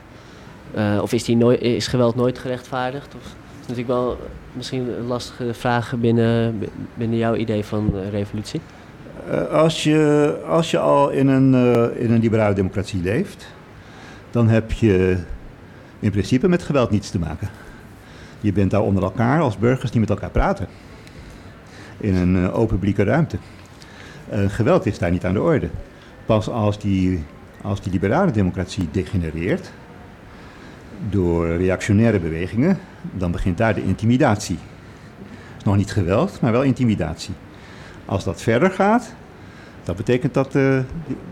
Uh, 0.76 0.98
of 1.02 1.12
is, 1.12 1.24
die 1.24 1.58
is 1.58 1.86
geweld 1.86 2.14
nooit 2.14 2.38
gerechtvaardigd? 2.38 3.14
Of, 3.14 3.22
dat 3.22 3.60
is 3.60 3.76
natuurlijk 3.76 3.88
wel 3.88 4.18
misschien 4.52 4.98
een 4.98 5.06
lastige 5.06 5.54
vraag 5.54 5.94
binnen, 5.96 6.58
binnen 6.94 7.18
jouw 7.18 7.34
idee 7.34 7.64
van 7.64 7.94
revolutie. 8.10 8.60
als, 9.50 9.82
je, 9.82 10.36
als 10.48 10.70
je 10.70 10.78
al 10.78 11.10
in 11.10 11.28
een, 11.28 11.54
in 11.98 12.12
een 12.12 12.20
liberale 12.20 12.54
democratie 12.54 13.02
leeft 13.02 13.46
dan 14.30 14.48
heb 14.48 14.72
je 14.72 15.18
in 16.00 16.10
principe 16.10 16.48
met 16.48 16.62
geweld 16.62 16.90
niets 16.90 17.10
te 17.10 17.18
maken. 17.18 17.48
Je 18.40 18.52
bent 18.52 18.70
daar 18.70 18.82
onder 18.82 19.02
elkaar 19.02 19.40
als 19.40 19.58
burgers 19.58 19.90
die 19.90 20.00
met 20.00 20.10
elkaar 20.10 20.30
praten. 20.30 20.66
In 21.96 22.14
een 22.14 22.36
uh, 22.36 22.58
open 22.58 22.78
publieke 22.78 23.04
ruimte. 23.04 23.38
Uh, 24.32 24.48
geweld 24.48 24.86
is 24.86 24.98
daar 24.98 25.10
niet 25.10 25.24
aan 25.24 25.32
de 25.32 25.42
orde. 25.42 25.68
Pas 26.26 26.48
als 26.48 26.78
die, 26.78 27.24
als 27.62 27.80
die 27.80 27.92
liberale 27.92 28.30
democratie 28.30 28.88
degenereert 28.90 29.72
door 31.10 31.56
reactionaire 31.56 32.18
bewegingen, 32.18 32.78
dan 33.12 33.30
begint 33.30 33.58
daar 33.58 33.74
de 33.74 33.84
intimidatie. 33.84 34.58
Nog 35.64 35.76
niet 35.76 35.92
geweld, 35.92 36.40
maar 36.40 36.52
wel 36.52 36.62
intimidatie. 36.62 37.34
Als 38.04 38.24
dat 38.24 38.42
verder 38.42 38.70
gaat, 38.70 39.14
dat 39.84 39.96
betekent 39.96 40.34
dat 40.34 40.52
de, 40.52 40.82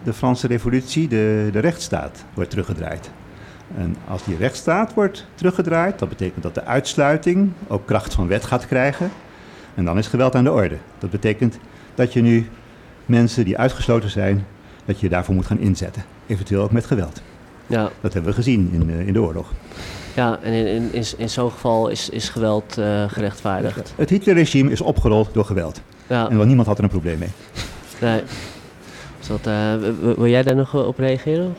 de 0.02 0.12
Franse 0.12 0.46
revolutie, 0.46 1.08
de, 1.08 1.48
de 1.52 1.58
rechtsstaat, 1.58 2.24
wordt 2.34 2.50
teruggedraaid. 2.50 3.10
En 3.76 3.96
als 4.08 4.24
die 4.24 4.36
rechtsstaat 4.36 4.94
wordt 4.94 5.26
teruggedraaid, 5.34 5.98
dat 5.98 6.08
betekent 6.08 6.42
dat 6.42 6.54
de 6.54 6.64
uitsluiting 6.64 7.52
ook 7.68 7.86
kracht 7.86 8.14
van 8.14 8.26
wet 8.26 8.44
gaat 8.44 8.66
krijgen. 8.66 9.10
En 9.74 9.84
dan 9.84 9.98
is 9.98 10.06
geweld 10.06 10.34
aan 10.34 10.44
de 10.44 10.52
orde. 10.52 10.76
Dat 10.98 11.10
betekent 11.10 11.58
dat 11.94 12.12
je 12.12 12.22
nu 12.22 12.48
mensen 13.06 13.44
die 13.44 13.58
uitgesloten 13.58 14.10
zijn, 14.10 14.46
dat 14.84 15.00
je 15.00 15.08
daarvoor 15.08 15.34
moet 15.34 15.46
gaan 15.46 15.58
inzetten. 15.58 16.04
Eventueel 16.26 16.62
ook 16.62 16.72
met 16.72 16.86
geweld. 16.86 17.22
Ja. 17.66 17.90
Dat 18.00 18.12
hebben 18.12 18.30
we 18.30 18.36
gezien 18.36 18.70
in, 18.72 19.06
in 19.06 19.12
de 19.12 19.20
oorlog. 19.20 19.52
Ja, 20.14 20.38
en 20.42 20.52
in, 20.52 20.66
in, 20.66 20.92
in, 20.92 21.04
in 21.16 21.30
zo'n 21.30 21.50
geval 21.50 21.88
is, 21.88 22.10
is 22.10 22.28
geweld 22.28 22.78
uh, 22.78 23.04
gerechtvaardigd. 23.08 23.92
Het 23.96 24.10
Hitlerregime 24.10 24.70
is 24.70 24.80
opgerold 24.80 25.34
door 25.34 25.44
geweld. 25.44 25.80
Ja. 26.06 26.28
En 26.28 26.46
niemand 26.46 26.66
had 26.66 26.78
er 26.78 26.84
een 26.84 26.90
probleem 26.90 27.18
mee. 27.18 27.30
Nee. 28.00 28.22
Dus 29.18 29.26
dat, 29.26 29.46
uh, 29.46 29.74
wil 30.16 30.26
jij 30.26 30.42
daar 30.42 30.56
nog 30.56 30.74
op 30.74 30.98
reageren? 30.98 31.54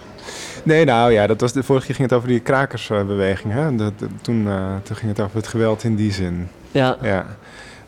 Nee, 0.63 0.85
nou 0.85 1.11
ja, 1.11 1.27
dat 1.27 1.41
was 1.41 1.53
de 1.53 1.63
vorige 1.63 1.85
keer 1.85 1.95
ging 1.95 2.09
het 2.09 2.17
over 2.17 2.29
die 2.29 2.39
krakersbeweging. 2.39 3.53
Hè? 3.53 3.75
Dat, 3.75 3.93
toen, 4.21 4.45
uh, 4.45 4.75
toen 4.83 4.95
ging 4.95 5.11
het 5.11 5.19
over 5.19 5.35
het 5.35 5.47
geweld 5.47 5.83
in 5.83 5.95
die 5.95 6.11
zin. 6.11 6.47
Ja. 6.71 6.97
ja. 7.01 7.25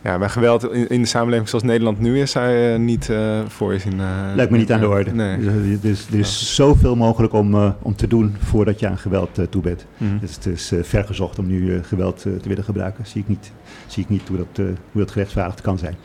Ja, 0.02 0.18
maar 0.18 0.30
geweld 0.30 0.72
in, 0.72 0.90
in 0.90 1.02
de 1.02 1.08
samenleving 1.08 1.50
zoals 1.50 1.64
Nederland 1.64 2.00
nu 2.00 2.20
is, 2.20 2.32
zou 2.32 2.50
je 2.50 2.78
niet 2.78 3.08
uh, 3.10 3.40
voor 3.48 3.74
je 3.74 3.80
zien. 3.80 4.00
Uh, 4.00 4.32
Lijkt 4.36 4.52
me 4.52 4.58
niet 4.58 4.72
aan 4.72 4.80
de 4.80 4.88
orde. 4.88 5.12
Nee. 5.12 5.80
Dus, 5.80 6.08
er 6.12 6.20
is 6.20 6.40
ja. 6.40 6.46
zoveel 6.46 6.96
mogelijk 6.96 7.34
om, 7.34 7.54
uh, 7.54 7.70
om 7.82 7.96
te 7.96 8.08
doen 8.08 8.36
voordat 8.40 8.80
je 8.80 8.88
aan 8.88 8.98
geweld 8.98 9.30
toe 9.50 9.62
bent. 9.62 9.86
Mm. 9.98 10.20
Dus 10.20 10.36
het 10.36 10.46
is 10.46 10.74
vergezocht 10.82 11.40
om 11.40 11.48
nu 11.48 11.84
geweld 11.84 12.18
te 12.22 12.40
willen 12.44 12.64
gebruiken. 12.64 13.06
Zie 13.06 13.22
ik 13.22 13.28
niet, 13.28 13.52
zie 13.88 14.04
ik 14.04 14.10
niet 14.10 14.28
hoe, 14.28 14.38
dat, 14.38 14.66
hoe 14.92 15.02
dat 15.02 15.12
gerechtvaardigd 15.12 15.62
kan 15.62 15.78
zijn. 15.78 15.96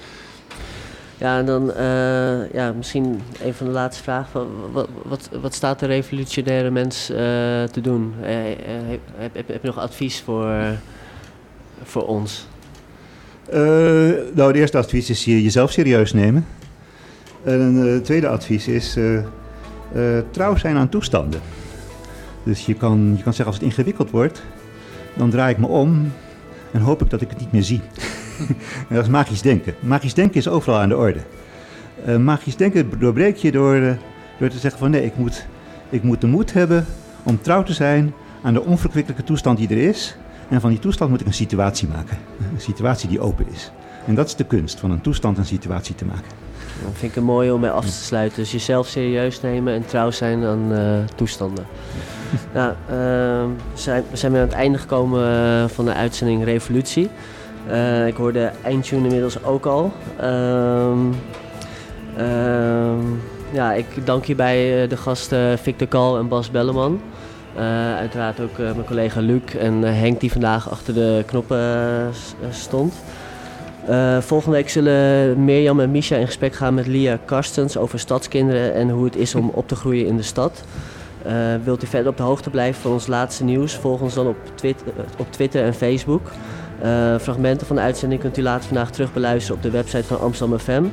Ja, 1.24 1.38
en 1.38 1.46
dan 1.46 1.70
uh, 1.70 2.52
ja, 2.52 2.72
misschien 2.72 3.20
een 3.42 3.54
van 3.54 3.66
de 3.66 3.72
laatste 3.72 4.02
vragen. 4.02 4.46
Wat, 4.72 4.88
wat, 5.02 5.28
wat 5.40 5.54
staat 5.54 5.78
de 5.78 5.86
revolutionaire 5.86 6.70
mens 6.70 7.10
uh, 7.10 7.16
te 7.64 7.80
doen? 7.80 8.14
Uh, 8.20 8.26
heb, 8.26 9.00
heb, 9.16 9.48
heb, 9.48 9.62
je 9.62 9.66
nog 9.66 9.78
advies 9.78 10.20
voor, 10.20 10.52
voor 11.82 12.06
ons? 12.06 12.46
nou, 14.34 14.46
het 14.46 14.56
eerste 14.56 14.78
advies 14.78 15.10
is 15.10 15.24
je, 15.24 15.42
jezelf 15.42 15.70
serieus 15.70 16.12
nemen. 16.12 16.46
En 17.44 17.74
het 17.74 18.04
tweede 18.04 18.28
advies 18.28 18.68
is 18.68 18.98
trouw 20.30 20.56
zijn 20.56 20.76
aan 20.76 20.88
toestanden. 20.88 21.40
Dus 22.42 22.66
je 22.66 22.74
kan, 22.74 23.14
je 23.16 23.22
kan 23.22 23.34
zeggen 23.34 23.46
als 23.46 23.54
het 23.54 23.64
ingewikkeld 23.64 24.10
wordt, 24.10 24.42
dan 25.14 25.30
draai 25.30 25.52
ik 25.52 25.58
me 25.58 25.66
om 25.66 26.12
en 26.70 26.80
hoop 26.80 27.02
ik 27.02 27.10
dat 27.10 27.20
ik 27.20 27.30
het 27.30 27.40
niet 27.40 27.52
meer 27.52 27.62
zie. 27.62 27.80
dat 28.90 29.02
is 29.02 29.08
magisch 29.08 29.42
denken. 29.42 29.74
Magisch 29.80 30.14
denken 30.14 30.36
is 30.36 30.48
overal 30.48 30.80
aan 30.80 30.88
de 30.88 30.96
orde. 30.96 31.20
Uh, 32.08 32.16
magisch 32.16 32.56
denken 32.56 32.98
doorbreek 32.98 33.36
je 33.36 33.52
door, 33.52 33.76
uh, 33.76 33.92
door 34.38 34.48
te 34.48 34.58
zeggen 34.58 34.80
van 34.80 34.90
nee, 34.90 35.04
ik 35.04 35.16
moet, 35.16 35.46
ik 35.88 36.02
moet 36.02 36.20
de 36.20 36.26
moed 36.26 36.52
hebben 36.52 36.86
om 37.22 37.40
trouw 37.42 37.62
te 37.62 37.72
zijn 37.72 38.12
aan 38.42 38.54
de 38.54 38.64
onverkwikkelijke 38.64 39.24
toestand 39.24 39.58
die 39.58 39.68
er 39.68 39.88
is. 39.88 40.16
En 40.48 40.60
van 40.60 40.70
die 40.70 40.78
toestand 40.78 41.10
moet 41.10 41.20
ik 41.20 41.26
een 41.26 41.34
situatie 41.34 41.88
maken. 41.88 42.18
Een 42.38 42.60
situatie 42.60 43.08
die 43.08 43.20
open 43.20 43.46
is. 43.52 43.70
En 44.06 44.14
dat 44.14 44.26
is 44.26 44.34
de 44.34 44.44
kunst, 44.44 44.80
van 44.80 44.90
een 44.90 45.00
toestand 45.00 45.38
een 45.38 45.44
situatie 45.44 45.94
te 45.94 46.04
maken. 46.04 46.30
Dat 46.82 46.92
vind 46.94 47.10
ik 47.10 47.16
een 47.16 47.24
mooi 47.24 47.50
om 47.50 47.60
mee 47.60 47.70
af 47.70 47.84
te 47.84 47.92
sluiten. 47.92 48.38
Dus 48.38 48.52
jezelf 48.52 48.86
serieus 48.86 49.40
nemen 49.40 49.74
en 49.74 49.86
trouw 49.86 50.10
zijn 50.10 50.44
aan 50.44 50.72
uh, 50.72 50.98
toestanden. 51.14 51.66
nou, 52.54 52.74
we 52.86 53.80
zijn, 53.80 54.04
we 54.10 54.16
zijn 54.16 54.34
aan 54.34 54.40
het 54.40 54.52
einde 54.52 54.78
gekomen 54.78 55.70
van 55.70 55.84
de 55.84 55.94
uitzending 55.94 56.44
Revolutie. 56.44 57.10
Uh, 57.70 58.06
ik 58.06 58.16
hoorde 58.16 58.50
eindtune 58.62 59.04
inmiddels 59.04 59.44
ook 59.44 59.66
al. 59.66 59.92
Um, 60.22 61.14
um, 62.18 63.22
ja, 63.52 63.72
ik 63.72 63.86
dank 64.04 64.24
hierbij 64.24 64.86
de 64.88 64.96
gasten 64.96 65.58
Victor 65.58 65.86
Kal 65.88 66.18
en 66.18 66.28
Bas 66.28 66.50
Belleman. 66.50 67.00
Uh, 67.56 67.96
uiteraard 67.96 68.40
ook 68.40 68.58
mijn 68.58 68.84
collega 68.84 69.20
Luc 69.20 69.54
en 69.58 69.82
Henk 69.82 70.20
die 70.20 70.32
vandaag 70.32 70.70
achter 70.70 70.94
de 70.94 71.22
knoppen 71.26 72.10
stond. 72.50 72.94
volgende 74.20 74.56
week 74.56 74.68
zullen 74.68 75.44
Mirjam 75.44 75.80
en 75.80 75.90
Misha 75.90 76.16
in 76.16 76.26
gesprek 76.26 76.54
gaan 76.54 76.74
met 76.74 76.86
Lia 76.86 77.18
Karstens 77.24 77.76
over 77.76 77.98
stadskinderen 77.98 78.74
en 78.74 78.90
hoe 78.90 79.04
het 79.04 79.16
is 79.16 79.34
om 79.34 79.48
op 79.48 79.68
te 79.68 79.76
groeien 79.76 80.06
in 80.06 80.16
de 80.16 80.22
stad. 80.22 80.64
wilt 81.64 81.82
u 81.82 81.86
verder 81.86 82.10
op 82.10 82.16
de 82.16 82.22
hoogte 82.22 82.50
blijven 82.50 82.82
van 82.82 82.92
ons 82.92 83.06
laatste 83.06 83.44
nieuws? 83.44 83.74
Volg 83.74 84.00
ons 84.00 84.14
dan 84.14 84.26
op 84.26 84.36
op 85.18 85.32
Twitter 85.32 85.64
en 85.64 85.74
Facebook. 85.74 86.30
Uh, 86.84 87.18
fragmenten 87.18 87.66
van 87.66 87.76
de 87.76 87.82
uitzending 87.82 88.20
kunt 88.20 88.38
u 88.38 88.42
later 88.42 88.66
vandaag 88.66 88.90
terug 88.90 89.12
beluisteren 89.12 89.56
op 89.56 89.62
de 89.62 89.70
website 89.70 90.04
van 90.04 90.20
Amsterdam 90.20 90.58
FM. 90.58 90.84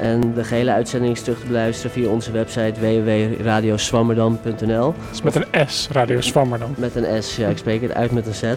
En 0.00 0.34
de 0.34 0.44
gehele 0.44 0.72
uitzending 0.72 1.12
is 1.12 1.22
terug 1.22 1.40
te 1.40 1.46
beluisteren 1.46 1.90
via 1.90 2.08
onze 2.08 2.32
website 2.32 2.80
www.radioswammerdam.nl. 2.80 4.94
is 5.12 5.22
met 5.22 5.34
een 5.34 5.44
S, 5.68 5.88
Radio 5.92 6.20
Swammerdam. 6.20 6.74
Met 6.76 6.94
een 6.94 7.22
S, 7.22 7.36
ja, 7.36 7.48
ik 7.48 7.58
spreek 7.58 7.82
het 7.82 7.94
uit 7.94 8.12
met 8.12 8.26
een 8.26 8.34
Z. 8.34 8.42
Uh, 8.42 8.52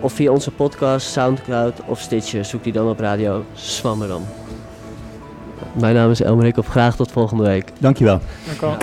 of 0.00 0.12
via 0.12 0.30
onze 0.30 0.50
podcast, 0.50 1.06
Soundcloud 1.06 1.80
of 1.86 2.00
Stitcher. 2.00 2.44
Zoek 2.44 2.64
die 2.64 2.72
dan 2.72 2.88
op 2.88 3.00
Radio 3.00 3.44
Swammerdam. 3.52 4.22
Mijn 5.72 5.94
naam 5.94 6.10
is 6.10 6.22
Elmerik 6.22 6.56
op 6.56 6.68
graag 6.68 6.96
tot 6.96 7.12
volgende 7.12 7.44
week. 7.44 7.68
Dankjewel. 7.78 8.20
Dank 8.46 8.60
u 8.60 8.66
wel. 8.66 8.76